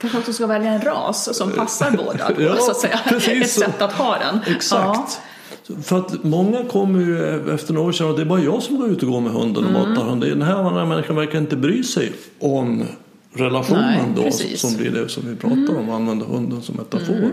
Kanske 0.00 0.18
också 0.18 0.32
ska 0.32 0.46
välja 0.46 0.72
en 0.72 0.80
ras 0.80 1.36
som 1.38 1.50
passar 1.50 1.90
båda. 2.06 2.42
ja, 2.42 2.56
så 2.56 2.70
att 2.70 2.76
säga. 2.76 3.00
Precis. 3.08 3.42
Ett 3.42 3.50
sätt 3.50 3.82
att 3.82 3.92
ha 3.92 4.18
den. 4.18 4.40
Exakt. 4.56 5.20
För 5.82 5.98
att 5.98 6.24
många 6.24 6.64
kommer 6.64 7.00
ju 7.00 7.38
efter 7.54 7.74
några 7.74 7.88
år 7.88 7.92
känna 7.92 8.10
att 8.10 8.16
det 8.16 8.22
är 8.22 8.26
bara 8.26 8.40
jag 8.40 8.62
som 8.62 8.76
går 8.80 8.88
ut 8.88 9.02
och 9.02 9.08
går 9.08 9.20
med 9.20 9.32
hunden 9.32 9.64
och 9.64 9.70
Mm. 9.70 9.90
matar 9.90 10.04
hunden. 10.04 10.28
Den 10.28 10.42
här 10.42 10.54
andra 10.54 10.84
människan 10.86 11.16
verkar 11.16 11.38
inte 11.38 11.56
bry 11.56 11.82
sig 11.82 12.12
om 12.40 12.84
relationen 13.34 13.82
Nej, 13.82 14.12
då 14.16 14.22
precis. 14.22 14.44
Mm. 14.46 14.56
som 14.56 14.76
blir 14.76 14.90
det 15.02 15.08
som 15.08 15.22
vi 15.26 15.36
pratar 15.36 15.78
om, 15.78 15.90
använder 15.90 16.26
hunden 16.26 16.62
som 16.62 16.74
metafor. 16.76 17.32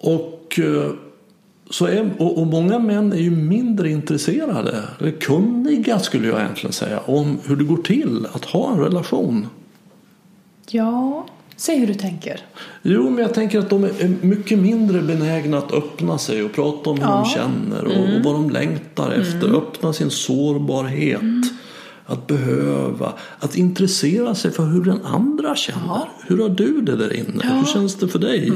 Och, 0.00 0.58
eh, 0.58 0.90
så 1.70 1.86
är, 1.86 2.10
och, 2.18 2.38
och 2.38 2.46
många 2.46 2.78
män 2.78 3.12
är 3.12 3.16
ju 3.16 3.30
mindre 3.30 3.90
intresserade, 3.90 4.82
eller 5.00 5.10
kunniga 5.10 5.98
skulle 5.98 6.28
jag 6.28 6.40
egentligen 6.40 6.72
säga, 6.72 7.00
om 7.06 7.38
hur 7.46 7.56
det 7.56 7.64
går 7.64 7.76
till 7.76 8.26
att 8.32 8.44
ha 8.44 8.72
en 8.72 8.80
relation. 8.80 9.46
Ja, 10.70 11.26
säg 11.56 11.78
hur 11.78 11.86
du 11.86 11.94
tänker. 11.94 12.40
Jo, 12.82 13.10
men 13.10 13.18
jag 13.22 13.34
tänker 13.34 13.58
att 13.58 13.70
de 13.70 13.84
är 13.84 14.16
mycket 14.26 14.58
mindre 14.58 15.02
benägna 15.02 15.58
att 15.58 15.72
öppna 15.72 16.18
sig 16.18 16.42
och 16.42 16.52
prata 16.52 16.90
om 16.90 16.98
hur 16.98 17.04
Ja. 17.06 17.24
de 17.24 17.30
känner 17.30 17.84
och, 17.84 18.16
och 18.16 18.24
vad 18.24 18.34
de 18.34 18.50
längtar 18.50 19.10
efter. 19.10 19.56
Öppna 19.56 19.92
sin 19.92 20.10
sårbarhet. 20.10 21.20
Att 22.06 22.26
behöva, 22.26 23.12
att 23.38 23.56
intressera 23.56 24.34
sig 24.34 24.50
för 24.50 24.64
hur 24.66 24.84
den 24.84 25.04
andra 25.04 25.56
känner. 25.56 25.82
Ja. 25.86 26.08
Hur 26.26 26.38
har 26.38 26.48
du 26.48 26.80
det 26.80 26.96
där 26.96 27.12
inne? 27.16 27.54
Hur 27.58 27.64
känns 27.72 27.94
det 27.94 28.08
för 28.08 28.18
dig? 28.18 28.52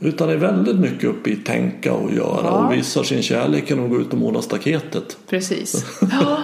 Utan 0.00 0.30
är 0.30 0.36
väldigt 0.36 0.76
mycket 0.76 1.04
uppe 1.04 1.30
i 1.30 1.36
tänka 1.36 1.92
och 1.92 2.12
göra 2.12 2.40
Ja. 2.44 2.50
och 2.50 2.72
visar 2.72 3.02
sin 3.02 3.22
kärlek 3.22 3.70
genom 3.70 3.84
att 3.84 3.90
gå 3.90 4.00
ut 4.00 4.12
och 4.12 4.18
måla 4.18 4.42
staketet. 4.42 5.16
Precis. 5.28 5.84
Ja, 6.00 6.38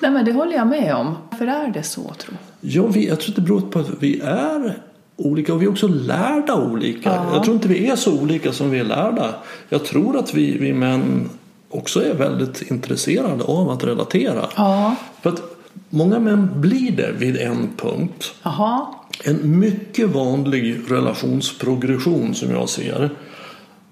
Nej, 0.00 0.10
men 0.10 0.24
det 0.24 0.32
håller 0.32 0.52
jag 0.56 0.66
med 0.66 0.94
om. 0.94 1.16
Varför 1.30 1.46
är 1.46 1.68
det 1.70 1.82
så, 1.82 2.02
tror 2.02 2.14
jag? 2.60 2.70
Ja, 2.72 2.86
vi, 2.86 3.08
jag 3.08 3.20
tror 3.20 3.30
att 3.30 3.36
det 3.36 3.42
beror 3.42 3.60
på 3.60 3.78
att 3.78 3.90
vi 4.00 4.20
är 4.24 4.78
olika 5.16 5.54
och 5.54 5.62
vi 5.62 5.66
är 5.66 5.70
också 5.70 5.88
lärda 5.88 6.54
olika. 6.54 7.14
Ja. 7.14 7.26
Jag 7.34 7.44
tror 7.44 7.54
inte 7.54 7.68
vi 7.68 7.86
är 7.86 7.96
så 7.96 8.20
olika 8.20 8.52
som 8.52 8.70
vi 8.70 8.78
är 8.78 8.84
lärda. 8.84 9.34
Jag 9.68 9.84
tror 9.84 10.18
att 10.18 10.34
vi, 10.34 10.58
vi 10.58 10.72
män 10.72 11.30
också 11.70 12.04
är 12.04 12.14
väldigt 12.14 12.62
intresserade 12.70 13.44
av 13.44 13.70
att 13.70 13.84
relatera. 13.84 14.44
Ja. 14.56 14.94
För 15.22 15.30
att 15.30 15.42
många 15.90 16.18
män 16.18 16.50
blir 16.60 16.90
det 16.92 17.12
vid 17.18 17.36
en 17.36 17.68
punkt. 17.76 18.34
Jaha. 18.42 18.86
En 19.24 19.58
mycket 19.58 20.08
vanlig 20.08 20.80
relationsprogression 20.88 22.34
som 22.34 22.50
jag 22.50 22.68
ser. 22.68 23.10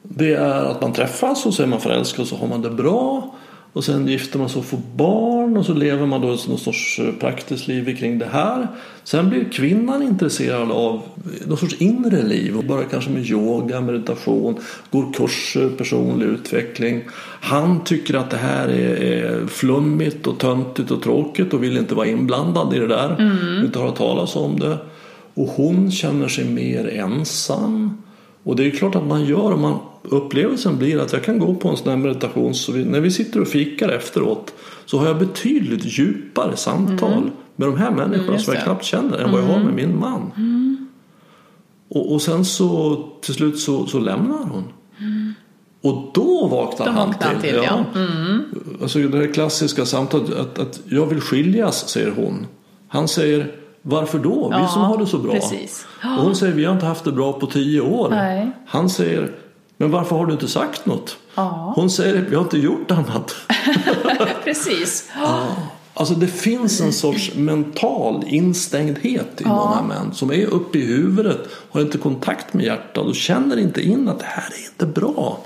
Det 0.02 0.34
är 0.34 0.64
att 0.64 0.82
man 0.82 0.92
träffas 0.92 1.46
och 1.46 1.54
så 1.54 1.62
är 1.62 1.66
man 1.66 1.80
förälskad 1.80 2.20
och 2.20 2.28
så 2.28 2.36
har 2.36 2.48
man 2.48 2.62
det 2.62 2.70
bra. 2.70 3.34
Och 3.72 3.84
sen 3.84 4.08
gifter 4.08 4.38
man 4.38 4.48
sig 4.48 4.58
och 4.58 4.64
får 4.64 4.80
barn 4.96 5.56
och 5.56 5.66
så 5.66 5.74
lever 5.74 6.06
man 6.06 6.20
då 6.20 6.26
någon 6.26 6.58
sorts 6.58 6.98
eh, 6.98 7.12
praktiskt 7.20 7.68
liv 7.68 7.96
kring 7.96 8.18
det 8.18 8.28
här. 8.32 8.66
Sen 9.04 9.30
blir 9.30 9.44
kvinnan 9.44 10.02
intresserad 10.02 10.70
av 10.70 11.02
någon 11.46 11.58
sorts 11.58 11.76
inre 11.78 12.22
liv 12.22 12.58
och 12.58 12.64
börjar 12.64 12.84
kanske 12.90 13.10
med 13.10 13.26
yoga, 13.26 13.80
meditation, 13.80 14.58
går 14.90 15.12
kurser, 15.12 15.68
personlig 15.68 16.26
utveckling. 16.26 17.02
Han 17.40 17.84
tycker 17.84 18.14
att 18.14 18.30
det 18.30 18.36
här 18.36 18.68
är, 18.68 19.46
flummigt 19.46 20.26
och 20.26 20.38
töntigt 20.38 20.90
och 20.90 21.02
tråkigt 21.02 21.54
och 21.54 21.62
vill 21.62 21.76
inte 21.76 21.94
vara 21.94 22.06
inblandad 22.06 22.74
i 22.74 22.78
det 22.78 22.88
där. 22.88 23.38
Inte 23.64 23.78
höra 23.78 23.92
talas 23.92 24.36
om 24.36 24.58
det. 24.58 24.78
Och 25.38 25.48
hon 25.48 25.90
känner 25.90 26.28
sig 26.28 26.44
mer 26.44 26.88
ensam. 26.88 28.02
Och 28.42 28.56
det 28.56 28.66
är 28.66 28.70
klart 28.70 28.94
att 28.94 29.06
man 29.06 29.24
gör 29.24 29.56
man 29.56 29.78
upplevelsen 30.02 30.78
blir 30.78 30.98
att 30.98 31.12
jag 31.12 31.24
kan 31.24 31.38
gå 31.38 31.54
på 31.54 31.68
en 31.68 31.76
sån 31.76 31.88
här 31.88 31.96
meditation 31.96 32.54
så 32.54 32.72
vi, 32.72 32.84
när 32.84 33.00
vi 33.00 33.10
sitter 33.10 33.40
och 33.40 33.48
fikar 33.48 33.88
efteråt 33.88 34.54
så 34.86 34.98
har 34.98 35.06
jag 35.06 35.18
betydligt 35.18 35.98
djupare 35.98 36.56
samtal 36.56 37.30
med 37.56 37.68
de 37.68 37.76
här 37.76 37.90
människorna 37.90 38.28
Mm, 38.28 38.38
som 38.38 38.54
jag 38.54 38.62
knappt 38.62 38.84
känner 38.84 39.18
än 39.18 39.32
vad 39.32 39.40
jag 39.40 39.46
har 39.46 39.58
med 39.60 39.74
min 39.74 39.98
man. 39.98 40.32
Och, 41.88 42.12
och 42.12 42.22
sen 42.22 42.44
så 42.44 42.96
till 43.20 43.34
slut 43.34 43.58
så, 43.58 43.86
så 43.86 43.98
lämnar 43.98 44.44
hon. 44.44 44.64
Och 45.80 46.10
då 46.14 46.46
vaknar 46.46 46.86
Då 46.86 46.92
han 46.92 47.08
vaknar 47.08 47.30
till. 47.40 47.40
till, 47.40 47.60
ja. 47.64 47.84
Alltså 48.82 48.98
det 48.98 49.18
här 49.18 49.32
klassiska 49.32 49.86
samtalet 49.86 50.38
att, 50.38 50.58
att 50.58 50.80
jag 50.84 51.06
vill 51.06 51.20
skiljas, 51.20 51.88
säger 51.88 52.10
hon. 52.10 52.46
Han 52.88 53.08
säger 53.08 53.57
varför 53.82 54.18
då? 54.18 54.48
Vi 54.48 54.56
Ja, 54.56 54.68
som 54.68 54.82
har 54.82 54.98
det 54.98 55.06
så 55.06 55.18
bra. 55.18 55.32
precis. 55.32 55.86
Och 56.02 56.08
hon 56.24 56.36
säger 56.36 56.52
vi 56.54 56.64
har 56.64 56.72
inte 56.74 56.86
haft 56.86 57.04
det 57.04 57.12
bra 57.12 57.32
på 57.32 57.46
tio 57.46 57.80
år. 57.80 58.08
Nej. 58.10 58.50
Han 58.66 58.90
säger 58.90 59.32
men 59.80 59.90
varför 59.90 60.16
har 60.16 60.26
du 60.26 60.32
inte 60.32 60.48
sagt 60.48 60.86
något? 60.86 61.16
Ja. 61.34 61.72
Hon 61.76 61.90
säger 61.90 62.22
vi 62.30 62.34
har 62.36 62.42
inte 62.42 62.58
gjort 62.58 62.90
annat. 62.90 63.34
Precis. 64.44 65.10
Alltså 65.94 66.14
det 66.14 66.26
finns 66.26 66.80
en 66.80 66.92
sorts 66.92 67.34
mental 67.34 68.24
instängdhet 68.26 69.40
i 69.40 69.44
många 69.44 69.82
män 69.82 70.14
som 70.14 70.32
är 70.32 70.46
uppe 70.46 70.78
i 70.78 70.86
huvudet, 70.86 71.38
har 71.70 71.80
inte 71.80 71.98
kontakt 71.98 72.54
med 72.54 72.64
hjärtat 72.66 73.06
och 73.06 73.14
känner 73.14 73.58
inte 73.58 73.82
in 73.82 74.08
att 74.08 74.18
det 74.18 74.24
här 74.28 74.52
är 74.54 74.64
inte 74.70 75.00
bra. 75.00 75.38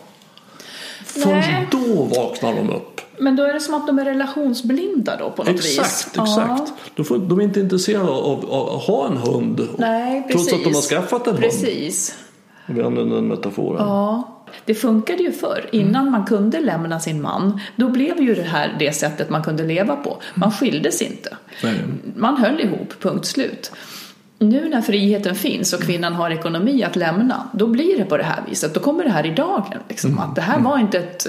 Nej. 1.17 1.69
då 1.71 2.05
vaknar 2.05 2.55
de 2.55 2.71
upp. 2.71 3.01
Men 3.19 3.37
då 3.37 3.43
är 3.43 3.53
det 3.53 3.61
som 3.61 3.75
att 3.75 3.87
de 3.87 3.99
är 3.99 4.05
relationsblinda 4.05 5.17
då 5.17 5.31
på 5.31 5.45
något 5.45 5.55
vis. 5.55 5.79
Exakt, 5.79 6.19
exakt. 6.19 6.73
De, 6.97 7.05
får, 7.05 7.19
de 7.19 7.41
är 7.41 7.45
inte 7.45 7.61
intresserade 7.61 8.11
av, 8.11 8.51
av 8.51 8.77
att 8.77 8.83
ha 8.83 9.07
en 9.07 9.17
hund. 9.17 9.69
Nej, 9.77 10.23
precis. 10.23 10.49
Trots 10.49 10.61
att 10.61 10.65
de 10.65 10.75
har 10.75 10.83
skaffat 10.83 11.27
en 11.27 11.33
hund. 11.33 11.45
Precis. 11.45 12.19
Vi 12.67 12.83
använder 12.83 13.17
den 13.17 13.29
metaforen. 13.29 13.87
Ja. 13.87 14.39
Det 14.65 14.75
funkade 14.75 15.23
ju 15.23 15.33
förr. 15.33 15.69
Innan 15.73 16.11
man 16.11 16.25
kunde 16.25 16.61
lämna 16.61 17.01
sin 17.01 17.23
man, 17.23 17.61
då 17.77 17.89
blev 17.89 18.23
ju 18.23 18.35
det 18.35 18.43
här 18.43 18.77
det 18.79 18.93
sättet 18.93 19.31
man 19.31 19.43
kunde 19.43 19.65
leva 19.65 19.97
på. 19.97 20.23
Man 20.35 20.53
skildes 20.53 21.03
inte. 21.03 21.37
Nej. 21.63 21.75
Man 22.17 22.37
höll 22.37 22.61
ihop, 22.61 22.95
punkt 23.01 23.27
slut. 23.27 23.73
Nu 24.43 24.69
när 24.69 24.83
friheten 24.83 25.35
finns 25.35 25.73
och 25.73 25.83
kvinnan 25.83 26.13
har 26.13 26.31
ekonomi 26.31 26.85
att 26.85 26.97
lämna, 26.97 27.49
då 27.53 27.67
blir 27.67 27.99
det 27.99 28.05
på 28.05 28.17
det 28.17 28.25
här 28.25 28.43
viset. 28.49 28.75
Då 28.75 28.81
kommer 28.81 29.05
det 29.05 29.11
här 29.11 29.27
i 29.27 29.35
dagen. 29.35 29.79
Liksom, 29.89 30.19
att 30.19 30.35
det 30.35 30.41
här 30.41 30.61
var 30.61 30.79
inte 30.79 30.99
ett, 30.99 31.27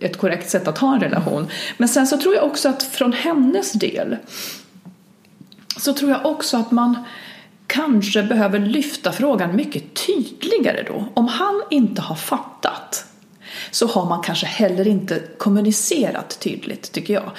ett 0.00 0.16
korrekt 0.16 0.50
sätt 0.50 0.68
att 0.68 0.78
ha 0.78 0.94
en 0.94 1.00
relation. 1.00 1.46
Men 1.76 1.88
sen 1.88 2.06
så 2.06 2.16
tror 2.16 2.34
jag 2.34 2.44
också 2.44 2.68
att 2.68 2.82
från 2.82 3.12
hennes 3.12 3.72
del 3.72 4.16
så 5.76 5.92
tror 5.92 6.10
jag 6.10 6.26
också 6.26 6.56
att 6.56 6.70
man 6.70 7.04
kanske 7.66 8.22
behöver 8.22 8.58
lyfta 8.58 9.12
frågan 9.12 9.56
mycket 9.56 10.06
tydligare 10.06 10.82
då. 10.86 11.08
Om 11.14 11.28
han 11.28 11.62
inte 11.70 12.02
har 12.02 12.16
fattat 12.16 13.06
så 13.70 13.86
har 13.86 14.06
man 14.08 14.22
kanske 14.22 14.46
heller 14.46 14.86
inte 14.86 15.22
kommunicerat 15.38 16.40
tydligt, 16.40 16.92
tycker 16.92 17.14
jag. 17.14 17.30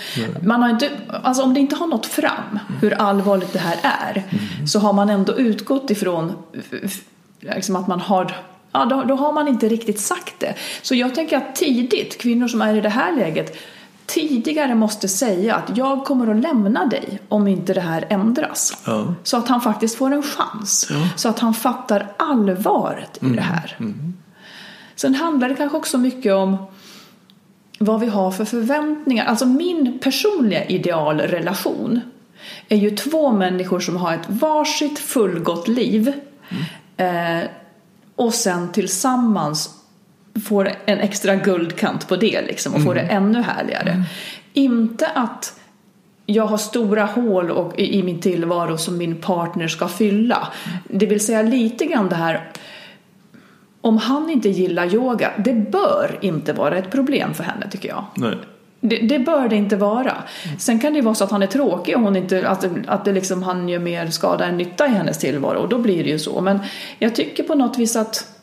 Man 0.43 0.61
har 0.61 0.69
inte, 0.69 0.89
alltså 1.23 1.43
om 1.43 1.53
det 1.53 1.59
inte 1.59 1.75
har 1.75 1.87
nått 1.87 2.05
fram 2.05 2.59
hur 2.81 2.93
allvarligt 2.93 3.53
det 3.53 3.59
här 3.59 3.77
är 3.83 4.23
så 4.67 4.79
har 4.79 4.93
man 4.93 5.09
ändå 5.09 5.37
utgått 5.37 5.89
ifrån 5.89 6.33
liksom 7.41 7.75
att 7.75 7.87
man 7.87 7.99
har 7.99 8.35
Ja, 8.71 8.85
då, 8.85 9.03
då 9.03 9.15
har 9.15 9.33
man 9.33 9.47
inte 9.47 9.69
riktigt 9.69 9.99
sagt 9.99 10.33
det. 10.39 10.53
Så 10.81 10.95
jag 10.95 11.15
tänker 11.15 11.37
att 11.37 11.55
tidigt, 11.55 12.17
kvinnor 12.17 12.47
som 12.47 12.61
är 12.61 12.75
i 12.75 12.81
det 12.81 12.89
här 12.89 13.15
läget, 13.15 13.57
tidigare 14.05 14.75
måste 14.75 15.07
säga 15.07 15.55
att 15.55 15.77
jag 15.77 16.05
kommer 16.05 16.31
att 16.31 16.41
lämna 16.41 16.85
dig 16.85 17.19
om 17.29 17.47
inte 17.47 17.73
det 17.73 17.81
här 17.81 18.05
ändras. 18.09 18.77
Ja. 18.85 19.13
Så 19.23 19.37
att 19.37 19.47
han 19.47 19.61
faktiskt 19.61 19.97
får 19.97 20.11
en 20.11 20.23
chans. 20.23 20.91
Så 21.15 21.29
att 21.29 21.39
han 21.39 21.53
fattar 21.53 22.07
allvaret 22.17 23.17
i 23.21 23.25
det 23.25 23.41
här. 23.41 23.77
Sen 24.97 25.15
handlar 25.15 25.49
det 25.49 25.55
kanske 25.55 25.77
också 25.77 25.97
mycket 25.97 26.33
om 26.33 26.57
vad 27.79 27.99
vi 27.99 28.07
har 28.07 28.31
för 28.31 28.45
förväntningar. 28.45 29.25
Alltså 29.25 29.45
min 29.45 29.99
personliga 29.99 30.65
idealrelation 30.65 32.01
är 32.69 32.77
ju 32.77 32.89
två 32.89 33.31
människor 33.31 33.79
som 33.79 33.97
har 33.97 34.13
ett 34.13 34.29
varsitt 34.29 34.99
fullgott 34.99 35.67
liv 35.67 36.13
eh, 36.97 37.49
och 38.15 38.33
sen 38.33 38.71
tillsammans 38.71 39.69
får 40.45 40.71
en 40.85 40.99
extra 40.99 41.35
guldkant 41.35 42.07
på 42.07 42.15
det 42.15 42.41
liksom 42.41 42.73
och 42.73 42.83
får 42.83 42.95
det 42.95 43.01
ännu 43.01 43.41
härligare. 43.41 44.03
Inte 44.53 45.07
att 45.07 45.59
jag 46.25 46.45
har 46.45 46.57
stora 46.57 47.05
hål 47.05 47.51
och, 47.51 47.79
i, 47.79 47.99
i 47.99 48.03
min 48.03 48.19
tillvaro 48.19 48.77
som 48.77 48.97
min 48.97 49.21
partner 49.21 49.67
ska 49.67 49.87
fylla. 49.87 50.47
Det 50.89 51.05
vill 51.05 51.25
säga 51.25 51.41
lite 51.41 51.85
grann 51.85 52.09
det 52.09 52.15
här 52.15 52.51
om 53.81 53.97
han 53.97 54.29
inte 54.29 54.49
gillar 54.49 54.93
yoga, 54.93 55.31
det 55.37 55.53
bör 55.53 56.19
inte 56.21 56.53
vara 56.53 56.77
ett 56.77 56.91
problem 56.91 57.33
för 57.33 57.43
henne 57.43 57.69
tycker 57.69 57.89
jag. 57.89 58.05
Nej. 58.15 58.35
Det, 58.79 58.97
det 58.97 59.19
bör 59.19 59.49
det 59.49 59.55
inte 59.55 59.75
vara. 59.75 60.13
Sen 60.57 60.79
kan 60.79 60.93
det 60.93 60.99
ju 60.99 61.05
vara 61.05 61.15
så 61.15 61.23
att 61.23 61.31
han 61.31 61.43
är 61.43 61.47
tråkig 61.47 61.95
och 61.95 62.01
hon 62.01 62.15
inte, 62.15 62.49
att, 62.49 62.67
att 62.87 63.05
det 63.05 63.13
liksom, 63.13 63.43
han 63.43 63.69
gör 63.69 63.79
mer 63.79 64.07
skada 64.07 64.45
än 64.45 64.57
nytta 64.57 64.85
i 64.87 64.89
hennes 64.89 65.17
tillvaro 65.17 65.59
och 65.59 65.69
då 65.69 65.77
blir 65.77 66.03
det 66.03 66.09
ju 66.09 66.19
så. 66.19 66.41
Men 66.41 66.59
jag 66.99 67.15
tycker 67.15 67.43
på 67.43 67.55
något 67.55 67.77
vis 67.77 67.95
att 67.95 68.37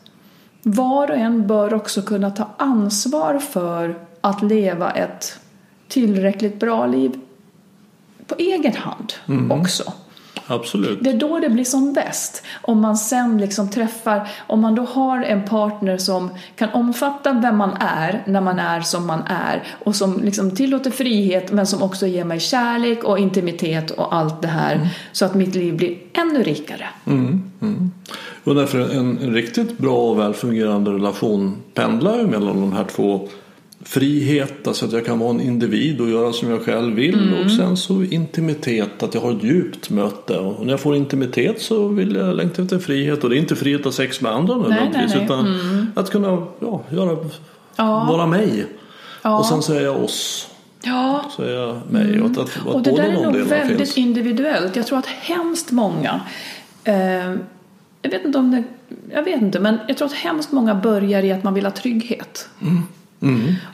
var 0.61 1.11
och 1.11 1.17
en 1.17 1.47
bör 1.47 1.73
också 1.73 2.01
kunna 2.01 2.31
ta 2.31 2.49
ansvar 2.57 3.39
för 3.39 3.95
att 4.21 4.43
leva 4.43 4.91
ett 4.91 5.39
tillräckligt 5.87 6.59
bra 6.59 6.85
liv 6.85 7.19
på 8.27 8.35
egen 8.37 8.75
hand 8.75 9.13
också. 9.51 9.93
Absolut. 10.47 11.03
Det 11.03 11.09
är 11.09 11.17
då 11.17 11.39
det 11.39 11.49
blir 11.49 11.63
som 11.63 11.93
bäst. 11.93 12.43
Om 12.61 12.81
man 12.81 12.97
sen 12.97 13.37
liksom 13.37 13.69
träffar, 13.69 14.29
om 14.47 14.61
man 14.61 14.75
då 14.75 14.83
har 14.83 15.23
en 15.23 15.45
partner 15.45 15.97
som 15.97 16.29
kan 16.55 16.69
omfatta 16.69 17.33
vem 17.33 17.57
man 17.57 17.77
är 17.79 18.23
när 18.27 18.41
man 18.41 18.59
är 18.59 18.81
som 18.81 19.07
man 19.07 19.21
är 19.27 19.63
och 19.85 19.95
som 19.95 20.21
liksom 20.23 20.55
tillåter 20.55 20.91
frihet 20.91 21.51
men 21.51 21.67
som 21.67 21.83
också 21.83 22.07
ger 22.07 22.25
mig 22.25 22.39
kärlek 22.39 23.03
och 23.03 23.19
intimitet 23.19 23.91
och 23.91 24.15
allt 24.15 24.41
det 24.41 24.47
här 24.47 24.89
så 25.11 25.25
att 25.25 25.35
mitt 25.35 25.55
liv 25.55 25.77
blir 25.77 25.97
ännu 26.13 26.43
rikare. 26.43 26.87
Och 28.43 28.55
därför 28.55 28.79
en, 28.79 29.17
en 29.17 29.33
riktigt 29.33 29.77
bra 29.77 29.97
och 29.97 30.19
välfungerande 30.19 30.91
relation 30.91 31.57
pendlar 31.73 32.17
ju 32.17 32.27
mellan 32.27 32.61
de 32.61 32.73
här 32.73 32.83
två 32.83 33.27
frihet, 33.87 34.67
alltså 34.67 34.85
att 34.85 34.91
jag 34.91 35.05
kan 35.05 35.19
vara 35.19 35.29
en 35.29 35.41
individ 35.41 36.01
och 36.01 36.09
göra 36.09 36.33
som 36.33 36.49
jag 36.49 36.65
själv 36.65 36.95
vill 36.95 37.33
och 37.43 37.51
sen 37.51 37.77
så 37.77 38.03
intimitet, 38.03 39.03
att 39.03 39.13
jag 39.13 39.21
har 39.21 39.31
ett 39.31 39.43
djupt 39.43 39.89
möte 39.89 40.37
och 40.37 40.65
när 40.65 40.73
jag 40.73 40.79
får 40.79 40.95
intimitet 40.95 41.61
så 41.61 41.87
vill 41.87 42.15
jag 42.15 42.35
längta 42.35 42.61
efter 42.61 42.79
frihet 42.79 43.23
och 43.23 43.29
det 43.29 43.35
är 43.35 43.39
inte 43.39 43.55
frihet 43.55 43.79
att 43.79 43.85
ha 43.85 43.91
sex 43.91 44.21
med 44.21 44.31
andra 44.31 44.55
nödvändigtvis 44.57 45.15
utan 45.15 45.57
att 45.95 46.09
kunna 46.09 46.27
ja, 46.59 46.83
göra, 46.89 47.17
Ja. 47.75 48.05
vara 48.09 48.25
mig 48.25 48.65
Ja. 49.21 49.37
och 49.39 49.45
sen 49.45 49.61
så 49.61 49.73
är 49.73 49.81
jag 49.81 50.03
oss, 50.03 50.47
Ja, 50.83 51.25
så 51.35 51.43
är 51.43 51.51
jag 51.53 51.81
mig 51.89 52.21
och 52.21 52.31
att, 52.31 52.37
att, 52.37 52.57
att 52.57 52.65
och 52.75 52.81
det 52.81 52.91
där 52.91 53.03
är 53.03 53.23
nog 53.23 53.35
väldigt 53.35 53.77
finns. 53.77 53.97
individuellt. 53.97 54.75
Jag 54.75 54.87
tror 54.87 54.99
att 54.99 55.05
hemskt 55.05 55.71
många, 55.71 56.21
eh, 56.83 56.95
jag 58.01 58.11
vet 58.11 58.25
inte 58.25 58.37
om 58.37 58.51
det, 58.51 58.63
jag 59.13 59.23
vet 59.23 59.41
inte, 59.41 59.59
men 59.59 59.77
jag 59.87 59.97
tror 59.97 60.05
att 60.07 60.13
hemskt 60.13 60.51
många 60.51 60.75
börjar 60.75 61.23
i 61.23 61.31
att 61.31 61.43
man 61.43 61.53
vill 61.53 61.65
ha 61.65 61.71
trygghet. 61.71 62.49
Mm. 62.61 62.83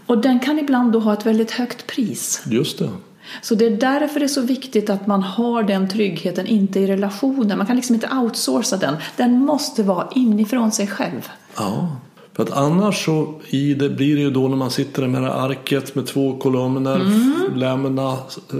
Och 0.05 0.17
den 0.17 0.39
kan 0.39 0.59
ibland 0.59 0.91
då 0.91 0.99
ha 0.99 1.13
ett 1.13 1.25
väldigt 1.25 1.51
högt 1.51 1.87
pris. 1.87 2.43
Just 2.45 2.79
det. 2.79 2.89
Så 3.41 3.55
det 3.55 3.65
är 3.65 3.77
därför 3.77 4.19
det 4.19 4.25
är 4.25 4.27
så 4.27 4.41
viktigt 4.41 4.89
att 4.89 5.07
man 5.07 5.23
har 5.23 5.63
den 5.63 5.89
tryggheten, 5.89 6.47
inte 6.47 6.79
i 6.79 6.87
relationen. 6.87 7.57
Man 7.57 7.67
kan 7.67 7.75
liksom 7.75 7.95
inte 7.95 8.09
outsourca 8.15 8.77
den. 8.77 8.95
Den 9.17 9.39
måste 9.39 9.83
vara 9.83 10.07
inifrån 10.15 10.71
sig 10.71 10.87
själv. 10.87 11.29
Ja, 11.57 11.95
för 12.33 12.43
att 12.43 12.51
annars 12.51 13.05
så 13.05 13.39
i 13.49 13.73
det 13.73 13.89
blir 13.89 14.15
det 14.15 14.21
ju 14.21 14.31
då 14.31 14.47
när 14.47 14.55
man 14.57 14.71
sitter 14.71 15.07
med 15.07 15.21
det 15.21 15.27
här 15.27 15.49
arket 15.49 15.95
med 15.95 16.07
två 16.07 16.37
kolumner, 16.37 16.95
Mm. 16.95 17.51
lämna, 17.55 18.17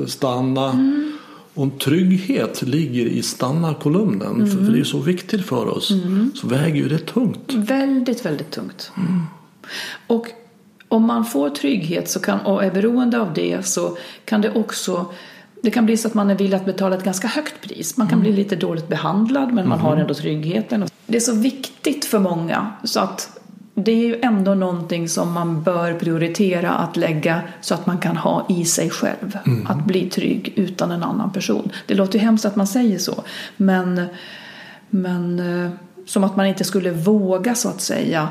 stanna. 0.07 0.75
Om 1.53 1.71
trygghet 1.71 2.61
ligger 2.61 3.05
i 3.05 3.21
stanna-kolumnen, 3.21 4.35
Mm. 4.35 4.47
för 4.65 4.73
det 4.73 4.79
är 4.79 4.83
så 4.83 4.99
viktigt 4.99 5.45
för 5.45 5.67
oss, 5.77 5.91
så 6.35 6.47
väger 6.47 6.75
ju 6.75 6.89
det 6.89 6.97
tungt. 7.05 7.53
Väldigt, 7.53 8.25
väldigt 8.25 8.51
tungt. 8.51 8.91
Och 10.07 10.27
om 10.91 11.07
man 11.07 11.25
får 11.25 11.49
trygghet 11.49 12.09
så 12.09 12.19
kan, 12.19 12.39
och 12.39 12.63
är 12.63 12.71
beroende 12.71 13.19
av 13.19 13.33
det 13.33 13.65
så 13.65 13.97
kan 14.25 14.41
det 14.41 14.51
också 14.51 15.05
det 15.63 15.71
kan 15.71 15.85
bli 15.85 15.97
så 15.97 16.07
att 16.07 16.13
man 16.13 16.29
är 16.29 16.35
villig 16.35 16.57
att 16.57 16.65
betala 16.65 16.95
ett 16.95 17.03
ganska 17.03 17.27
högt 17.27 17.61
pris. 17.61 17.97
Man 17.97 18.07
kan 18.07 18.19
bli 18.19 18.31
lite 18.31 18.55
dåligt 18.55 18.87
behandlad 18.87 19.53
men 19.53 19.69
man 19.69 19.79
har 19.79 19.97
ändå 19.97 20.13
tryggheten. 20.13 20.85
Det 21.07 21.17
är 21.17 21.21
så 21.21 21.35
viktigt 21.35 22.05
för 22.05 22.19
många 22.19 22.71
så 22.83 22.99
att 22.99 23.39
det 23.73 23.91
är 23.91 24.05
ju 24.05 24.19
ändå 24.21 24.53
någonting 24.53 25.09
som 25.09 25.33
man 25.33 25.63
bör 25.63 25.93
prioritera 25.93 26.71
att 26.71 26.97
lägga 26.97 27.41
så 27.61 27.73
att 27.73 27.85
man 27.85 27.97
kan 27.97 28.17
ha 28.17 28.45
i 28.49 28.65
sig 28.65 28.89
själv. 28.89 29.37
Att 29.67 29.85
bli 29.85 30.09
trygg 30.09 30.53
utan 30.55 30.91
en 30.91 31.03
annan 31.03 31.31
person. 31.31 31.71
Det 31.85 31.93
låter 31.93 32.19
ju 32.19 32.25
hemskt 32.25 32.45
att 32.45 32.55
man 32.55 32.67
säger 32.67 32.97
så 32.97 33.23
men, 33.57 34.05
men 34.89 35.39
eh, 35.39 35.71
som 36.05 36.23
att 36.23 36.35
man 36.35 36.45
inte 36.45 36.63
skulle 36.63 36.91
våga 36.91 37.55
så 37.55 37.69
att 37.69 37.81
säga 37.81 38.29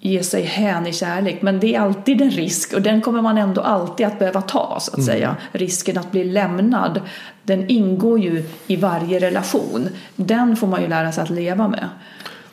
ge 0.00 0.22
sig 0.22 0.42
hän 0.42 0.86
i 0.86 0.92
kärlek. 0.92 1.42
Men 1.42 1.60
det 1.60 1.74
är 1.74 1.80
alltid 1.80 2.20
en 2.20 2.30
risk 2.30 2.72
och 2.72 2.82
den 2.82 3.00
kommer 3.00 3.22
man 3.22 3.38
ändå 3.38 3.60
alltid 3.60 4.06
att 4.06 4.18
behöva 4.18 4.42
ta 4.42 4.78
så 4.80 4.96
att 4.96 5.04
säga. 5.04 5.36
Risken 5.52 5.98
att 5.98 6.12
bli 6.12 6.24
lämnad, 6.24 7.00
den 7.42 7.70
ingår 7.70 8.20
ju 8.20 8.44
i 8.66 8.76
varje 8.76 9.20
relation. 9.20 9.88
Den 10.16 10.56
får 10.56 10.66
man 10.66 10.82
ju 10.82 10.88
lära 10.88 11.12
sig 11.12 11.22
att 11.22 11.30
leva 11.30 11.68
med. 11.68 11.88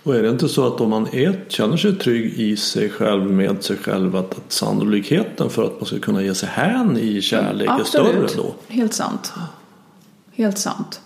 Och 0.03 0.15
är 0.15 0.23
det 0.23 0.29
inte 0.29 0.49
så 0.49 0.67
att 0.67 0.81
om 0.81 0.89
man 0.89 1.07
är, 1.11 1.39
känner 1.47 1.77
sig 1.77 1.95
trygg 1.95 2.33
i 2.39 2.57
sig 2.57 2.89
själv, 2.89 3.31
med 3.31 3.63
sig 3.63 3.77
själv, 3.77 4.15
att, 4.15 4.37
att 4.37 4.51
sannolikheten 4.51 5.49
för 5.49 5.63
att 5.63 5.79
man 5.79 5.85
ska 5.85 5.99
kunna 5.99 6.21
ge 6.21 6.35
sig 6.35 6.49
hän 6.49 6.97
i 6.97 7.21
kärlek 7.21 7.69
är 7.79 7.83
större 7.83 8.27
då? 8.35 8.53
Helt 8.67 8.93
sant. 8.93 9.33
Helt 10.35 10.57
sant. 10.57 11.01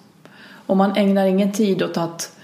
Och 0.66 0.78
man 0.78 0.96
ägnar 0.96 1.26
ingen 1.26 1.52
tid 1.52 1.84
åt 1.84 1.98
att, 1.98 2.36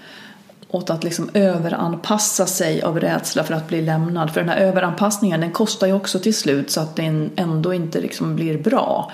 åt 0.68 0.90
att 0.90 1.04
liksom 1.04 1.30
överanpassa 1.34 2.46
sig 2.46 2.82
av 2.82 3.00
rädsla 3.00 3.44
för 3.44 3.54
att 3.54 3.68
bli 3.68 3.82
lämnad. 3.82 4.30
För 4.30 4.40
den 4.40 4.48
här 4.48 4.56
överanpassningen 4.56 5.40
den 5.40 5.52
kostar 5.52 5.86
ju 5.86 5.92
också 5.92 6.18
till 6.18 6.34
slut 6.34 6.70
så 6.70 6.80
att 6.80 6.96
den 6.96 7.30
ändå 7.36 7.74
inte 7.74 8.00
liksom 8.00 8.36
blir 8.36 8.58
bra. 8.58 9.12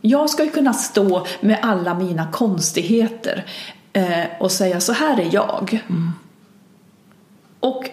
Jag 0.00 0.30
ska 0.30 0.44
ju 0.44 0.50
kunna 0.50 0.72
stå 0.72 1.26
med 1.40 1.58
alla 1.62 1.94
mina 1.94 2.32
konstigheter 2.32 3.44
eh, 3.92 4.24
och 4.40 4.52
säga 4.52 4.80
så 4.80 4.92
här 4.92 5.20
är 5.20 5.34
jag. 5.34 5.82
Och 7.60 7.90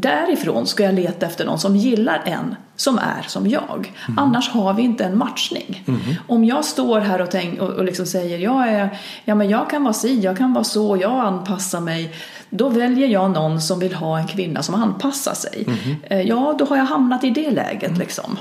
därifrån 0.00 0.66
ska 0.66 0.84
jag 0.84 0.94
leta 0.94 1.26
efter 1.26 1.44
någon 1.44 1.58
som 1.58 1.76
gillar 1.76 2.22
en 2.26 2.54
som 2.76 2.98
är 2.98 3.22
som 3.26 3.46
jag. 3.46 3.92
Annars 4.16 4.50
har 4.50 4.74
vi 4.74 4.82
inte 4.82 5.04
en 5.04 5.18
matchning. 5.18 5.84
Om 6.26 6.44
jag 6.44 6.64
står 6.64 7.00
här 7.00 7.22
och, 7.22 7.30
tänk, 7.30 7.60
och, 7.60 7.70
och 7.70 7.84
liksom 7.84 8.06
säger 8.06 8.38
jag, 8.38 8.68
är, 8.68 8.98
ja, 9.24 9.34
men 9.34 9.48
jag 9.48 9.70
kan 9.70 9.84
vara 9.84 9.94
si, 9.94 10.20
jag 10.20 10.36
kan 10.38 10.52
vara 10.52 10.64
så, 10.64 10.96
jag 11.00 11.20
anpassar 11.20 11.80
mig. 11.80 12.14
Då 12.50 12.68
väljer 12.68 13.08
jag 13.08 13.30
någon 13.30 13.60
som 13.60 13.78
vill 13.78 13.94
ha 13.94 14.18
en 14.18 14.26
kvinna 14.26 14.62
som 14.62 14.74
anpassar 14.74 15.34
sig. 15.34 15.66
Eh, 16.02 16.20
Ja, 16.20 16.56
då 16.58 16.64
har 16.64 16.76
jag 16.76 16.84
hamnat 16.84 17.24
i 17.24 17.30
det 17.30 17.50
läget 17.50 17.98
liksom. 17.98 18.38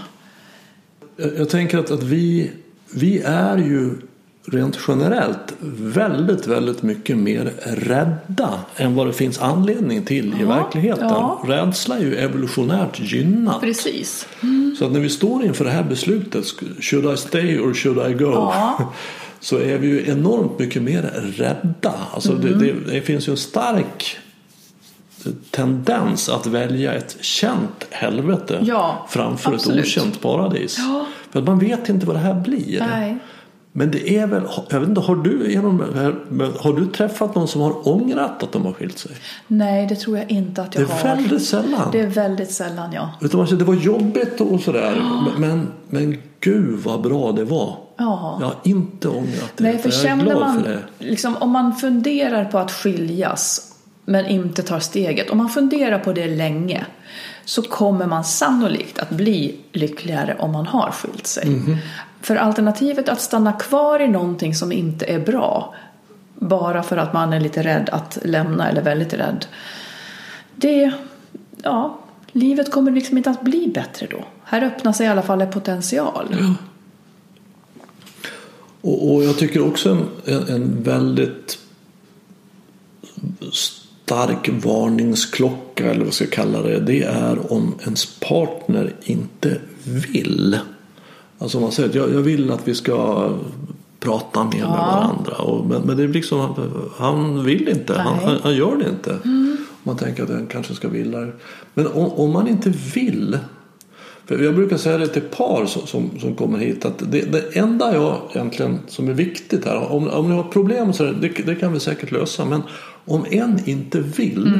Jag, 1.17 1.37
jag 1.37 1.49
tänker 1.49 1.77
att, 1.77 1.91
att 1.91 2.03
vi, 2.03 2.51
vi 2.93 3.19
är 3.21 3.57
ju 3.57 3.91
rent 4.51 4.77
generellt 4.87 5.53
väldigt, 5.79 6.47
väldigt 6.47 6.83
mycket 6.83 7.17
mer 7.17 7.53
rädda 7.63 8.59
än 8.75 8.95
vad 8.95 9.07
det 9.07 9.13
finns 9.13 9.39
anledning 9.39 10.05
till 10.05 10.41
i 10.41 10.43
verkligheten. 10.43 11.07
ja. 11.07 11.43
Rädsla 11.47 11.97
är 11.97 12.01
ju 12.01 12.15
evolutionärt 12.15 12.99
gynnat. 12.99 13.61
Precis. 13.61 14.27
Så 14.79 14.85
att 14.85 14.91
när 14.91 14.99
vi 14.99 15.09
står 15.09 15.43
inför 15.45 15.65
det 15.65 15.71
här 15.71 15.83
beslutet, 15.83 16.45
should 16.79 17.13
I 17.13 17.17
stay 17.17 17.59
or 17.59 17.73
should 17.73 18.11
I 18.11 18.13
go? 18.13 18.31
Ja. 18.31 18.93
Så 19.39 19.57
är 19.57 19.77
vi 19.77 19.87
ju 19.87 20.09
enormt 20.11 20.59
mycket 20.59 20.81
mer 20.81 21.01
rädda. 21.37 21.93
Alltså 22.13 22.33
det, 22.33 22.55
det, 22.55 22.73
det 22.91 23.01
finns 23.01 23.27
ju 23.27 23.31
en 23.31 23.37
stark 23.37 24.17
tendens 25.51 26.29
att 26.29 26.47
välja 26.47 26.93
ett 26.93 27.17
känt 27.21 27.87
helvete 27.89 28.59
Ja, 28.63 29.07
framför 29.09 29.53
absolut. 29.53 29.79
ett 29.79 29.97
okänt 29.97 30.21
paradis. 30.21 30.75
Ja. 30.79 31.05
För 31.31 31.39
att 31.39 31.45
man 31.45 31.59
vet 31.59 31.89
inte 31.89 32.05
vad 32.05 32.15
det 32.15 32.19
här 32.19 32.33
blir. 32.33 32.79
Nej. 32.79 33.17
Men 33.71 33.91
det 33.91 34.17
är 34.17 34.27
väl, 34.27 34.43
jag 34.69 34.79
vet 34.79 34.89
inte, 34.89 35.01
har 35.01 35.15
du, 35.15 35.51
genom, 35.51 35.79
har 36.59 36.73
du 36.73 36.85
träffat 36.85 37.35
någon 37.35 37.47
som 37.47 37.61
har 37.61 37.87
ångrat 37.87 38.43
att 38.43 38.51
de 38.51 38.65
har 38.65 38.73
skilt 38.73 38.97
sig? 38.99 39.11
Nej, 39.47 39.87
det 39.87 39.95
tror 39.95 40.17
jag 40.17 40.31
inte 40.31 40.61
att 40.61 40.71
Det 40.71 40.81
jag 40.81 40.89
är 40.89 40.93
har. 40.93 41.03
väldigt 41.15 41.43
sällan. 41.45 41.89
Det 41.91 41.99
är 41.99 42.07
väldigt 42.07 42.51
sällan, 42.51 42.93
ja. 42.93 43.09
Utan 43.21 43.37
man 43.37 43.47
säger, 43.47 43.59
det 43.59 43.65
var 43.65 43.73
jobbigt 43.75 44.41
och 44.41 44.59
sådär. 44.61 45.01
Men, 45.37 45.67
men 45.89 46.17
gud 46.39 46.79
vad 46.79 47.01
bra 47.01 47.31
det 47.31 47.43
var. 47.43 47.77
Ja. 47.97 48.37
Jag 48.39 48.47
har 48.47 48.55
inte 48.63 49.07
ångrat 49.07 49.51
det. 49.57 49.63
Nej, 49.63 49.77
för 49.77 49.89
jag 50.07 50.19
är 50.19 50.23
glad 50.23 50.39
man, 50.39 50.63
för 50.63 50.69
det. 50.69 50.79
liksom, 50.99 51.35
om 51.39 51.49
man 51.51 51.75
funderar 51.75 52.45
på 52.45 52.57
att 52.57 52.71
skiljas 52.71 53.73
men 54.05 54.25
inte 54.25 54.63
tar 54.63 54.79
steget, 54.79 55.29
om 55.29 55.37
man 55.37 55.49
funderar 55.49 55.99
på 55.99 56.13
det 56.13 56.27
länge 56.27 56.85
så 57.45 57.61
kommer 57.61 58.05
man 58.07 58.23
sannolikt 58.23 58.99
att 58.99 59.09
bli 59.09 59.55
lyckligare 59.71 60.35
om 60.39 60.51
man 60.51 60.67
har 60.67 60.91
skilt 60.91 61.27
sig. 61.27 61.49
Mhm. 61.49 61.77
För 62.21 62.35
alternativet 62.35 63.09
att 63.09 63.21
stanna 63.21 63.53
kvar 63.53 63.99
i 63.99 64.07
någonting 64.07 64.55
som 64.55 64.71
inte 64.71 65.05
är 65.05 65.19
bra 65.19 65.75
bara 66.39 66.83
för 66.83 66.97
att 66.97 67.13
man 67.13 67.33
är 67.33 67.39
lite 67.39 67.63
rädd 67.63 67.89
att 67.89 68.17
lämna 68.23 68.69
eller 68.69 68.81
väldigt 68.81 69.13
rädd. 69.13 69.45
Det, 70.55 70.91
ja, 71.63 71.99
livet 72.31 72.71
kommer 72.71 72.91
liksom 72.91 73.17
inte 73.17 73.29
att 73.29 73.41
bli 73.41 73.67
bättre 73.67 74.07
då. 74.11 74.25
Här 74.43 74.63
öppnar 74.63 74.93
sig 74.93 75.05
i 75.05 75.09
alla 75.09 75.21
fall 75.21 75.41
en 75.41 75.51
potential. 75.51 76.35
Och, 78.81 79.13
och 79.13 79.23
jag 79.23 79.37
tycker 79.37 79.67
också 79.67 79.89
en, 79.89 80.07
en, 80.25 80.47
en 80.47 80.83
väldigt 80.83 81.59
stark 83.51 84.49
varningsklocka 84.63 85.91
eller 85.91 86.05
vad 86.05 86.13
ska 86.13 86.23
jag 86.23 86.33
kalla 86.33 86.61
det. 86.61 86.79
Det 86.79 87.03
är 87.03 87.53
om 87.53 87.75
ens 87.83 88.19
partner 88.19 88.93
inte 89.03 89.61
vill. 89.83 90.59
Alltså 91.37 91.59
man 91.59 91.71
säger 91.71 91.89
att 91.89 91.95
jag, 91.95 92.13
jag 92.13 92.21
vill 92.21 92.51
att 92.51 92.67
vi 92.67 92.75
ska 92.75 93.29
prata 93.99 94.43
mer 94.43 94.59
med 94.59 94.67
varandra. 94.67 95.35
Och, 95.35 95.65
men, 95.65 95.81
men 95.81 95.97
det 95.97 96.03
är 96.03 96.07
liksom, 96.07 96.69
han, 96.97 97.43
vill 97.43 97.69
inte. 97.69 97.97
Han, 97.97 98.19
han, 98.19 98.37
han 98.43 98.55
gör 98.55 98.75
det 98.75 98.89
inte. 98.89 99.19
Man 99.83 99.97
tänker 99.97 100.23
att 100.23 100.29
han 100.29 100.47
kanske 100.47 100.73
ska 100.73 100.87
vilja. 100.87 101.27
Men 101.73 101.87
om, 101.87 102.11
om 102.11 102.31
man 102.31 102.47
inte 102.47 102.69
vill 102.69 103.37
för 104.25 104.43
jag 104.43 104.55
brukar 104.55 104.77
säga 104.77 104.97
det 104.97 105.07
till 105.07 105.21
par 105.21 105.65
som, 105.65 105.87
som, 105.87 106.19
som 106.19 106.35
kommer 106.35 106.57
hit 106.57 106.85
att 106.85 107.11
det, 107.11 107.21
det 107.21 107.57
enda 107.57 107.93
jag 107.93 108.17
egentligen 108.33 108.79
som 108.87 109.09
är 109.09 109.13
viktigt 109.13 109.65
här, 109.65 109.91
om, 109.91 110.07
om 110.07 110.29
ni 110.29 110.35
har 110.35 110.43
problem 110.43 110.93
så 110.93 111.03
det, 111.03 111.29
det 111.45 111.55
kan 111.55 111.73
vi 111.73 111.79
säkert 111.79 112.11
lösa 112.11 112.45
men 112.45 112.61
om 113.05 113.25
en 113.29 113.59
inte 113.65 113.99
vill 113.99 114.53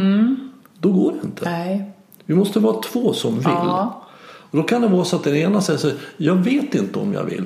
då 0.80 0.91
går 0.91 1.11
det 1.11 1.28
inte. 1.28 1.49
Nej. 1.49 1.91
Vi 2.25 2.36
måste 2.36 2.59
vara 2.59 2.82
två 2.82 3.13
som 3.13 3.36
vill. 3.36 3.43
Ja. 3.45 4.07
Och 4.52 4.58
då 4.58 4.64
kan 4.64 4.82
det 4.82 4.88
vara 4.88 5.06
så 5.06 5.16
att 5.16 5.24
den 5.24 5.36
ena 5.36 5.62
säger 5.62 5.80
så 5.80 5.88
här, 5.88 5.95
jag 6.18 6.36
vet 6.36 6.76
inte 6.76 7.00
om 7.00 7.14
jag 7.14 7.24
vill. 7.24 7.43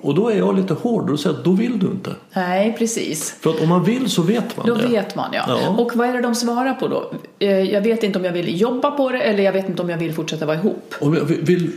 Och 0.00 0.14
då 0.14 0.28
är 0.28 0.38
jag 0.38 0.56
lite 0.56 0.74
hård 0.74 1.02
och 1.02 1.08
då 1.10 1.16
säger 1.16 1.36
jag, 1.36 1.44
då 1.44 1.50
vill 1.50 1.78
du 1.78 1.86
inte. 1.86 2.10
Nej, 2.34 2.74
precis. 2.78 3.30
För 3.40 3.50
att 3.50 3.60
om 3.60 3.68
man 3.68 3.84
vill 3.84 4.10
så 4.10 4.22
vet 4.22 4.56
man 4.56 4.66
Då 4.66 4.74
det. 4.74 4.86
vet 4.86 5.14
man 5.16 5.30
ja. 5.32 5.42
Ja. 5.48 5.68
Och 5.68 5.90
vad 5.96 6.08
är 6.08 6.12
det 6.12 6.20
de 6.20 6.34
svarar 6.34 6.74
på 6.74 6.88
då? 6.88 7.12
Eh, 7.38 7.50
Jag 7.60 7.80
vet 7.80 8.02
inte 8.02 8.18
om 8.18 8.24
jag 8.24 8.32
vill 8.32 8.60
jobba 8.60 8.90
på 8.90 9.08
det 9.10 9.18
eller 9.20 9.42
jag 9.42 9.52
vet 9.52 9.68
inte 9.68 9.82
om 9.82 9.90
jag 9.90 9.98
vill 9.98 10.12
fortsätta 10.14 10.46
vara 10.46 10.56
ihop. 10.56 10.94
Vill, 11.28 11.70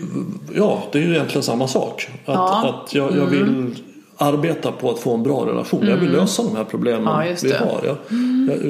ja, 0.56 0.84
det 0.92 1.00
är 1.00 1.04
ju 1.04 1.14
egentligen 1.16 1.44
samma 1.44 1.68
sak. 1.68 2.08
Att, 2.26 2.34
Ja. 2.36 2.60
Mm. 2.62 2.76
att 2.76 2.96
jag, 2.96 3.18
jag 3.18 3.26
vill 3.26 3.76
arbeta 4.18 4.72
på 4.72 4.90
att 4.92 5.00
få 5.00 5.14
en 5.14 5.24
bra 5.24 5.46
relation. 5.48 5.88
Jag 5.88 5.98
vill 5.98 6.12
lösa 6.12 6.44
de 6.44 6.56
här 6.56 6.64
problemen 6.64 7.08
Mm. 7.08 7.28
Ja, 7.28 7.36
vi. 7.44 7.52
Mm. 7.54 7.68
har. 7.68 7.82
Jag, 7.86 7.98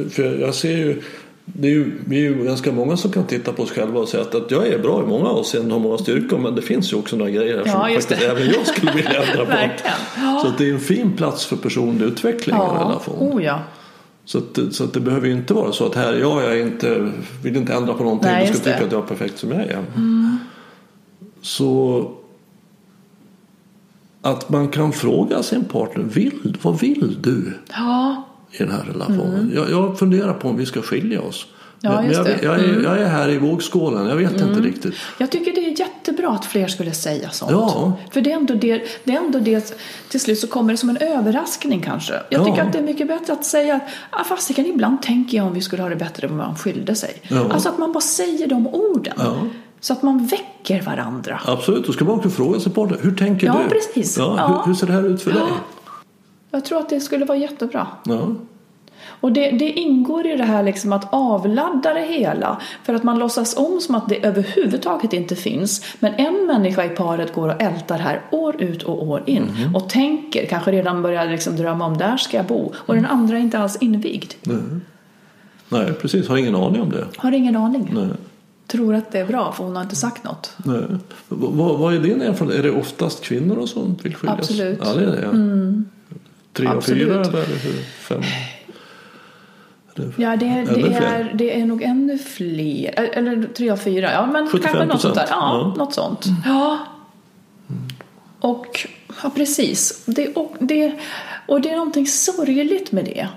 jag, 0.04 0.12
för 0.12 0.24
jag 0.42 0.56
ser 0.56 0.78
ju 0.78 1.02
det 1.54 1.68
är 1.68 1.72
ju, 1.72 1.92
vi 2.06 2.16
är 2.18 2.22
ju 2.22 2.44
ganska 2.44 2.72
många 2.72 2.98
som 2.98 3.12
kan 3.12 3.24
titta 3.24 3.54
på 3.54 3.64
oss 3.64 3.72
själva 3.72 4.00
och 4.00 4.08
säga 4.08 4.24
att, 4.24 4.36
att 4.36 4.52
jag 4.52 4.68
är 4.68 4.80
bra 4.80 5.04
i 5.04 5.08
många 5.08 5.30
avseenden, 5.30 5.72
har 5.72 5.80
många 5.80 5.98
styrkor 5.98 6.38
men 6.38 6.56
det 6.56 6.62
finns 6.62 6.94
ju 6.94 6.98
också 6.98 7.16
några 7.16 7.32
grejer 7.32 7.58
här 7.58 7.64
Ja, 7.66 7.72
som 7.72 7.82
faktiskt 7.82 8.12
även 8.12 8.48
jag 8.48 8.68
skulle 8.68 8.92
vilja 8.92 9.24
ändra 9.32 9.46
på. 9.46 9.52
Ja. 10.18 10.40
Så 10.42 10.48
att 10.48 10.58
det 10.58 10.70
är 10.70 10.74
en 10.74 10.80
fin 10.80 11.14
plats 11.18 11.46
för 11.46 11.56
personlig 11.56 12.06
utveckling 12.06 12.56
i 12.56 12.60
en 12.60 12.66
Ja, 12.66 12.74
relation. 12.80 13.34
oh 13.34 13.44
ja. 13.44 13.60
Så, 14.26 14.38
att, 14.38 14.60
så 14.72 14.84
att 14.84 14.94
det 14.94 15.00
behöver 15.00 15.28
ju 15.28 15.34
inte 15.34 15.54
vara 15.54 15.72
så 15.72 15.86
att 15.86 15.96
här, 15.96 16.14
ja, 16.14 16.44
jag 16.44 16.58
är 16.58 16.62
inte, 16.62 17.12
vill 17.44 17.56
inte 17.56 17.74
ändra 17.74 17.94
på 17.94 18.04
någonting, 18.04 18.32
Nej, 18.32 18.48
du 18.52 18.54
ska 18.58 18.64
det. 18.70 18.74
tycka 18.74 18.86
att 18.86 18.92
jag 18.92 19.04
är 19.04 19.08
perfekt 19.08 19.40
som 19.40 19.52
jag 19.52 19.62
är. 19.62 19.80
Så 21.42 22.12
att 24.22 24.50
man 24.50 24.68
kan 24.68 24.92
fråga 24.92 25.44
sin 25.44 25.64
partner, 25.66 26.04
vill, 26.04 26.58
vad 26.62 26.80
vill 26.80 27.18
du 27.22 27.54
Ja, 27.70 28.24
i 28.52 28.58
den 28.58 28.72
här 28.72 28.84
relationen? 28.94 29.52
Jag, 29.56 29.72
jag 29.72 30.00
funderar 30.00 30.34
på 30.34 30.48
om 30.50 30.58
vi 30.58 30.66
ska 30.66 30.82
skilja 30.82 31.22
oss. 31.22 31.46
Mm. 31.84 31.96
Ja, 31.96 32.04
just 32.04 32.18
jag, 32.18 32.26
det. 32.26 32.34
Mm. 32.34 32.46
jag, 32.46 32.60
är, 32.60 32.84
jag 32.84 32.98
är 33.06 33.08
här 33.10 33.30
i 33.30 33.38
vågskålen, 33.38 34.08
jag 34.08 34.16
vet 34.16 34.32
inte 34.42 34.60
riktigt. 34.62 34.94
jag 35.18 35.32
tycker 35.32 35.52
det 35.54 35.66
är 35.66 35.80
jättebra 35.80 36.30
att 36.30 36.46
fler 36.46 36.68
skulle 36.68 36.92
säga 36.92 37.30
sånt. 37.30 37.52
Ja. 37.52 37.94
För 38.12 38.22
det 38.22 38.32
är, 38.32 38.36
ändå 38.36 38.54
det, 38.54 38.82
det 39.04 39.12
är 39.14 39.18
ändå 39.18 39.40
det, 39.40 39.76
till 40.10 40.20
slut 40.20 40.40
så 40.40 40.48
kommer 40.48 40.74
det 40.74 40.78
som 40.78 40.90
en 40.90 40.98
överraskning 40.98 41.82
kanske. 41.82 42.14
Jag 42.14 42.42
Ja. 42.42 42.46
tycker 42.46 42.62
att 42.62 42.74
det 42.74 42.80
är 42.80 42.84
mycket 42.84 43.08
bättre 43.08 43.34
att 43.34 43.46
säga, 43.46 43.80
ah, 44.10 44.24
fasiken 44.24 44.66
ibland 44.66 45.02
tänker 45.02 45.38
jag 45.38 45.48
om 45.48 45.54
vi 45.54 45.62
skulle 45.62 45.82
ha 45.82 45.90
det 45.90 45.96
bättre 45.96 46.28
om 46.28 46.38
man 46.38 46.56
skilde 46.56 46.96
sig. 46.96 47.22
Ja. 47.28 47.52
Alltså 47.54 47.70
att 47.70 47.78
man 47.78 47.92
bara 47.94 48.02
säger 48.02 48.48
de 48.48 48.68
orden. 48.68 49.14
Ja. 49.18 49.36
Så 49.80 49.94
att 49.94 50.04
man 50.04 50.26
väcker 50.28 50.82
varandra. 50.82 51.40
Absolut, 51.46 51.86
då 51.88 51.94
ska 51.94 52.06
man 52.06 52.16
också 52.16 52.30
fråga 52.30 52.60
sin 52.60 52.72
partner, 52.72 52.98
hur 53.02 53.16
tänker 53.16 53.48
Ja, 53.48 53.60
du? 53.64 53.70
precis. 53.76 54.18
Ja, 54.18 54.36
Ja. 54.38 54.48
Hur, 54.48 54.66
hur 54.66 54.74
ser 54.74 54.88
det 54.88 54.94
här 54.94 55.04
ut 55.10 55.22
för 55.22 55.32
dig? 55.32 55.42
Jag 56.52 56.66
tror 56.66 56.80
att 56.80 56.90
det 56.90 57.00
skulle 57.00 57.26
vara 57.26 57.38
jättebra. 57.38 57.88
Ja. 58.06 58.28
Och 59.06 59.32
det, 59.32 59.52
det 59.52 59.72
ingår 59.72 60.28
i 60.28 60.36
det 60.36 60.44
här 60.44 60.64
liksom 60.64 60.94
att 60.94 61.08
avladda 61.14 61.94
det 61.94 62.02
hela 62.06 62.62
för 62.84 62.94
att 62.94 63.04
man 63.04 63.20
låtsas 63.20 63.58
om 63.58 63.80
som 63.82 63.96
att 63.96 64.10
det 64.10 64.26
överhuvudtaget 64.26 65.14
inte 65.14 65.36
finns. 65.36 65.86
Men 66.00 66.14
en 66.14 66.46
människa 66.46 66.86
i 66.86 66.90
paret 66.90 67.34
går 67.34 67.50
och 67.50 67.62
ältar 67.62 67.98
här 67.98 68.22
år 68.32 68.62
ut 68.62 68.84
och 68.84 69.08
år 69.08 69.24
in 69.26 69.44
Mhm. 69.44 69.76
och 69.76 69.90
tänker, 69.90 70.46
kanske 70.46 70.72
redan 70.72 71.02
börjar 71.02 71.26
liksom 71.30 71.56
drömma 71.56 71.86
om 71.86 71.98
där 71.98 72.18
ska 72.18 72.38
jag 72.38 72.46
bo. 72.46 72.72
Och 72.76 72.96
den 72.96 73.06
andra 73.06 73.38
är 73.38 73.42
inte 73.42 73.60
alls 73.60 73.78
invigd. 73.82 74.34
Nej. 74.44 74.58
Nej, 75.70 75.94
precis, 75.94 76.28
har 76.28 76.38
ingen 76.38 76.56
aning 76.56 76.82
om 76.82 76.90
det. 76.90 77.08
Har 77.18 77.32
ingen 77.32 77.56
aning. 77.56 77.92
Nej. 77.94 78.08
Tror 78.68 78.96
att 78.96 79.12
det 79.12 79.20
är 79.20 79.26
bra 79.26 79.52
för 79.52 79.64
hon 79.64 79.76
har 79.76 79.84
inte 79.84 79.96
sagt 79.96 80.24
något. 80.24 80.54
Nej. 80.66 80.82
Vad, 81.28 81.80
vad 81.80 81.94
är 81.96 82.00
din 82.00 82.22
erfarenhet? 82.22 82.60
Är 82.60 82.64
det 82.64 82.72
oftast 82.72 83.24
kvinnor 83.24 83.66
som 83.66 83.96
vill 84.04 84.16
skiljas? 84.16 84.40
Absolut. 84.40 84.80
Ja, 84.86 84.94
det 84.94 85.04
är 85.06 85.12
det. 85.12 85.22
Ja. 85.22 85.32
Tre 86.54 86.68
Absolut. 86.68 87.08
fyra 87.08 87.22
eller 87.22 87.58
hur? 87.64 87.82
fem? 87.84 88.22
Ja, 90.18 90.36
det, 90.36 90.46
det, 90.76 90.94
är, 90.94 91.32
det 91.34 91.60
är 91.62 91.66
nog 91.66 91.82
ännu 91.82 92.18
fler. 92.18 93.10
Eller 93.14 93.48
tre 93.54 93.70
av 93.70 93.78
fyra. 93.78 94.12
Ja, 94.12 94.26
men 94.26 94.48
75%. 94.48 94.62
kanske 94.62 94.86
något 94.86 95.02
sånt 95.02 95.16
där. 95.16 95.26
Ja, 95.30 95.36
Ja. 95.60 95.62
Mm. 95.66 95.78
något 95.78 95.94
sånt. 95.94 96.26
Ja. 96.46 96.80
Och, 98.40 98.88
ja 99.24 99.30
precis. 99.36 100.04
Det, 100.06 100.28
och, 100.34 100.56
det, 100.60 100.94
och 101.48 101.62
det 101.62 101.70
är 101.70 101.76
någonting 101.76 102.08
sorgligt 102.08 102.92
med 102.92 103.06
det. 103.06 103.28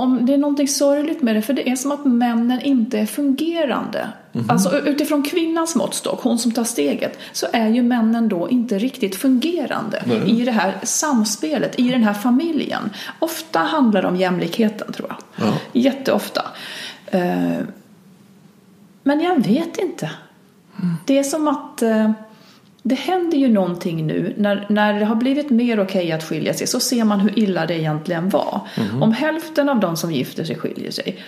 Om 0.00 0.26
det 0.26 0.34
är 0.34 0.38
någonting 0.38 0.68
sorgligt 0.68 1.22
med 1.22 1.36
det, 1.36 1.42
för 1.42 1.52
det 1.52 1.70
är 1.70 1.76
som 1.76 1.92
att 1.92 2.04
männen 2.04 2.60
inte 2.60 2.98
är 2.98 3.06
fungerande. 3.06 4.08
Mhm. 4.32 4.50
Alltså 4.50 4.78
utifrån 4.80 5.22
kvinnans 5.22 5.76
måttstock, 5.76 6.22
hon 6.22 6.38
som 6.38 6.52
tar 6.52 6.64
steget, 6.64 7.18
så 7.32 7.46
är 7.52 7.68
ju 7.68 7.82
männen 7.82 8.28
då 8.28 8.50
inte 8.50 8.78
riktigt 8.78 9.16
fungerande 9.16 10.02
Nej. 10.06 10.40
i 10.40 10.44
det 10.44 10.50
här 10.52 10.74
samspelet, 10.82 11.78
i 11.78 11.88
den 11.88 12.02
här 12.02 12.14
familjen. 12.14 12.90
Ofta 13.18 13.58
handlar 13.58 14.02
det 14.02 14.08
om 14.08 14.16
jämlikheten, 14.16 14.92
tror 14.92 15.08
jag. 15.08 15.46
Ja. 15.46 15.52
Jätteofta. 15.72 16.42
Eh, 17.06 17.58
Men 19.02 19.20
jag 19.20 19.44
vet 19.44 19.78
inte. 19.78 20.10
Det 21.06 21.18
är 21.18 21.22
som 21.22 21.48
att 21.48 21.82
eh, 21.82 22.10
det 22.82 22.94
händer 22.94 23.38
ju 23.38 23.48
någonting 23.48 24.06
nu 24.06 24.34
när, 24.36 24.66
när 24.68 25.00
det 25.00 25.04
har 25.04 25.14
blivit 25.14 25.50
mer 25.50 25.80
okej 25.80 26.12
att 26.12 26.24
skilja 26.24 26.54
sig 26.54 26.66
så 26.66 26.80
ser 26.80 27.04
man 27.04 27.20
hur 27.20 27.38
illa 27.38 27.66
det 27.66 27.78
egentligen 27.78 28.28
var. 28.28 28.60
Om 29.00 29.12
hälften 29.12 29.68
av 29.68 29.80
de 29.80 29.96
som 29.96 30.12
gifter 30.12 30.44
sig 30.44 30.56
skiljer 30.56 30.90
sig 30.90 31.18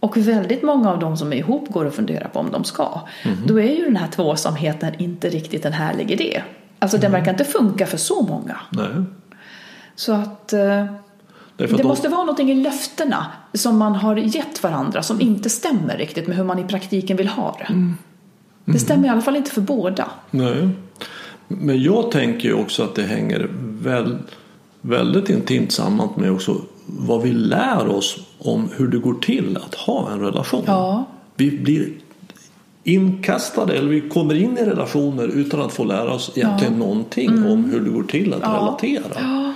och 0.00 0.16
väldigt 0.16 0.62
många 0.62 0.90
av 0.90 0.98
de 0.98 1.16
som 1.16 1.32
är 1.32 1.36
ihop 1.36 1.68
går 1.68 1.84
och 1.84 1.94
funderar 1.94 2.28
på 2.28 2.38
om 2.38 2.50
de 2.50 2.64
ska. 2.64 3.00
Då 3.46 3.60
är 3.60 3.76
ju 3.76 3.84
den 3.84 3.96
här 3.96 4.08
tvåsamheten 4.08 4.94
inte 4.98 5.28
riktigt 5.28 5.64
en 5.64 5.72
härlig 5.72 6.10
idé. 6.10 6.42
Alltså 6.78 6.98
den 6.98 7.12
verkar 7.12 7.30
inte 7.30 7.44
funka 7.44 7.86
för 7.86 7.96
så 7.96 8.22
många. 8.22 8.56
Nej. 8.70 9.04
Så 9.94 10.12
att 10.12 10.52
eh, 10.52 10.58
det 11.56 11.64
att 11.64 11.76
de, 11.76 11.82
måste 11.82 12.08
vara 12.08 12.20
någonting 12.20 12.50
i 12.50 12.54
löftena 12.54 13.26
som 13.52 13.78
man 13.78 13.94
har 13.94 14.16
gett 14.16 14.62
varandra 14.62 15.02
som 15.02 15.20
inte 15.20 15.50
stämmer 15.50 15.96
riktigt 15.96 16.26
med 16.26 16.36
hur 16.36 16.44
man 16.44 16.58
i 16.58 16.64
praktiken 16.64 17.16
vill 17.16 17.28
ha 17.28 17.56
det. 17.58 17.74
Det 18.72 18.78
stämmer 18.78 19.08
i 19.08 19.10
alla 19.10 19.20
fall 19.20 19.36
inte 19.36 19.50
för 19.50 19.60
båda. 19.60 20.08
Nej. 20.30 20.68
Men 21.48 21.82
jag 21.82 22.10
tänker 22.10 22.48
ju 22.48 22.54
också 22.54 22.82
att 22.82 22.94
det 22.94 23.02
hänger 23.02 23.48
väl, 23.80 24.18
väldigt 24.80 25.30
intimt 25.30 25.72
samman 25.72 26.08
med 26.16 26.32
också 26.32 26.56
vad 26.86 27.22
vi 27.22 27.32
lär 27.32 27.88
oss 27.88 28.16
om 28.38 28.68
hur 28.76 28.88
det 28.88 28.98
går 28.98 29.14
till 29.14 29.58
att 29.66 29.74
ha 29.74 30.12
en 30.12 30.20
relation. 30.20 30.62
Ja. 30.66 31.04
Vi 31.36 31.50
blir 31.50 31.88
inkastade 32.84 33.74
eller 33.74 33.88
vi 33.88 34.00
kommer 34.00 34.34
in 34.34 34.58
i 34.58 34.64
relationer 34.64 35.28
utan 35.28 35.60
att 35.60 35.72
få 35.72 35.84
lära 35.84 36.12
oss 36.12 36.32
egentligen 36.34 36.78
någonting 36.78 37.30
om 37.30 37.64
hur 37.64 37.80
det 37.80 37.90
går 37.90 38.02
till 38.02 38.34
att 38.34 38.42
relatera. 38.42 39.54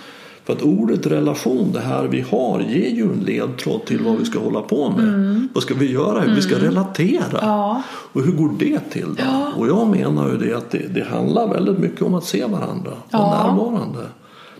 För 0.51 0.57
att 0.57 0.63
ordet 0.63 1.07
relation, 1.07 1.73
det 1.73 1.81
här 1.81 2.05
vi 2.05 2.21
har, 2.21 2.61
ger 2.61 2.91
ju 2.91 3.03
en 3.03 3.21
ledtråd 3.21 3.85
till 3.85 4.01
vad 4.05 4.17
vi 4.19 4.25
ska 4.25 4.39
hålla 4.39 4.61
på 4.61 4.91
med. 4.91 5.49
Vad 5.55 5.63
ska 5.63 5.75
vi 5.75 5.93
göra? 5.93 6.21
Hur 6.21 6.35
vi 6.35 6.43
ska 6.43 6.59
relatera. 6.59 7.39
Ja. 7.43 7.83
Och 8.13 8.23
hur 8.23 8.33
går 8.33 8.51
det 8.59 8.79
till 8.91 9.15
då? 9.15 9.53
Och 9.61 9.69
jag 9.69 9.87
menar 9.89 10.29
ju 10.31 10.37
det 10.37 10.57
att 10.57 10.71
det, 10.71 10.95
det 10.95 11.05
handlar 11.05 11.49
väldigt 11.49 11.79
mycket 11.79 12.03
om 12.03 12.15
att 12.15 12.25
se 12.25 12.45
varandra. 12.45 12.91
Vara 12.91 13.23
Ja. 13.23 13.47
närvarande. 13.47 13.99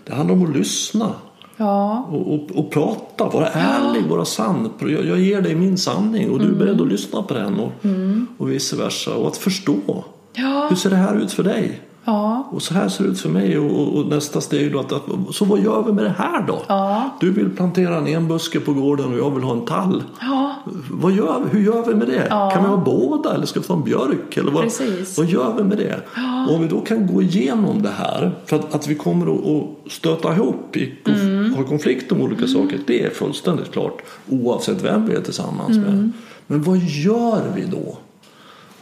Det 0.03 0.13
handlar 0.15 0.35
om 0.35 0.43
att 0.49 0.55
lyssna. 0.57 1.11
Ja, 1.57 2.07
Och, 2.11 2.33
och, 2.33 2.51
och 2.55 2.71
prata, 2.71 3.29
vara 3.29 3.47
ärlig, 3.47 4.03
vara 4.09 4.25
sann. 4.25 4.69
Jag, 4.79 5.05
jag 5.05 5.19
ger 5.19 5.41
dig 5.41 5.55
min 5.55 5.77
sanning 5.77 6.29
och 6.31 6.39
du 6.39 6.45
är 6.47 6.51
beredd 6.55 6.81
att 6.81 6.87
lyssna 6.87 7.23
på 7.23 7.33
den 7.33 7.59
och, 7.59 7.71
och 8.37 8.51
vice 8.51 8.75
versa. 8.75 9.15
Och 9.15 9.27
att 9.27 9.37
förstå. 9.37 10.03
Ja. 10.33 10.67
Hur 10.69 10.75
ser 10.75 10.89
det 10.89 10.95
här 10.95 11.15
ut 11.15 11.31
för 11.33 11.43
dig? 11.43 11.81
Ja, 12.05 12.47
Och 12.51 12.61
så 12.61 12.73
här 12.73 12.89
ser 12.89 13.03
det 13.03 13.09
ut 13.09 13.19
för 13.19 13.29
mig. 13.29 13.57
Och, 13.59 13.79
och, 13.81 13.97
och 13.97 14.05
nästa 14.05 14.41
steg 14.41 14.71
då 14.73 14.79
att, 14.79 14.91
att, 14.91 15.01
så 15.31 15.45
vad 15.45 15.59
gör 15.59 15.83
vi 15.83 15.91
med 15.93 16.03
det 16.03 16.15
här 16.17 16.41
då? 16.47 16.61
Ja. 16.67 17.09
Du 17.19 17.31
vill 17.31 17.49
plantera 17.49 17.95
en 17.97 18.07
enbuske 18.07 18.59
på 18.59 18.73
gården 18.73 19.13
och 19.13 19.19
jag 19.19 19.31
vill 19.31 19.43
ha 19.43 19.53
en 19.53 19.65
tall. 19.65 20.03
ja, 20.21 20.55
Vad 20.91 21.11
gör 21.11 21.41
vi? 21.43 21.57
Hur 21.59 21.65
gör 21.65 21.85
vi 21.85 21.95
med 21.95 22.07
det? 22.07 22.27
Ja. 22.29 22.49
Kan 22.53 22.63
vi 22.63 22.69
ha 22.69 22.77
båda 22.77 23.33
eller 23.35 23.45
ska 23.45 23.59
vi 23.59 23.65
ta 23.65 23.73
en 23.73 23.83
björk? 23.83 24.37
Eller 24.37 24.51
vad, 24.51 24.63
Precis. 24.63 25.17
vad 25.17 25.27
gör 25.27 25.53
vi 25.57 25.63
med 25.63 25.77
det? 25.77 25.95
Och 26.49 26.55
om 26.55 26.61
vi 26.61 26.67
då 26.67 26.79
kan 26.81 27.07
gå 27.07 27.21
igenom 27.21 27.81
det 27.81 27.89
här 27.97 28.31
för 28.45 28.55
att, 28.55 28.75
att 28.75 28.87
vi 28.87 28.95
kommer 28.95 29.33
att, 29.33 29.45
att 29.85 29.91
stöta 29.91 30.33
ihop, 30.35 30.75
i, 30.77 30.93
Mm. 31.05 31.53
ha 31.53 31.63
konflikt 31.63 32.11
om 32.11 32.21
olika 32.21 32.47
saker, 32.47 32.79
det 32.87 33.03
är 33.05 33.09
fullständigt 33.09 33.71
klart 33.71 34.01
oavsett 34.29 34.81
vem 34.83 35.05
vi 35.07 35.15
är 35.15 35.21
tillsammans 35.21 35.77
Mm. 35.77 35.81
med. 35.95 36.11
Men 36.47 36.63
vad 36.63 36.77
gör 36.77 37.41
vi 37.55 37.65
då? 37.65 37.97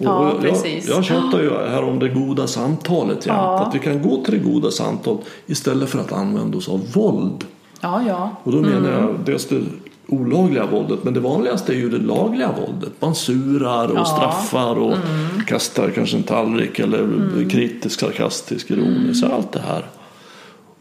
Ja, 0.01 0.31
jag, 0.33 0.41
precis. 0.41 0.87
jag 0.87 1.03
tjatar 1.03 1.39
ju 1.41 1.49
här 1.69 1.83
om 1.83 1.99
det 1.99 2.09
goda 2.09 2.47
samtalet. 2.47 3.25
Ja. 3.25 3.59
Att 3.59 3.75
vi 3.75 3.79
kan 3.79 4.01
gå 4.01 4.23
till 4.23 4.33
det 4.43 4.49
goda 4.51 4.71
samtalet 4.71 5.21
istället 5.45 5.89
för 5.89 5.99
att 5.99 6.11
använda 6.13 6.57
oss 6.57 6.69
av 6.69 6.91
våld. 6.93 7.43
ja, 7.81 8.01
ja. 8.07 8.29
Och 8.43 8.51
då 8.51 8.57
menar 8.61 8.77
Mm. 8.77 8.91
jag 9.05 9.15
dels 9.25 9.45
det 9.47 9.61
olagliga 10.07 10.65
våldet 10.65 11.03
men 11.03 11.13
det 11.13 11.19
vanligaste 11.19 11.73
är 11.73 11.77
ju 11.77 11.89
det 11.89 11.97
lagliga 11.97 12.51
våldet. 12.51 12.89
Man 12.99 13.15
surar 13.15 13.87
och 13.87 13.97
Ja. 13.97 14.05
straffar 14.05 14.75
och 14.75 14.95
kastar 15.47 15.89
kanske 15.89 16.17
en 16.17 16.23
tallrik 16.23 16.79
eller 16.79 16.99
Mm. 16.99 17.49
kritisk, 17.49 17.99
sarkastisk, 17.99 18.71
ironisk. 18.71 19.23
Allt 19.23 19.51
det 19.51 19.61
här. 19.67 19.85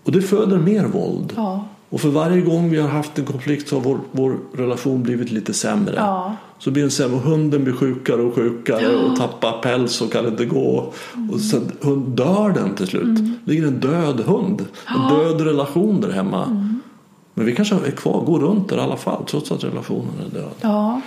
Och 0.04 0.12
det 0.12 0.22
föder 0.22 0.56
mer 0.58 0.84
våld. 0.84 1.32
Ja. 1.36 1.64
Och 1.90 2.00
för 2.00 2.08
varje 2.08 2.40
gång 2.40 2.70
vi 2.70 2.80
har 2.80 2.88
haft 2.88 3.18
en 3.18 3.24
konflikt 3.24 3.68
så 3.68 3.76
har 3.76 3.82
vår, 3.82 3.98
vår 4.12 4.36
relation 4.54 5.02
blivit 5.02 5.30
lite 5.30 5.52
sämre. 5.54 5.94
Ja. 5.96 6.36
Så 6.58 6.70
blir 6.70 6.82
den 6.82 6.90
sämre. 6.90 7.18
Hunden 7.18 7.64
blir 7.64 7.74
sjukare 7.74 8.22
och 8.22 8.34
sjukare 8.34 8.96
och 8.96 9.16
tappar 9.16 9.62
päls 9.62 10.00
och 10.00 10.12
kan 10.12 10.26
inte 10.26 10.44
gå. 10.44 10.92
Och 11.32 11.40
sen 11.40 11.72
hund, 11.80 12.16
dör 12.16 12.50
den 12.50 12.74
till 12.74 12.86
slut. 12.86 13.18
ligger 13.44 13.66
en 13.66 13.80
död 13.80 14.20
hund. 14.20 14.64
En 14.86 15.16
död 15.16 15.40
relation 15.40 16.00
där 16.00 16.10
hemma. 16.10 16.74
Men 17.34 17.46
vi 17.46 17.54
kanske 17.54 17.74
är 17.74 17.90
kvar, 17.90 18.24
går 18.24 18.40
runt 18.40 18.68
där 18.68 18.76
i 18.76 18.80
alla 18.80 18.96
fall 18.96 19.24
trots 19.26 19.52
att 19.52 19.64
relationen 19.64 20.12
är 20.26 20.34
död. 20.38 20.52
ja. 20.60 21.00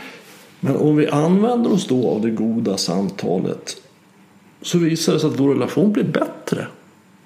Men 0.64 0.76
om 0.76 0.96
vi 0.96 1.08
använder 1.08 1.74
oss 1.74 1.88
då 1.88 2.10
av 2.10 2.22
det 2.22 2.30
goda 2.30 2.78
samtalet 2.78 3.82
så 4.62 4.78
visar 4.78 5.14
det 5.14 5.20
sig 5.20 5.30
att 5.30 5.40
vår 5.40 5.54
relation 5.54 5.92
blir 5.92 6.04
bättre 6.04 6.68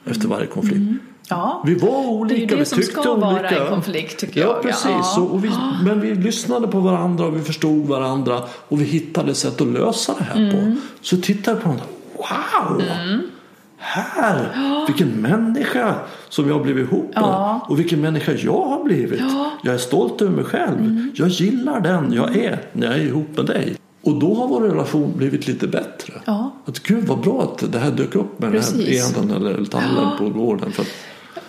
efter 0.06 0.28
varje 0.28 0.48
konflikt. 0.48 1.02
Ja. 1.30 1.64
Vi 1.66 1.76
var 1.76 1.90
Det 1.90 1.96
är 1.96 2.02
ju 2.02 2.08
olika, 2.10 2.56
det 2.56 2.60
vi 2.60 2.66
som 2.66 2.78
tyckte 2.78 2.92
ska 3.02 3.12
olika. 3.12 3.26
vara 3.28 3.50
en 3.50 3.70
konflikt, 3.70 4.20
tycker 4.20 4.42
ja, 4.42 4.48
jag. 4.48 4.62
Precis. 4.62 4.86
Ja. 5.16 5.22
Och 5.22 5.46
vi, 5.46 5.52
men 5.84 6.02
vi 6.02 6.16
lyssnade 6.16 6.68
på 6.68 6.80
varandra 6.80 7.26
och 7.26 7.36
vi 7.36 7.42
förstod 7.42 7.86
varandra 7.88 8.42
och 8.68 8.82
vi 8.82 8.86
hittade 8.86 9.36
sätt 9.36 9.62
att 9.62 9.68
lösa 9.68 10.14
det 10.18 10.24
här 10.24 10.36
Mm. 10.36 10.52
på. 10.76 10.82
Så 11.02 11.18
tittade 11.18 11.58
jag 11.58 11.64
på 11.64 11.70
varandra. 11.70 11.86
Wow! 12.18 12.82
här, 13.78 14.86
vilken 14.88 15.10
människa 15.10 15.96
som 16.30 16.48
jag 16.48 16.56
har 16.56 16.64
blivit 16.64 16.88
ihop 16.92 17.06
med. 17.16 17.24
Ja. 17.24 17.66
Och 17.70 17.80
vilken 17.80 18.02
människa 18.02 18.32
jag 18.32 18.66
har 18.66 18.84
blivit. 18.84 19.22
Jag 19.64 19.74
är 19.74 19.78
stolt 19.78 20.22
över 20.22 20.32
mig 20.32 20.44
själv. 20.46 20.80
Mm. 20.80 21.12
Jag 21.16 21.28
gillar 21.28 21.80
den 21.80 22.14
jag 22.14 22.36
är 22.38 22.62
när 22.74 22.88
jag 22.88 22.96
är 22.96 23.02
ihop 23.04 23.28
med 23.38 23.46
dig. 23.46 23.76
Och 24.04 24.20
då 24.20 24.34
har 24.34 24.48
vår 24.48 24.62
relation 24.62 25.14
blivit 25.18 25.48
lite 25.48 25.68
bättre. 25.68 26.14
Ja. 26.26 26.52
Att 26.66 26.80
gud 26.84 27.04
vad 27.08 27.20
bra 27.20 27.42
att 27.44 27.72
det 27.72 27.80
här 27.80 27.92
dök 27.92 28.16
upp 28.16 28.40
med 28.40 28.52
Precis. 28.52 29.14
den 29.14 29.30
här 29.30 29.36
enen 29.36 29.48
eller 29.56 29.66
tallen 29.66 30.18
på 30.18 30.30
gården. 30.30 30.72
För 30.72 30.86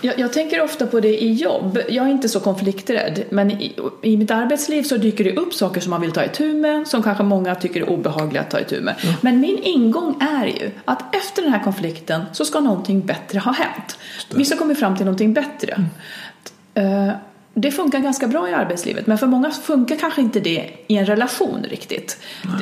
Jag, 0.07 0.19
jag 0.19 0.33
tänker 0.33 0.63
ofta 0.63 0.87
på 0.87 1.01
det 1.01 1.23
i 1.23 1.33
jobb. 1.33 1.79
Jag 1.89 2.07
är 2.07 2.11
inte 2.11 2.29
så 2.29 2.41
konflikträdd, 2.41 3.25
men 3.31 3.51
i, 3.51 3.75
i 4.03 4.17
mitt 4.17 4.31
arbetsliv 4.31 4.83
så 4.83 4.97
dyker 4.97 5.25
det 5.25 5.37
upp 5.37 5.55
saker 5.55 5.81
som 5.81 5.91
man 5.91 6.01
vill 6.01 6.13
ta 6.13 6.25
itu 6.25 6.55
med, 6.55 6.89
som 6.89 7.03
kanske 7.03 7.25
många 7.25 7.55
tycker 7.55 7.81
är 7.81 7.91
obehagliga 7.91 8.43
att 8.43 8.51
ta 8.51 8.61
itu 8.61 8.81
med. 8.81 8.95
Men 9.21 9.41
min 9.41 9.59
ingång 9.63 10.15
är 10.21 10.47
ju 10.47 10.71
att 10.85 11.15
efter 11.15 11.43
den 11.43 11.53
här 11.53 11.63
konflikten 11.65 12.23
så 12.33 12.45
ska 12.45 12.61
någonting 12.61 13.07
bättre 13.07 13.39
ha 13.39 13.53
hänt. 13.53 13.99
Vi 14.35 14.45
ska 14.45 14.57
komma 14.57 14.75
fram 14.75 14.97
till 14.97 15.05
någonting 15.05 15.33
bättre. 15.33 15.85
Eh, 16.75 17.11
Det 17.59 17.71
funkar 17.71 17.99
ganska 17.99 18.27
bra 18.27 18.49
i 18.49 18.53
arbetslivet, 18.53 19.07
men 19.07 19.19
för 19.19 19.27
många 19.27 19.51
funkar 19.51 19.97
kanske 19.97 20.21
inte 20.21 20.41
det 20.41 20.71
i 20.87 20.97
en 20.97 21.07
relation 21.07 21.65
riktigt. 21.71 22.19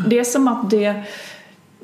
Det 0.06 0.18
är 0.18 0.24
som 0.24 0.48
att 0.48 0.70
det 0.70 1.02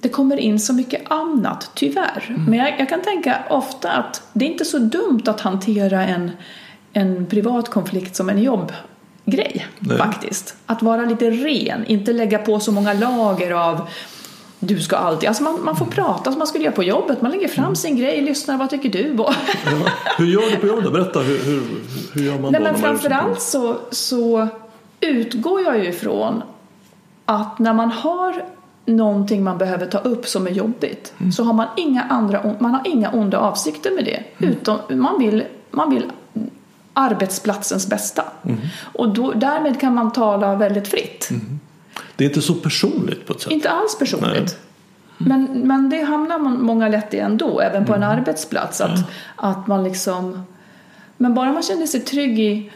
det 0.01 0.09
kommer 0.09 0.37
in 0.37 0.61
så 0.61 0.73
mycket 0.73 1.11
annat, 1.11 1.71
tyvärr. 1.75 2.37
Men 2.49 2.59
jag, 2.59 2.81
jag 2.81 2.89
kan 2.89 3.03
tänka 3.03 3.39
ofta 3.51 3.91
att 3.91 4.23
det 4.33 4.45
är 4.45 4.49
inte 4.49 4.65
så 4.65 4.79
dumt 4.79 5.23
att 5.27 5.41
hantera 5.41 6.07
en, 6.07 6.31
en 6.93 7.27
privat 7.27 7.69
konflikt 7.69 8.17
som 8.17 8.29
en 8.29 8.43
jobbgrej, 8.43 9.67
Nej. 9.79 9.99
faktiskt. 9.99 10.55
Att 10.67 10.83
vara 10.83 11.05
lite 11.05 11.31
ren, 11.31 11.85
inte 11.87 12.13
lägga 12.13 12.39
på 12.39 12.61
så 12.61 12.73
många 12.73 12.93
lager 12.93 13.51
av 13.51 13.89
du 14.63 14.81
ska 14.81 14.97
alltid, 14.97 15.29
alltså 15.29 15.43
man, 15.43 15.65
man 15.65 15.77
får 15.77 15.87
prata 15.87 16.31
som 16.31 16.39
man 16.39 16.47
skulle 16.47 16.65
göra 16.65 16.75
på 16.75 16.83
jobbet. 16.83 17.23
Man 17.23 17.31
lägger 17.31 17.49
fram 17.49 17.77
sin 17.77 17.97
grej, 17.97 18.21
lyssnar, 18.21 18.57
vad 18.57 18.71
tycker 18.71 18.89
du? 18.89 19.15
Ja. 19.19 19.35
Hur 20.19 20.27
gör 20.27 20.51
du 20.51 20.57
på 20.57 20.67
jobbet? 20.67 20.93
Berätta, 20.93 21.21
hur, 21.21 21.39
hur, 21.39 21.63
hur 22.13 22.23
gör 22.23 22.39
man 22.39 22.53
Nej, 22.53 22.61
då? 22.61 22.65
men 22.65 22.75
framförallt 22.75 23.43
så, 23.43 23.77
så 23.91 24.49
utgår 25.01 25.63
jag 25.63 25.79
ju 25.79 25.89
ifrån 25.89 26.43
att 27.27 27.59
när 27.59 27.75
man 27.75 27.91
har 27.91 28.45
någonting 28.91 29.45
man 29.45 29.59
behöver 29.59 29.87
ta 29.87 29.99
upp 29.99 30.27
som 30.27 30.47
är 30.47 30.51
jobbigt 30.51 31.13
så 31.33 31.45
har 31.45 31.53
man 31.53 31.67
inga, 31.77 32.03
andra, 32.03 32.55
man 32.59 32.71
har 32.75 32.83
inga 32.85 33.11
onda 33.11 33.39
avsikter 33.39 33.91
med 33.91 34.05
det. 34.05 34.47
Utom 34.47 34.79
man 34.89 35.19
vill, 35.19 35.45
man 35.71 35.91
vill 35.91 36.05
arbetsplatsens 36.93 37.87
bästa. 37.87 38.25
Och 38.83 39.15
då, 39.15 39.33
därmed 39.33 39.81
kan 39.81 39.95
man 39.95 40.13
tala 40.13 40.57
väldigt 40.57 40.89
fritt. 40.89 41.29
Det 42.17 42.25
är 42.25 42.29
inte 42.29 42.43
så 42.43 42.55
personligt 42.55 43.27
på 43.27 43.33
ett 43.33 43.41
sätt. 43.41 43.53
Inte 43.53 43.71
alls 43.71 43.99
personligt. 43.99 44.59
Men, 45.19 45.45
men 45.45 45.91
det 45.91 46.03
hamnar 46.03 46.39
man 46.39 46.63
många 46.63 46.89
lätt 46.89 47.15
i 47.15 47.19
ändå, 47.19 47.61
även 47.61 47.87
på 47.87 47.95
en 47.95 48.03
arbetsplats. 48.03 48.81
Att, 48.81 49.11
att 49.37 49.67
man 49.67 49.85
liksom... 49.85 50.43
Men 51.17 51.35
bara 51.35 51.53
man 51.53 51.63
känner 51.63 51.87
sig 51.87 52.01
trygg 52.01 52.39
i 52.39 52.71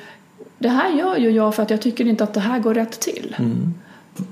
det 0.58 0.68
här 0.68 0.90
gör 0.90 1.16
ju 1.16 1.30
jag 1.30 1.54
för 1.54 1.62
att 1.62 1.70
jag 1.70 1.82
tycker 1.82 2.06
inte 2.06 2.24
att 2.24 2.34
det 2.34 2.40
här 2.40 2.58
går 2.58 2.74
rätt 2.74 3.00
till. 3.00 3.36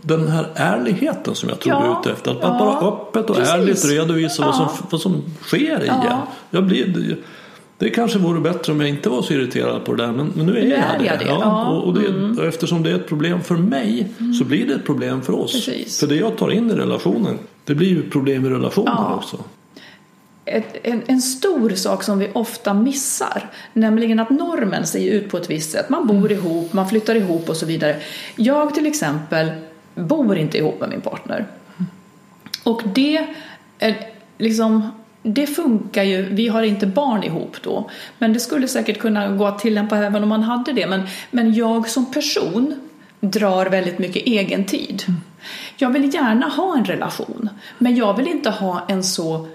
Den 0.02 0.28
här 0.28 0.46
ärligheten 0.54 1.34
som 1.34 1.48
jag 1.48 1.60
tror 1.60 1.72
du 1.72 1.78
är 1.78 1.84
Ja, 1.84 2.00
ute 2.00 2.12
efter. 2.12 2.30
Att 2.30 2.38
ja, 2.42 2.58
bara 2.58 2.88
öppet 2.88 3.30
och 3.30 3.36
precis. 3.36 3.54
ärligt 3.54 3.84
redovisa 3.90 4.44
vad, 4.44 4.54
som, 4.54 4.64
Ja. 4.64 4.86
vad 4.90 5.00
som 5.00 5.22
sker 5.42 5.82
i 5.82 5.86
Ja. 5.86 5.94
en. 6.10 6.16
Jag 6.50 6.64
blir, 6.66 7.16
det 7.78 7.90
kanske 7.90 8.18
vore 8.18 8.40
bättre 8.40 8.72
om 8.72 8.80
jag 8.80 8.88
inte 8.88 9.08
var 9.08 9.22
så 9.22 9.32
irriterad 9.32 9.84
på 9.84 9.94
det 9.94 10.06
där 10.06 10.12
men, 10.12 10.32
men 10.36 10.46
nu 10.46 10.58
är 10.58 10.62
Nu 10.62 10.68
jag 10.68 10.78
är 10.78 10.98
det. 10.98 11.04
jag 11.04 11.18
det, 11.18 11.24
ja. 11.24 11.34
Mm. 11.62 11.76
och, 11.76 11.84
och, 11.84 11.94
det 12.00 12.40
och 12.40 12.46
eftersom 12.48 12.82
det 12.82 12.90
är 12.90 12.94
ett 12.94 13.08
problem 13.08 13.40
för 13.42 13.54
mig 13.56 14.08
så 14.38 14.44
blir 14.44 14.66
det 14.66 14.74
ett 14.74 14.86
problem 14.86 15.22
för 15.22 15.32
oss. 15.40 15.52
Precis. 15.52 16.00
För 16.00 16.06
det 16.06 16.16
jag 16.16 16.36
tar 16.36 16.50
in 16.50 16.70
i 16.70 16.74
relationen 16.74 17.38
det 17.64 17.74
blir 17.74 17.88
ju 17.88 18.10
problem 18.10 18.46
i 18.46 18.48
relationen 18.48 18.94
Ja. 18.98 19.14
också. 19.16 19.36
Ett, 20.44 20.76
en, 20.82 21.02
en 21.06 21.20
stor 21.22 21.70
sak 21.70 22.02
som 22.02 22.18
vi 22.18 22.30
ofta 22.32 22.74
missar, 22.74 23.50
nämligen 23.72 24.20
att 24.20 24.30
normen 24.30 24.86
ser 24.86 25.10
ut 25.12 25.30
på 25.30 25.36
ett 25.36 25.50
visst 25.50 25.70
sätt. 25.72 25.88
Man 25.88 26.06
bor 26.06 26.32
ihop, 26.32 26.72
man 26.72 26.88
flyttar 26.88 27.14
ihop 27.14 27.48
och 27.48 27.56
så 27.56 27.66
vidare. 27.66 27.96
Jag 28.36 28.74
till 28.74 28.86
exempel 28.86 29.50
bor 29.94 30.36
inte 30.36 30.58
ihop 30.58 30.80
med 30.80 30.88
min 30.88 31.00
partner. 31.00 31.46
Och 32.64 32.82
det 32.94 33.26
är 33.78 34.08
liksom 34.38 34.90
det 35.22 35.46
funkar 35.46 36.02
ju, 36.02 36.22
vi 36.22 36.48
har 36.48 36.62
inte 36.62 36.86
barn 36.86 37.22
ihop 37.22 37.56
då, 37.62 37.90
men 38.18 38.32
det 38.32 38.40
skulle 38.40 38.68
säkert 38.68 38.98
kunna 38.98 39.28
gå 39.28 39.46
att 39.46 39.58
tillämpa 39.58 39.96
även 39.96 40.22
om 40.22 40.28
man 40.28 40.42
hade 40.42 40.72
det. 40.72 40.86
Men, 40.86 41.02
men 41.30 41.54
jag 41.54 41.88
som 41.88 42.12
person 42.12 42.88
drar 43.20 43.66
väldigt 43.66 43.98
mycket 43.98 44.26
egen 44.26 44.64
tid. 44.64 45.02
Jag 45.76 45.90
vill 45.90 46.14
gärna 46.14 46.48
ha 46.48 46.76
en 46.76 46.84
relation, 46.84 47.48
men 47.78 47.96
jag 47.96 48.16
vill 48.16 48.28
inte 48.28 48.50
ha 48.50 48.84
en 48.88 49.04
så 49.04 49.48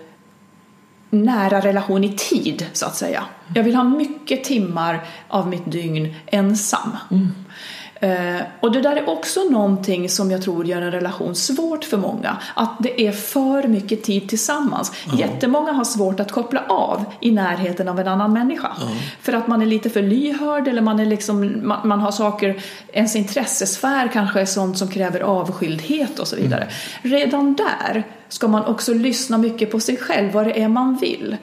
nära 1.10 1.62
relation 1.62 2.04
i 2.04 2.14
tid, 2.18 2.66
så 2.74 2.86
att 2.86 2.96
säga. 2.96 3.24
Jag 3.56 3.64
vill 3.64 3.76
ha 3.76 3.84
mycket 3.84 4.44
timmar 4.44 5.08
av 5.28 5.48
mitt 5.48 5.72
dygn 5.72 6.16
ensam. 6.26 6.98
Mm. 7.12 7.28
Eh, 8.00 8.42
och 8.60 8.72
det 8.72 8.82
där 8.82 8.96
är 8.96 9.10
också 9.10 9.44
någonting 9.44 10.10
som 10.10 10.32
jag 10.32 10.42
tror 10.42 10.66
gör 10.66 10.82
en 10.82 10.92
relation 10.92 11.36
svårt 11.36 11.86
för 11.86 11.98
många. 11.98 12.38
Att 12.54 12.76
det 12.80 13.02
är 13.02 13.12
för 13.12 13.68
mycket 13.68 14.04
tid 14.04 14.30
tillsammans. 14.30 14.92
Jättemånga 15.14 15.72
har 15.72 15.84
svårt 15.84 16.20
att 16.20 16.32
koppla 16.32 16.64
av 16.70 17.06
i 17.22 17.32
närheten 17.32 17.88
av 17.88 18.00
en 18.00 18.08
annan 18.08 18.34
människa. 18.34 18.72
För 19.22 19.34
att 19.34 19.48
man 19.48 19.62
är 19.62 19.66
lite 19.66 19.90
för 19.90 20.02
lyhörd 20.02 20.68
eller 20.68 20.82
man, 20.82 21.00
är 21.00 21.06
liksom, 21.06 21.68
man, 21.68 21.88
man 21.88 22.00
har 22.00 22.12
saker, 22.12 22.64
ens 22.94 23.16
intressesfär 23.16 24.10
kanske 24.14 24.42
är 24.42 24.46
sånt 24.46 24.78
som 24.78 24.88
kräver 24.88 25.20
avskildhet 25.20 26.20
och 26.20 26.28
så 26.28 26.36
vidare. 26.36 26.68
Redan 27.02 27.56
där 27.56 28.04
ska 28.30 28.48
man 28.48 28.66
också 28.66 28.94
lyssna 28.94 29.38
mycket 29.38 29.72
på 29.72 29.80
sig 29.80 29.98
själv, 29.98 30.32
vad 30.32 30.46
det 30.46 30.62
är 30.62 30.68
man 30.68 30.96
vill. 30.96 31.38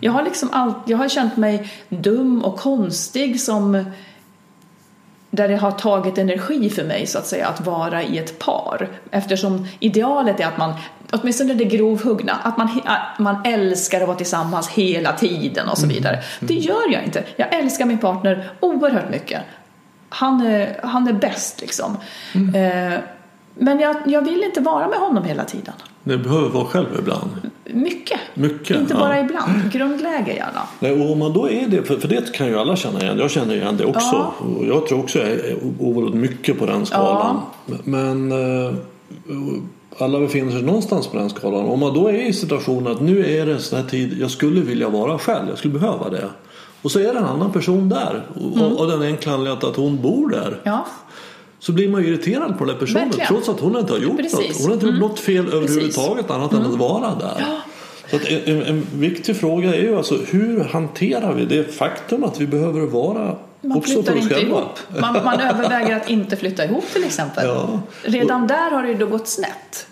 Jag 0.00 0.12
har 0.12 0.22
liksom 0.22 0.48
allt, 0.52 0.76
jag 0.86 0.98
har 0.98 1.08
känt 1.08 1.36
mig 1.36 1.72
dum 1.88 2.44
och 2.44 2.58
konstig 2.58 3.40
som 3.40 3.84
där 5.30 5.48
det 5.48 5.56
har 5.56 5.70
tagit 5.70 6.18
energi 6.18 6.70
för 6.70 6.84
mig 6.84 7.06
så 7.06 7.18
att 7.18 7.26
säga 7.26 7.46
att 7.48 7.60
vara 7.60 8.02
i 8.02 8.18
ett 8.18 8.38
par. 8.38 8.88
Eftersom 9.10 9.66
idealet 9.80 10.40
är 10.40 10.46
att 10.46 10.58
man, 10.58 10.74
åtminstone 11.12 11.54
det 11.54 11.64
grovhuggna, 11.64 12.32
att 12.42 12.56
man, 12.56 12.80
man 13.18 13.44
älskar 13.44 14.00
att 14.00 14.06
vara 14.06 14.16
tillsammans 14.16 14.68
hela 14.68 15.12
tiden 15.12 15.68
och 15.68 15.78
så 15.78 15.86
vidare. 15.86 16.22
Det 16.40 16.54
gör 16.54 16.92
jag 16.92 17.04
inte. 17.04 17.24
Jag 17.36 17.54
älskar 17.54 17.84
min 17.86 17.98
partner 17.98 18.50
oerhört 18.60 19.10
mycket. 19.10 19.40
Han 20.08 20.46
är, 20.46 20.80
han 20.82 21.08
är 21.08 21.12
bäst 21.12 21.60
liksom. 21.60 21.96
Eh, 22.54 22.98
men 23.60 23.80
jag, 23.80 23.96
jag 24.06 24.22
vill 24.22 24.42
inte 24.42 24.60
vara 24.60 24.88
med 24.88 24.98
honom 24.98 25.24
hela 25.24 25.44
tiden. 25.44 25.74
Det 26.04 26.18
behöver 26.18 26.48
vara 26.48 26.64
själv 26.64 26.86
ibland. 26.98 27.30
Mycket. 27.64 28.20
Mycket, 28.34 28.76
inte 28.76 28.94
ja. 28.94 29.00
bara 29.00 29.20
ibland. 29.20 29.72
Grundläge 29.72 30.34
gärna. 30.34 30.62
Nej, 30.78 31.02
och 31.04 31.12
om 31.12 31.18
man 31.18 31.32
då 31.32 31.50
är 31.50 31.68
det, 31.68 31.82
för, 31.82 31.96
för 31.96 32.08
det 32.08 32.32
kan 32.32 32.46
ju 32.46 32.58
alla 32.58 32.76
känna 32.76 33.00
igen. 33.00 33.18
Jag 33.18 33.30
känner 33.30 33.54
igen 33.54 33.76
det 33.76 33.84
också. 33.84 34.00
Ja. 34.12 34.34
Och 34.58 34.64
jag 34.66 34.86
tror 34.86 34.98
också 34.98 35.18
jag 35.18 35.28
är 35.28 35.56
oerhört 35.78 36.14
mycket 36.14 36.58
på 36.58 36.66
den 36.66 36.86
skalan. 36.86 37.40
Men 37.84 38.32
eh, 38.32 38.74
alla 39.98 40.20
befinner 40.20 40.52
sig 40.52 40.62
någonstans 40.62 41.06
på 41.06 41.16
den 41.16 41.30
skalan. 41.30 41.64
Om 41.64 41.80
man 41.80 41.94
då 41.94 42.08
är 42.08 42.12
i 42.14 42.32
situationen 42.32 42.92
att 42.92 43.00
nu 43.00 43.26
är 43.26 43.46
det 43.46 43.52
en 43.52 43.60
sån 43.60 43.78
här 43.78 43.86
tid 43.86 44.16
jag 44.20 44.30
skulle 44.30 44.60
vilja 44.60 44.88
vara 44.88 45.18
själv. 45.18 45.48
Jag 45.48 45.58
skulle 45.58 45.78
behöva 45.78 46.10
det. 46.10 46.28
Och 46.82 46.90
så 46.90 46.98
är 46.98 47.12
det 47.12 47.18
en 47.18 47.24
annan 47.24 47.52
person 47.52 47.88
där. 47.88 48.26
Och, 48.34 48.58
Mm. 48.60 48.76
och 48.76 48.86
den 48.86 49.02
enkla 49.02 49.32
anledningen 49.32 49.70
att 49.70 49.76
hon 49.76 50.02
bor 50.02 50.28
där. 50.30 50.60
Ja. 50.64 50.86
Så 51.60 51.72
blir 51.72 51.88
man 51.88 52.02
ju 52.02 52.08
irriterad 52.08 52.58
på 52.58 52.64
den 52.64 52.74
här 52.74 52.80
personen. 52.80 53.04
Verkligen. 53.04 53.28
Trots 53.28 53.48
att 53.48 53.60
hon 53.60 53.76
inte 53.76 53.92
har 53.92 54.00
gjort 54.00 54.16
Precis. 54.16 54.34
Mm. 54.34 54.48
något. 54.48 54.60
Hon 54.60 54.66
har 54.66 54.74
inte 54.74 54.86
gjort 54.86 54.98
något 54.98 55.20
fel 55.20 55.46
överhuvudtaget 55.52 56.30
annat 56.30 56.52
än 56.52 56.62
att 56.62 56.78
vara 56.78 57.14
där. 57.14 57.46
Så 58.10 58.16
att 58.16 58.24
en, 58.24 58.62
en, 58.62 58.86
viktig 58.94 59.36
fråga 59.36 59.74
är 59.74 59.80
ju 59.80 59.96
alltså 59.96 60.18
hur 60.26 60.64
hanterar 60.64 61.34
vi 61.34 61.44
det 61.44 61.74
faktum 61.74 62.24
att 62.24 62.40
vi 62.40 62.46
behöver 62.46 62.80
vara 62.80 63.36
Man 63.60 63.82
flyttar 63.82 64.16
inte 64.16 64.34
själva? 64.34 64.58
ihop. 64.58 64.78
Man, 65.00 65.24
man 65.24 65.40
överväger 65.50 65.96
att 65.96 66.10
inte 66.10 66.36
flytta 66.36 66.64
ihop 66.64 66.84
till 66.92 67.04
exempel. 67.04 67.46
Ja. 67.46 67.80
Redan 68.02 68.46
där 68.46 68.70
har 68.70 68.82
det 68.82 68.88
ju 68.88 68.94
då 68.94 69.06
gått 69.06 69.28
snett. 69.28 69.86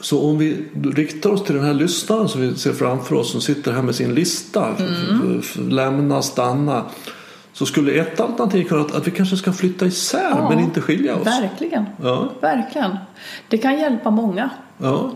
Så 0.00 0.22
om 0.22 0.38
vi 0.38 0.64
riktar 0.94 1.30
oss 1.30 1.44
till 1.44 1.54
den 1.54 1.64
här 1.64 1.74
lyssnaren 1.74 2.28
som 2.28 2.40
vi 2.40 2.54
ser 2.54 2.72
framför 2.72 3.14
oss 3.14 3.32
som 3.32 3.40
sitter 3.40 3.72
här 3.72 3.82
med 3.82 3.94
sin 3.94 4.14
lista. 4.14 4.68
Mm. 4.78 5.42
Lämna, 5.70 6.22
stanna. 6.22 6.84
Så 7.58 7.66
skulle 7.66 7.92
ett 7.92 8.20
alternativ 8.20 8.64
kunna 8.64 8.80
att, 8.80 8.94
att 8.94 9.06
vi 9.06 9.10
kanske 9.10 9.36
ska 9.36 9.52
flytta 9.52 9.86
isär 9.86 10.30
Ja. 10.30 10.48
men 10.50 10.58
inte 10.60 10.80
skilja 10.80 11.16
oss. 11.16 11.26
Verkligen. 11.26 11.84
Ja. 12.02 12.28
Verkligen. 12.40 12.96
Det 13.48 13.58
kan 13.58 13.78
hjälpa 13.78 14.10
många. 14.10 14.50
Ja. 14.78 15.10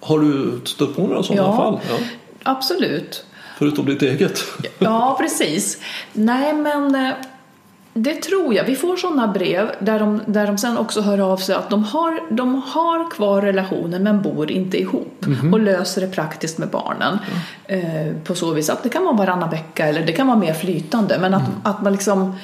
Har 0.00 0.18
du 0.18 0.60
stött 0.64 0.96
på 0.96 1.02
några 1.02 1.22
sådana 1.22 1.42
Ja. 1.48 1.56
fall? 1.56 1.80
Ja. 1.88 1.96
Absolut. 2.42 3.24
Förutom 3.58 3.86
ditt 3.86 4.02
eget? 4.02 4.44
Ja, 4.78 5.16
precis. 5.20 5.78
Nej, 6.12 6.52
men 6.54 6.94
eh, 6.94 7.10
det 8.02 8.14
tror 8.14 8.54
jag. 8.54 8.64
Vi 8.64 8.76
får 8.76 8.96
sådana 8.96 9.28
brev 9.28 9.70
där 9.78 9.98
de, 9.98 10.20
där 10.26 10.46
de 10.46 10.58
sen 10.58 10.78
också 10.78 11.00
hör 11.00 11.18
av 11.18 11.36
sig 11.36 11.54
att 11.54 11.70
de 11.70 11.84
har, 11.84 12.20
de 12.30 12.62
har 12.62 13.10
kvar 13.10 13.42
relationen 13.42 14.02
men 14.02 14.22
bor 14.22 14.50
inte 14.50 14.80
ihop 14.80 15.26
och 15.52 15.60
löser 15.60 16.00
det 16.00 16.08
praktiskt 16.08 16.58
med 16.58 16.68
barnen. 16.68 17.18
Eh, 17.64 18.16
på 18.24 18.34
så 18.34 18.52
vis 18.52 18.70
att 18.70 18.82
det 18.82 18.88
kan 18.88 19.04
vara 19.04 19.14
varannan 19.14 19.50
vecka 19.50 19.86
eller 19.86 20.06
det 20.06 20.12
kan 20.12 20.26
vara 20.26 20.38
mer 20.38 20.54
flytande 20.54 21.18
men 21.18 21.34
att, 21.34 21.50
att 21.62 21.82
man 21.82 21.92
liksom 21.92 22.34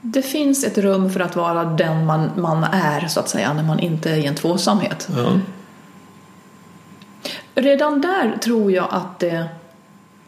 det 0.00 0.22
finns 0.22 0.64
ett 0.64 0.78
rum 0.78 1.10
för 1.10 1.20
att 1.20 1.36
vara 1.36 1.64
den 1.64 2.06
man, 2.06 2.30
man 2.36 2.64
är 2.64 3.08
så 3.08 3.20
att 3.20 3.28
säga 3.28 3.52
när 3.52 3.62
man 3.62 3.78
inte 3.78 4.10
är 4.10 4.16
i 4.16 4.26
en 4.26 4.34
tvåsamhet. 4.34 5.08
Redan 7.54 8.00
där 8.00 8.38
tror 8.42 8.72
jag 8.72 8.86
att 8.90 9.18
det 9.18 9.44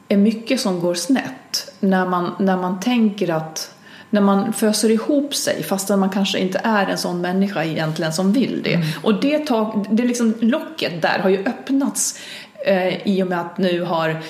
är 0.08 0.16
mycket 0.16 0.60
som 0.60 0.80
går 0.80 0.94
snett 0.94 1.74
när 1.80 2.06
man, 2.06 2.34
när 2.38 2.56
man 2.56 2.80
tänker 2.80 3.30
att 3.30 3.74
när 4.10 4.20
man 4.20 4.52
föser 4.52 4.90
ihop 4.90 5.34
sig 5.34 5.62
fastän 5.62 6.00
man 6.00 6.10
kanske 6.10 6.38
inte 6.38 6.60
är 6.64 6.86
en 6.86 6.98
sån 6.98 7.20
människa 7.20 7.64
egentligen 7.64 8.12
som 8.12 8.32
vill 8.32 8.60
det. 8.64 8.74
Mm. 8.74 8.86
Och 9.02 9.20
det, 9.20 9.38
tag, 9.38 9.86
det 9.90 10.04
liksom, 10.04 10.34
locket 10.40 11.02
där 11.02 11.18
har 11.18 11.30
ju 11.30 11.44
öppnats 11.44 12.18
eh, 12.66 13.06
i 13.06 13.22
och 13.22 13.26
med 13.26 13.40
att 13.40 13.58
nu 13.58 13.82
har 13.82 14.22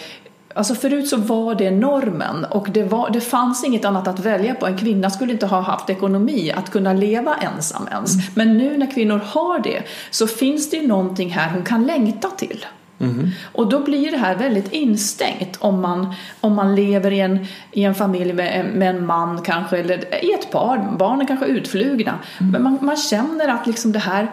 Alltså 0.54 0.74
förut 0.74 1.08
så 1.08 1.16
var 1.16 1.54
det 1.54 1.70
normen 1.70 2.44
och 2.44 2.70
det, 2.70 2.82
var, 2.82 3.10
det 3.10 3.20
fanns 3.20 3.64
inget 3.64 3.84
annat 3.84 4.08
att 4.08 4.18
välja 4.18 4.54
på. 4.54 4.66
En 4.66 4.78
kvinna 4.78 5.10
skulle 5.10 5.32
inte 5.32 5.46
ha 5.46 5.60
haft 5.60 5.90
ekonomi 5.90 6.52
att 6.56 6.70
kunna 6.70 6.92
leva 6.92 7.34
ensam 7.34 7.88
ens. 7.90 8.14
Mm. 8.14 8.26
Men 8.34 8.58
nu 8.58 8.76
när 8.76 8.90
kvinnor 8.90 9.20
har 9.26 9.58
det 9.58 9.82
så 10.10 10.26
finns 10.26 10.70
det 10.70 10.76
ju 10.76 10.86
någonting 10.86 11.30
här 11.30 11.50
hon 11.50 11.64
kan 11.64 11.86
längta 11.86 12.28
till. 12.28 12.66
Mm. 13.00 13.28
Och 13.52 13.68
då 13.68 13.80
blir 13.80 14.10
det 14.10 14.16
här 14.16 14.36
väldigt 14.36 14.72
instängt 14.72 15.56
om 15.58 15.80
man, 15.80 16.14
om 16.40 16.54
man 16.54 16.74
lever 16.74 17.10
i 17.10 17.20
en, 17.20 17.46
i 17.72 17.84
en 17.84 17.94
familj 17.94 18.32
med, 18.32 18.66
med 18.74 18.90
en 18.90 19.06
man 19.06 19.42
kanske, 19.42 19.78
eller 19.78 20.24
i 20.24 20.32
ett 20.32 20.50
par, 20.50 20.96
barnen 20.98 21.26
kanske 21.26 21.46
är 21.46 21.50
utflugna. 21.50 22.18
Mm. 22.40 22.52
Men 22.52 22.62
man, 22.62 22.78
man 22.80 22.96
känner 22.96 23.48
att 23.48 23.66
liksom 23.66 23.92
det 23.92 23.98
här 23.98 24.30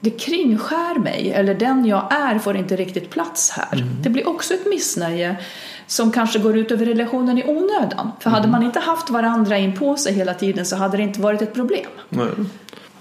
det 0.00 0.10
kringskär 0.10 0.98
mig, 0.98 1.32
eller 1.34 1.54
den 1.54 1.86
jag 1.86 2.12
är 2.12 2.38
får 2.38 2.56
inte 2.56 2.76
riktigt 2.76 3.10
plats 3.10 3.50
här. 3.50 3.78
Mm. 3.78 3.88
Det 4.02 4.10
blir 4.10 4.28
också 4.28 4.54
ett 4.54 4.66
missnöje 4.66 5.36
som 5.86 6.12
kanske 6.12 6.38
går 6.38 6.56
ut 6.56 6.70
över 6.70 6.86
relationen 6.86 7.38
i 7.38 7.44
onödan. 7.44 8.10
För 8.20 8.30
hade 8.30 8.48
mm. 8.48 8.50
man 8.50 8.62
inte 8.62 8.80
haft 8.80 9.10
varandra 9.10 9.58
in 9.58 9.76
på 9.76 9.96
sig 9.96 10.14
hela 10.14 10.34
tiden 10.34 10.64
så 10.64 10.76
hade 10.76 10.96
det 10.96 11.02
inte 11.02 11.20
varit 11.20 11.42
ett 11.42 11.54
problem. 11.54 11.90
Nej. 12.08 12.26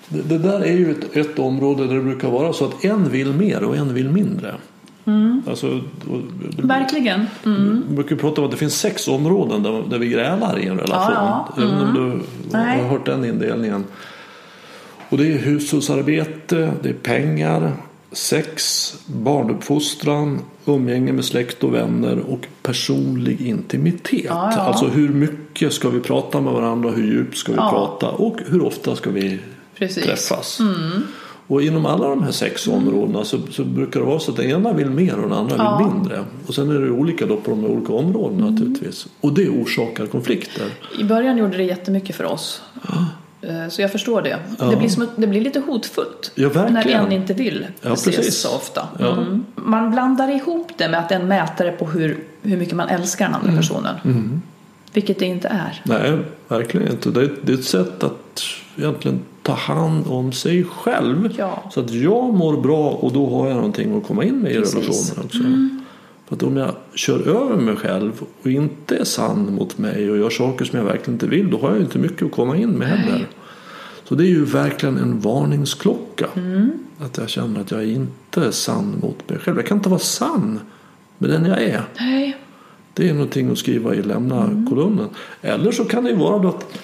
Det, 0.08 0.22
det 0.22 0.38
där 0.38 0.60
är 0.60 0.74
ju 0.74 0.92
ett, 0.92 1.16
ett 1.16 1.40
område 1.40 1.88
där 1.88 1.96
det 1.96 2.02
brukar 2.02 2.30
vara 2.30 2.54
så 2.54 2.66
att 2.66 2.86
en 2.86 3.10
vill 3.10 3.34
mer 3.34 3.64
och 3.64 3.78
en 3.78 3.94
vill 3.94 4.10
mindre. 4.10 4.56
Mm. 5.08 5.42
Alltså, 5.48 5.82
Verkligen. 6.58 7.26
Mm. 7.46 7.84
Vi 7.90 7.96
brukar 7.96 8.16
prata 8.16 8.42
om 8.42 8.46
att 8.46 8.52
det 8.52 8.58
finns 8.58 8.80
sex 8.80 9.08
områden 9.08 9.64
där, 9.64 9.84
där 9.90 9.98
vi 9.98 10.08
grälar 10.10 10.60
i 10.60 10.68
en 10.68 10.78
relation. 10.78 11.14
Ja, 11.16 11.48
ja. 11.56 11.64
Mm. 11.64 11.70
Även 11.70 11.88
om 11.88 11.96
mm. 11.96 12.12
du 12.12 12.26
Nej. 12.52 12.82
har 12.82 12.90
hört 12.90 13.06
den 13.06 13.26
indelningen. 13.26 13.86
Och 15.10 15.18
det 15.18 15.34
är 15.34 15.38
hushållsarbete, 15.38 16.72
det 16.82 16.90
är 16.90 16.94
pengar, 16.94 17.74
sex, 18.12 18.94
barnuppfostran, 19.06 20.40
umgänge 20.66 21.14
med 21.14 21.26
släkt 21.26 21.64
och 21.64 21.74
vänner 21.74 22.20
och 22.20 22.48
personlig 22.62 23.42
intimitet. 23.42 24.26
Ja, 24.26 24.52
ja. 24.56 24.62
Alltså 24.62 24.86
hur 24.86 25.10
mycket 25.10 25.74
ska 25.74 25.90
vi 25.90 26.00
prata 26.00 26.42
med 26.42 26.54
varandra, 26.54 26.90
hur 26.90 27.04
djupt 27.04 27.38
ska 27.38 27.52
vi 27.52 27.58
ja. 27.58 27.70
prata 27.70 28.10
och 28.10 28.38
hur 28.46 28.64
ofta 28.64 28.96
ska 28.96 29.10
vi 29.10 29.40
Precis. 29.78 30.04
träffas. 30.04 30.60
Mm. 30.60 31.04
Och 31.48 31.62
inom 31.62 31.86
alla 31.86 32.10
de 32.10 32.24
här 32.24 32.32
sex 32.32 32.68
områdena 32.68 33.26
så, 33.26 33.40
så, 33.52 33.64
brukar 33.64 34.00
det 34.00 34.06
vara 34.06 34.20
så 34.20 34.32
att 34.32 34.38
den 34.38 34.46
ena 34.46 34.74
vill 34.74 34.90
mer 34.90 35.16
och 35.16 35.22
den 35.22 35.38
andra 35.38 35.56
ja. 35.58 35.78
vill 35.78 35.94
mindre. 35.94 36.24
Och 36.48 36.56
sen 36.56 36.70
är 36.70 36.80
det 36.80 36.92
olika 36.92 37.26
då 37.26 37.38
på 37.38 37.52
de 37.52 37.66
olika 37.66 37.94
områdena 37.94 38.42
mm. 38.42 38.54
naturligtvis. 38.54 39.08
Och 39.22 39.34
det 39.34 39.50
orsakar 39.50 40.06
konflikter. 40.06 40.66
I 41.00 41.04
början 41.04 41.38
gjorde 41.38 41.58
det 41.58 41.64
jättemycket 41.64 42.16
för 42.16 42.24
oss. 42.24 42.62
Ja. 42.88 43.06
Eh, 43.42 43.70
så 43.70 43.82
jag 43.82 43.92
förstår 43.92 44.22
det. 44.22 44.40
Ja. 44.60 44.66
Det, 44.66 44.76
blir 44.76 44.90
som, 44.90 45.08
det 45.16 45.28
blir 45.28 45.42
lite 45.42 45.60
hotfullt 45.60 46.32
ja, 46.36 46.50
när 46.70 46.88
en 46.88 47.12
inte 47.12 47.34
vill 47.34 47.68
ja, 47.82 47.94
ses 47.94 48.16
precis. 48.16 48.38
så 48.38 48.56
ofta. 48.56 48.88
Mm. 49.00 49.46
Man 49.56 49.92
blandar 49.92 50.36
ihop 50.36 50.72
det 50.78 50.90
med 50.90 51.00
att 51.00 51.10
det 51.10 51.16
är 51.16 51.20
en 51.20 51.28
mätare 51.28 51.72
på 51.72 51.86
hur, 51.86 52.18
hur 52.42 52.58
mycket 52.58 52.76
man 52.76 52.90
älskar 52.90 53.26
den 53.26 53.36
andra 53.36 53.48
mm. 53.48 53.60
personen. 53.60 53.96
Mm. 54.06 54.42
Vilket 54.94 55.20
det 55.20 55.26
inte 55.26 55.48
är. 55.48 55.82
Nej, 55.84 56.18
verkligen 56.48 56.92
inte. 56.92 57.10
Det 57.10 57.22
är, 57.22 57.32
det 57.42 57.54
är 57.54 57.58
ett 57.58 57.66
sätt 57.66 58.04
att 58.04 58.44
egentligen 58.78 59.20
ta 59.48 59.54
hand 59.54 60.08
om 60.08 60.32
sig 60.32 60.64
själv. 60.64 61.36
Ja. 61.38 61.64
Så 61.72 61.80
att 61.80 61.92
jag 61.92 62.34
mår 62.34 62.58
bra 62.58 62.90
och 62.90 63.14
då 63.14 63.30
har 63.30 63.48
jag 63.48 63.56
någonting 63.56 63.98
att 63.98 64.08
komma 64.08 64.24
in 64.24 64.40
med 64.40 64.52
i 64.52 64.56
Precis. 64.56 64.76
relationen 64.76 65.26
också. 65.26 65.40
Mm. 65.40 65.84
För 66.28 66.36
att 66.36 66.44
om 66.44 66.58
jag 66.58 66.76
kör 66.94 67.28
över 67.28 67.56
mig 67.56 67.76
själv 67.76 68.12
och 68.42 68.48
inte 68.48 68.96
är 68.96 69.04
sann 69.04 69.56
mot 69.56 69.78
mig 69.78 70.12
och 70.12 70.18
gör 70.18 70.30
saker 70.30 70.66
som 70.66 70.80
jag 70.80 70.86
verkligen 70.86 71.14
inte 71.14 71.28
vill 71.28 71.52
då 71.52 71.58
har 71.58 71.72
jag 71.72 71.80
inte 71.80 72.00
mycket 72.00 72.26
att 72.26 72.32
komma 72.32 72.58
in 72.58 72.70
med 72.70 72.88
heller. 72.88 73.28
Så 74.04 74.16
det 74.16 74.24
är 74.24 74.28
ju 74.28 74.46
verkligen 74.46 74.98
en 74.98 75.20
varningsklocka. 75.20 76.28
Mm. 76.36 76.72
Att 77.00 77.18
jag 77.18 77.30
känner 77.30 77.62
att 77.62 77.72
jag 77.72 77.86
inte 77.86 78.46
är 78.46 78.52
sann 78.52 79.00
mot 79.02 79.30
mig 79.30 79.40
själv. 79.40 79.58
Jag 79.58 79.66
kan 79.66 79.78
inte 79.78 79.90
vara 79.90 80.00
sann 80.00 80.60
med 81.18 81.30
den 81.30 81.46
jag 81.46 81.64
är. 81.64 81.82
Nej. 82.00 82.38
Det 82.94 83.10
är 83.10 83.14
någonting 83.14 83.52
att 83.52 83.58
skriva 83.58 83.96
i 83.96 84.02
lämna-kolumnen. 84.02 85.10
Mm. 85.42 85.60
Eller 85.62 85.72
så 85.72 85.86
kan 85.86 86.04
det 86.04 86.10
ju 86.10 86.16
vara 86.16 86.50
att, 86.50 86.80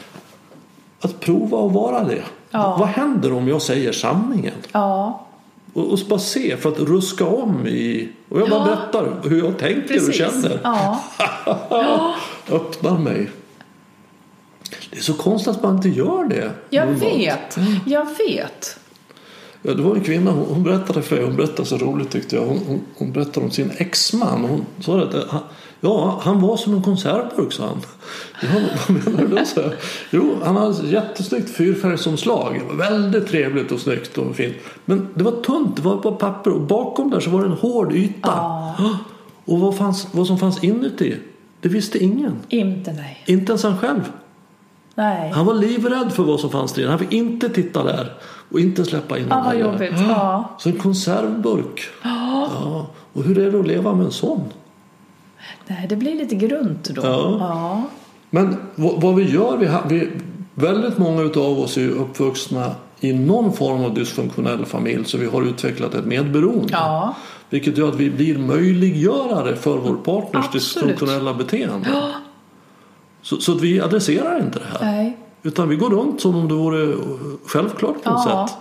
att 1.02 1.20
prova 1.20 1.66
att 1.66 1.74
vara 1.74 2.04
det. 2.04 2.24
Ja. 2.54 2.76
Vad 2.80 2.88
händer 2.88 3.34
om 3.34 3.48
jag 3.48 3.62
säger 3.62 3.92
sanningen? 3.92 4.54
Ja. 4.72 5.26
Och, 5.74 5.92
och 5.92 6.00
bara 6.10 6.20
se 6.20 6.58
för 6.58 6.70
att 6.70 6.80
ruska 6.80 7.26
om 7.26 7.68
i 7.68 8.10
och 8.30 8.42
jag 8.42 8.50
bara 8.50 8.60
ja. 8.60 8.66
berättar 8.66 9.30
hur 9.30 9.44
jag 9.44 9.58
tänker 9.58 9.88
Precis. 9.88 10.08
och 10.08 10.14
känner. 10.14 10.60
Ja. 10.64 11.04
Öppnar 12.50 12.98
mig. 12.98 13.30
Det 14.92 14.98
är 14.98 15.02
så 15.02 15.14
konstigt 15.14 15.56
att 15.56 15.64
man 15.64 15.76
inte 15.76 15.90
gör 15.90 16.26
det. 16.26 16.52
Jag 16.70 16.88
normalt. 16.88 17.04
vet, 17.04 17.58
jag 17.86 18.06
vet. 18.06 18.80
Ja, 19.62 19.74
det 19.74 19.82
var 19.82 19.96
en 19.96 20.04
kvinna, 20.04 20.32
hon, 20.32 20.46
hon 20.50 20.64
berättade 20.64 21.02
för 21.02 21.16
mig, 21.16 21.26
hon 21.26 21.36
berättade 21.36 21.66
så 21.66 21.78
roligt 21.78 22.12
tyckte 22.12 22.36
jag. 22.36 22.46
Hon, 22.46 22.60
hon, 22.68 22.82
hon 22.98 23.12
berättade 23.12 23.46
om 23.46 23.52
sin 23.52 23.72
exman. 23.78 24.46
Hon 24.50 24.66
sa 24.80 25.02
att 25.02 25.30
han, 25.30 25.42
ja, 25.84 26.20
han 26.24 26.42
var 26.42 26.58
som 26.58 26.74
en 26.74 26.82
konservburk 26.82 27.54
sa 27.54 27.68
han. 27.68 27.82
Ja, 28.42 28.48
vad 28.88 28.98
menar 28.98 29.22
du 29.22 29.36
då? 29.36 29.46
Så 29.46 29.62
Jo, 30.10 30.38
han 30.44 30.56
hade 30.56 30.72
ett 30.72 30.84
jättesnyggt 30.84 31.50
fyrfärgsomslag. 31.50 32.62
Väldigt 32.78 33.28
trevligt 33.28 33.72
och 33.72 33.80
snyggt 33.80 34.18
och 34.18 34.36
fint. 34.36 34.56
Men 34.86 35.08
det 35.16 35.24
var 35.24 35.32
tunt, 35.32 35.76
det 35.76 35.82
var 35.82 36.02
bara 36.02 36.16
papper 36.16 36.52
och 36.52 36.62
bakom 36.62 37.10
där 37.10 37.20
så 37.20 37.30
var 37.30 37.40
det 37.40 37.46
en 37.46 37.52
hård 37.52 37.94
yta. 37.94 38.32
Ah. 38.32 38.74
Och 39.46 39.60
vad, 39.60 39.78
fanns, 39.78 40.08
vad 40.12 40.28
som 40.28 40.40
fanns 40.40 40.64
inuti, 40.64 41.18
det 41.62 41.70
visste 41.70 42.04
ingen. 42.04 42.36
Inte 42.50 42.94
nej. 42.94 43.24
Inte 43.26 43.52
ens 43.52 43.64
han 43.64 43.78
själv. 43.78 44.12
Nej. 44.96 45.32
Han 45.32 45.46
var 45.46 45.54
livrädd 45.54 46.12
för 46.12 46.24
vad 46.24 46.40
som 46.40 46.50
fanns 46.50 46.74
där 46.74 46.88
Han 46.88 47.00
fick 47.00 47.14
inte 47.14 47.50
titta 47.50 47.84
där 47.84 48.14
och 48.52 48.60
inte 48.60 48.86
släppa 48.86 49.18
in 49.18 49.32
ah, 49.32 49.44
vad 49.44 49.60
jobbigt. 49.60 49.94
Ja. 49.98 50.56
Så 50.60 50.70
en 50.70 50.78
konservburk. 50.78 51.82
Ah. 52.02 52.10
Ja. 52.62 52.88
Och 53.14 53.24
hur 53.24 53.40
är 53.40 53.52
det 53.52 53.60
att 53.60 53.68
leva 53.68 53.94
med 53.94 54.06
en 54.06 54.12
sån? 54.12 54.42
Nej, 55.74 55.88
det 55.88 55.96
blir 55.96 56.16
lite 56.16 56.36
grunt 56.36 56.84
då. 56.84 57.02
Ja. 57.04 57.38
ja. 57.40 57.84
Men 58.30 58.58
vad, 58.76 59.16
vi 59.16 59.32
gör, 59.32 59.58
vi, 59.58 59.70
vi, 59.90 60.10
väldigt 60.54 60.98
många 60.98 61.22
av 61.22 61.60
oss 61.60 61.78
är 61.78 61.90
uppvuxna 61.90 62.72
i 63.00 63.14
någon 63.14 63.54
form 63.54 63.84
av 63.84 63.94
dysfunktionell 63.94 64.66
familj 64.66 65.06
så 65.06 65.18
vi 65.18 65.26
har 65.26 65.44
utvecklat 65.44 65.94
ett 65.94 66.06
medberoende. 66.06 66.68
Ja. 66.72 67.16
Vilket 67.50 67.78
gör 67.78 67.90
att 67.90 67.96
vi 67.96 68.10
blir 68.10 68.38
möjliggörare 68.38 69.56
för 69.56 69.78
vår 69.78 69.96
partners 69.96 70.46
Absolut. 70.46 70.54
dysfunktionella 70.54 71.34
beteende. 71.34 71.90
Ja. 71.94 72.10
Så, 73.22 73.38
så 73.38 73.52
att 73.52 73.62
vi 73.62 73.82
adresserar 73.82 74.40
inte 74.40 74.60
det 74.60 74.66
här. 74.80 74.92
Nej. 74.92 75.18
Utan 75.44 75.70
vi 75.70 75.76
går 75.76 75.90
runt 75.90 76.22
som 76.22 76.36
om 76.36 76.48
det 76.48 76.54
vore 76.54 76.96
självklart 77.46 78.04
på 78.04 78.10
något 78.12 78.24
ja. 78.26 78.48
sätt. 78.48 78.58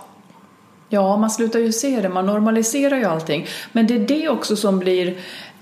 Ja, 0.89 1.17
man 1.17 1.29
slutar 1.29 1.59
ju 1.59 1.71
se 1.71 2.01
det, 2.01 2.09
man 2.09 2.25
normaliserar 2.25 2.97
ju 2.97 3.05
allting. 3.05 3.47
Men 3.71 3.87
det 3.87 3.95
är 3.95 4.07
det 4.07 4.29
också 4.29 4.55
som 4.55 4.79
blir 4.79 5.17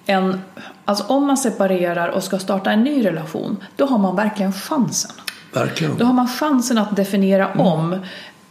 en... 0.05 0.37
Alltså 0.91 1.05
om 1.07 1.27
man 1.27 1.37
separerar 1.37 2.07
och 2.07 2.23
ska 2.23 2.39
starta 2.39 2.71
en 2.71 2.83
ny 2.83 3.05
relation, 3.05 3.57
då 3.75 3.85
har 3.85 3.97
man 3.97 4.15
verkligen 4.15 4.53
chansen. 4.53 5.11
Verkligen. 5.53 5.97
Då 5.97 6.05
har 6.05 6.13
man 6.13 6.27
chansen 6.27 6.77
att 6.77 6.95
definiera 6.95 7.47
mm. 7.47 7.67
om 7.67 7.93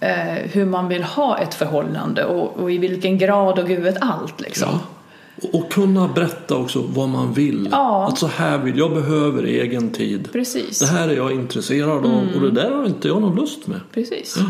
eh, 0.01 0.11
hur 0.43 0.66
man 0.66 0.88
vill 0.88 1.03
ha 1.03 1.38
ett 1.38 1.55
förhållande 1.55 2.24
och, 2.24 2.57
och, 2.57 2.72
i 2.72 2.78
vilken 2.78 3.18
grad 3.18 3.59
och 3.59 3.68
gud 3.68 3.82
vet 3.82 4.03
allt 4.03 4.41
liksom. 4.41 4.68
Ja. 5.36 5.49
Och 5.53 5.72
kunna 5.72 6.09
berätta 6.09 6.57
också 6.57 6.84
vad 6.88 7.09
man 7.09 7.32
vill. 7.32 7.68
Ja. 7.72 8.09
Att 8.09 8.18
så 8.18 8.26
här 8.26 8.59
vill 8.59 8.78
jag, 8.78 8.95
behöver 8.95 9.43
egen 9.43 9.91
tid. 9.91 10.32
Precis. 10.32 10.78
Det 10.78 10.86
här 10.86 11.09
är 11.09 11.16
jag 11.16 11.32
intresserad 11.32 11.91
av 11.91 12.05
mm. 12.05 12.34
och 12.34 12.41
det 12.41 12.51
där 12.51 12.70
har 12.70 12.86
inte 12.86 13.09
jag 13.09 13.22
någon 13.22 13.36
lust 13.36 13.66
med. 13.66 13.80
Precis. 13.93 14.36
Ja. 14.38 14.45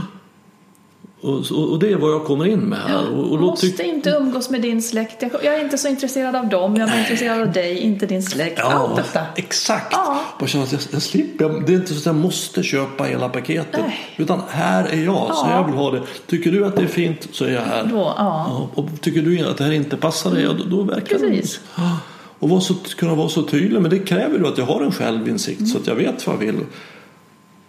Och, 1.22 1.50
och, 1.70 1.78
det 1.78 1.92
är 1.92 1.96
vad 1.96 2.12
jag 2.12 2.24
kommer 2.24 2.46
in 2.46 2.60
med 2.60 2.78
här. 2.78 3.10
Och, 3.10 3.32
och 3.32 3.40
måste 3.40 3.82
inte 3.84 4.10
umgås 4.10 4.50
med 4.50 4.62
din 4.62 4.82
släkt. 4.82 5.22
Jag, 5.22 5.30
jag 5.42 5.54
är 5.54 5.60
inte 5.60 5.78
så 5.78 5.88
intresserad 5.88 6.36
av 6.36 6.48
dem. 6.48 6.76
Jag 6.76 6.88
är 6.88 6.92
Nej. 6.92 7.00
intresserad 7.00 7.40
av 7.40 7.52
dig, 7.52 7.78
inte 7.78 8.06
din 8.06 8.22
släkt. 8.22 8.58
Ja, 8.58 8.72
Allt 8.72 8.96
detta. 8.96 9.20
Exakt. 9.36 9.92
Ja. 9.92 10.20
Bara 10.38 10.46
känna 10.46 10.64
att 10.64 10.72
jag, 10.72 10.80
jag 10.90 11.02
slipper. 11.02 11.62
Det 11.66 11.72
är 11.72 11.76
inte 11.76 11.94
så 11.94 11.98
att 11.98 12.06
jag 12.06 12.14
måste 12.14 12.62
köpa 12.62 13.04
hela 13.04 13.28
paketet. 13.28 13.80
Nej. 13.80 13.98
Utan 14.16 14.42
här 14.48 14.84
är 14.84 15.04
jag, 15.04 15.26
ja. 15.28 15.34
så 15.34 15.50
jag 15.50 15.64
vill 15.64 15.74
ha 15.74 15.90
det. 15.90 16.02
Tycker 16.26 16.52
du 16.52 16.66
att 16.66 16.76
det 16.76 16.82
är 16.82 16.86
fint 16.86 17.28
så 17.32 17.44
är 17.44 17.50
jag 17.50 17.62
här. 17.62 17.84
Då, 17.84 18.14
ja. 18.18 18.68
och 18.74 18.88
tycker 19.00 19.22
du 19.22 19.48
att 19.48 19.58
det 19.58 19.64
här 19.64 19.72
inte 19.72 19.96
passar 19.96 20.30
dig, 20.30 20.44
då, 20.44 20.64
då 20.64 20.82
verkar 20.82 21.18
Precis. 21.18 21.60
det. 21.76 21.82
Och 22.38 22.48
vara 22.48 22.60
så, 22.60 22.74
kunna 22.74 23.14
vara 23.14 23.28
så 23.28 23.42
tydlig. 23.42 23.80
Men 23.80 23.90
det 23.90 23.98
kräver 23.98 24.38
ju 24.38 24.46
att 24.46 24.58
jag 24.58 24.66
har 24.66 24.82
en 24.82 24.92
självinsikt 24.92 25.60
mm. 25.60 25.70
så 25.70 25.78
att 25.78 25.86
jag 25.86 25.94
vet 25.94 26.26
vad 26.26 26.36
jag 26.36 26.40
vill. 26.40 26.60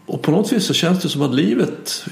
Och 0.06 0.22
på 0.22 0.32
något 0.32 0.52
vis 0.52 0.66
så 0.66 0.74
känns 0.74 1.02
det 1.02 1.10
som 1.10 1.22
att 1.22 1.34
livet 1.34 2.06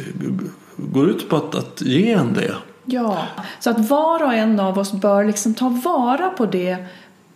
går 0.78 1.10
ut 1.10 1.30
på 1.30 1.36
att, 1.36 1.56
att 1.56 1.82
ge 1.82 2.12
en 2.12 2.34
det. 2.34 2.56
Ja, 2.86 3.28
så 3.60 3.70
att 3.70 3.90
var 3.90 4.24
och 4.24 4.34
en 4.34 4.60
av 4.60 4.80
oss 4.80 4.92
bör 4.92 5.26
liksom 5.26 5.54
ta 5.54 5.70
vara 5.70 6.30
på 6.30 6.46
det 6.46 6.78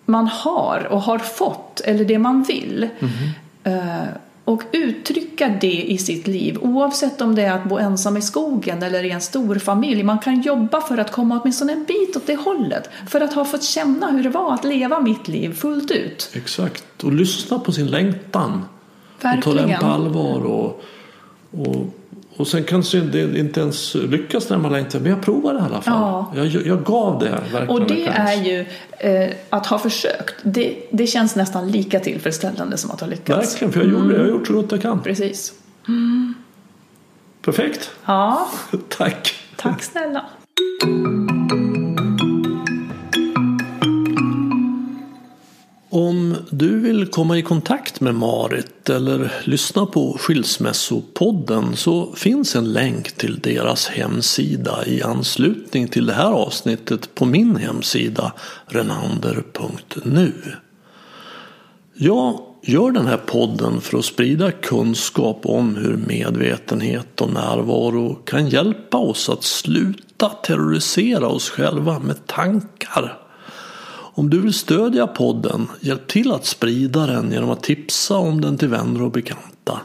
man 0.06 0.28
har 0.28 0.88
och 0.92 1.02
har 1.02 1.20
fått 1.20 1.80
eller 1.80 2.06
det 2.06 2.20
man 2.20 2.44
vill. 2.44 2.90
Mm. 3.00 4.08
och 4.46 4.64
uttrycka 4.72 5.58
det 5.62 5.82
i 5.82 5.98
sitt 5.98 6.28
liv, 6.28 6.58
oavsett 6.62 7.22
om 7.22 7.36
det 7.36 7.42
är 7.42 7.52
att 7.52 7.64
bo 7.64 7.78
ensam 7.78 8.18
i 8.18 8.22
skogen 8.22 8.84
eller 8.84 9.04
i 9.04 9.12
en 9.12 9.22
stor 9.22 9.56
familj. 9.56 10.04
Man 10.04 10.20
kan 10.20 10.42
jobba 10.42 10.82
för 10.82 10.98
att 10.98 11.12
komma 11.12 11.40
åtminstone 11.42 11.74
en 11.74 11.84
bit 11.84 12.16
åt 12.16 12.28
det 12.28 12.36
hållet, 12.36 12.90
för 13.08 13.22
att 13.22 13.34
ha 13.34 13.46
fått 13.46 13.64
känna 13.64 14.12
hur 14.12 14.24
det 14.24 14.30
var 14.30 14.54
att 14.54 14.64
leva 14.64 15.00
mitt 15.00 15.28
liv 15.28 15.54
fullt 15.54 15.92
ut. 15.92 16.32
Exakt, 16.34 17.04
och 17.04 17.14
lyssna 17.14 17.60
på 17.60 17.72
sin 17.72 17.88
längtan. 17.88 18.66
Verkligen. 19.24 19.58
Och 19.58 19.62
ta 19.62 19.68
den 19.68 19.80
på 19.80 19.86
allvar. 19.86 20.46
Och, 20.46 20.84
och, 21.52 21.86
och 22.38 22.48
sen 22.48 22.64
kanske 22.64 23.00
det 23.00 23.40
inte 23.40 23.60
ens 23.60 23.96
lyckas 23.96 24.50
när 24.50 24.58
man 24.58 24.72
längtar, 24.72 25.00
men 25.00 25.12
jag 25.12 25.22
provade 25.22 25.60
i 25.60 25.62
alla 25.62 25.82
fall. 25.82 25.94
Ja. 25.94 26.32
Jag, 26.36 26.48
jag 26.66 26.84
gav 26.84 27.20
det 27.20 27.30
verkligen 27.30 27.70
Och 27.70 27.88
det 27.88 28.08
är 28.08 28.44
ju 28.44 28.66
eh, 28.98 29.34
att 29.50 29.66
ha 29.66 29.80
försökt. 29.80 30.36
Det, 30.44 30.76
det 30.92 31.08
känns 31.08 31.36
nästan 31.36 31.72
lika 31.72 32.00
tillfredsställande 32.00 32.78
som 32.78 32.92
att 32.92 33.02
ha 33.02 33.08
lyckats. 33.08 33.54
Verkligen, 33.54 33.74
för 33.74 33.80
jag 33.80 33.90
gjorde 33.90 34.08
det. 34.08 34.14
Jag 34.14 34.22
har 34.22 34.30
gjort 34.30 34.48
så 34.48 34.54
gott 34.54 34.72
jag 34.72 34.82
kan. 34.82 35.02
Precis. 35.02 35.54
Perfekt. 37.42 37.92
Ja, 38.06 38.48
Tack. 38.90 39.36
tack 39.56 39.84
snälla. 39.84 40.26
Om 45.96 46.36
du 46.50 46.80
vill 46.80 47.08
komma 47.08 47.38
i 47.38 47.42
kontakt 47.42 48.02
med 48.02 48.16
Marit 48.16 48.90
eller 48.90 49.34
lyssna 49.44 49.86
på 49.86 50.18
Skilsmässopodden 50.20 51.76
så 51.76 52.14
finns 52.16 52.56
en 52.56 52.74
länk 52.74 53.12
till 53.12 53.40
deras 53.40 53.88
hemsida 53.88 54.86
i 54.86 55.02
anslutning 55.02 55.88
till 55.88 56.06
det 56.06 56.14
här 56.14 56.32
avsnittet 56.32 57.16
på 57.16 57.26
min 57.26 57.56
hemsida 57.56 58.34
renander.nu. 58.68 60.34
Jag 61.94 62.40
gör 62.62 62.92
den 62.92 63.08
här 63.08 63.18
podden 63.18 63.82
för 63.82 63.98
att 63.98 64.06
sprida 64.06 64.52
kunskap 64.52 65.40
om 65.44 65.76
hur 65.76 65.98
medvetenhet 65.98 67.22
och 67.22 67.34
närvaro 67.34 68.16
kan 68.16 68.48
hjälpa 68.50 68.98
oss 68.98 69.30
att 69.30 69.44
sluta 69.44 70.30
terrorisera 70.30 71.28
oss 71.28 71.50
själva 71.50 72.00
med 72.00 72.28
tankar. 72.28 73.23
Om 74.16 74.30
du 74.30 74.42
vill 74.42 74.54
stödja 74.54 75.08
podden, 75.08 75.68
hjälp 75.80 76.08
till 76.08 76.32
att 76.32 76.46
sprida 76.46 77.08
den 77.08 77.32
genom 77.32 77.50
att 77.50 77.64
tipsa 77.64 78.18
om 78.18 78.42
den 78.42 78.58
till 78.58 78.68
vänner 78.68 79.02
och 79.02 79.12
bekanta. 79.12 79.80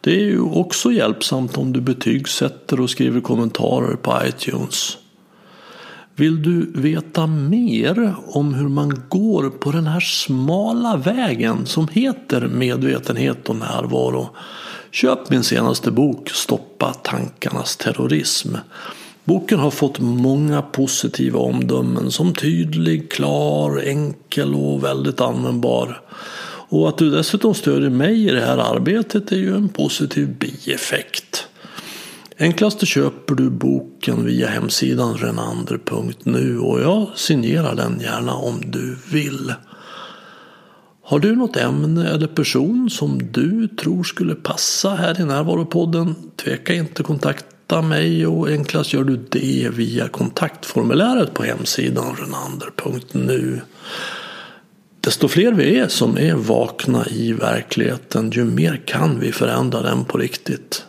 Det 0.00 0.10
är 0.10 0.24
ju 0.24 0.40
också 0.40 0.92
hjälpsamt 0.92 1.58
om 1.58 1.72
du 1.72 1.80
betygsätter 1.80 2.80
och 2.80 2.90
skriver 2.90 3.20
kommentarer 3.20 3.96
på 3.96 4.18
iTunes. 4.26 4.98
Vill 6.14 6.42
du 6.42 6.72
veta 6.80 7.26
mer 7.26 8.14
om 8.26 8.54
hur 8.54 8.68
man 8.68 9.02
går 9.08 9.50
på 9.50 9.72
den 9.72 9.86
här 9.86 10.00
smala 10.00 10.96
vägen 10.96 11.66
som 11.66 11.88
heter 11.88 12.48
medvetenhet 12.48 13.48
och 13.48 13.56
närvaro? 13.56 14.28
Köp 14.90 15.30
min 15.30 15.44
senaste 15.44 15.90
bok 15.90 16.30
Stoppa 16.30 16.92
tankarnas 16.92 17.76
terrorism. 17.76 18.54
Boken 19.24 19.58
har 19.58 19.70
fått 19.70 19.98
många 19.98 20.62
positiva 20.62 21.38
omdömen 21.38 22.10
som 22.10 22.34
tydlig, 22.34 23.10
klar, 23.10 23.82
enkel 23.86 24.54
och 24.54 24.84
väldigt 24.84 25.20
användbar. 25.20 26.00
Och 26.68 26.88
att 26.88 26.98
du 26.98 27.10
dessutom 27.10 27.54
stödjer 27.54 27.90
mig 27.90 28.28
i 28.28 28.30
det 28.30 28.40
här 28.40 28.58
arbetet 28.58 29.32
är 29.32 29.36
ju 29.36 29.54
en 29.54 29.68
positiv 29.68 30.38
bieffekt. 30.38 31.46
Enklast 32.38 32.86
köper 32.86 33.34
du 33.34 33.50
boken 33.50 34.24
via 34.24 34.48
hemsidan 34.48 35.16
renander.nu 35.16 36.58
och 36.58 36.80
jag 36.80 37.06
signerar 37.14 37.74
den 37.74 38.00
gärna 38.00 38.34
om 38.34 38.70
du 38.70 38.98
vill. 39.12 39.54
Har 41.02 41.18
du 41.18 41.36
något 41.36 41.56
ämne 41.56 42.08
eller 42.08 42.26
person 42.26 42.90
som 42.90 43.32
du 43.32 43.68
tror 43.68 44.02
skulle 44.02 44.34
passa 44.34 44.94
här 44.94 45.20
i 45.20 45.24
Närvaropodden? 45.24 46.14
Tveka 46.36 46.74
inte 46.74 47.02
kontakta 47.02 47.59
kontakta 47.70 47.88
mig 47.88 48.26
och 48.26 48.48
enklast 48.48 48.92
gör 48.92 49.04
du 49.04 49.16
det 49.16 49.68
via 49.72 50.08
kontaktformuläret 50.08 51.34
på 51.34 51.42
hemsidan 51.42 52.16
renander.nu. 52.16 53.60
Desto 55.00 55.28
fler 55.28 55.52
vi 55.52 55.78
är 55.78 55.88
som 55.88 56.18
är 56.18 56.34
vakna 56.34 57.06
i 57.06 57.32
verkligheten, 57.32 58.30
ju 58.30 58.44
mer 58.44 58.82
kan 58.86 59.20
vi 59.20 59.32
förändra 59.32 59.82
den 59.82 60.04
på 60.04 60.18
riktigt. 60.18 60.84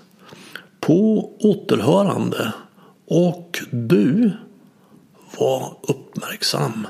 På 0.80 1.32
återhörande. 1.40 2.54
Och 3.08 3.60
du, 3.72 4.32
var 5.38 5.78
uppmärksam. 5.82 6.88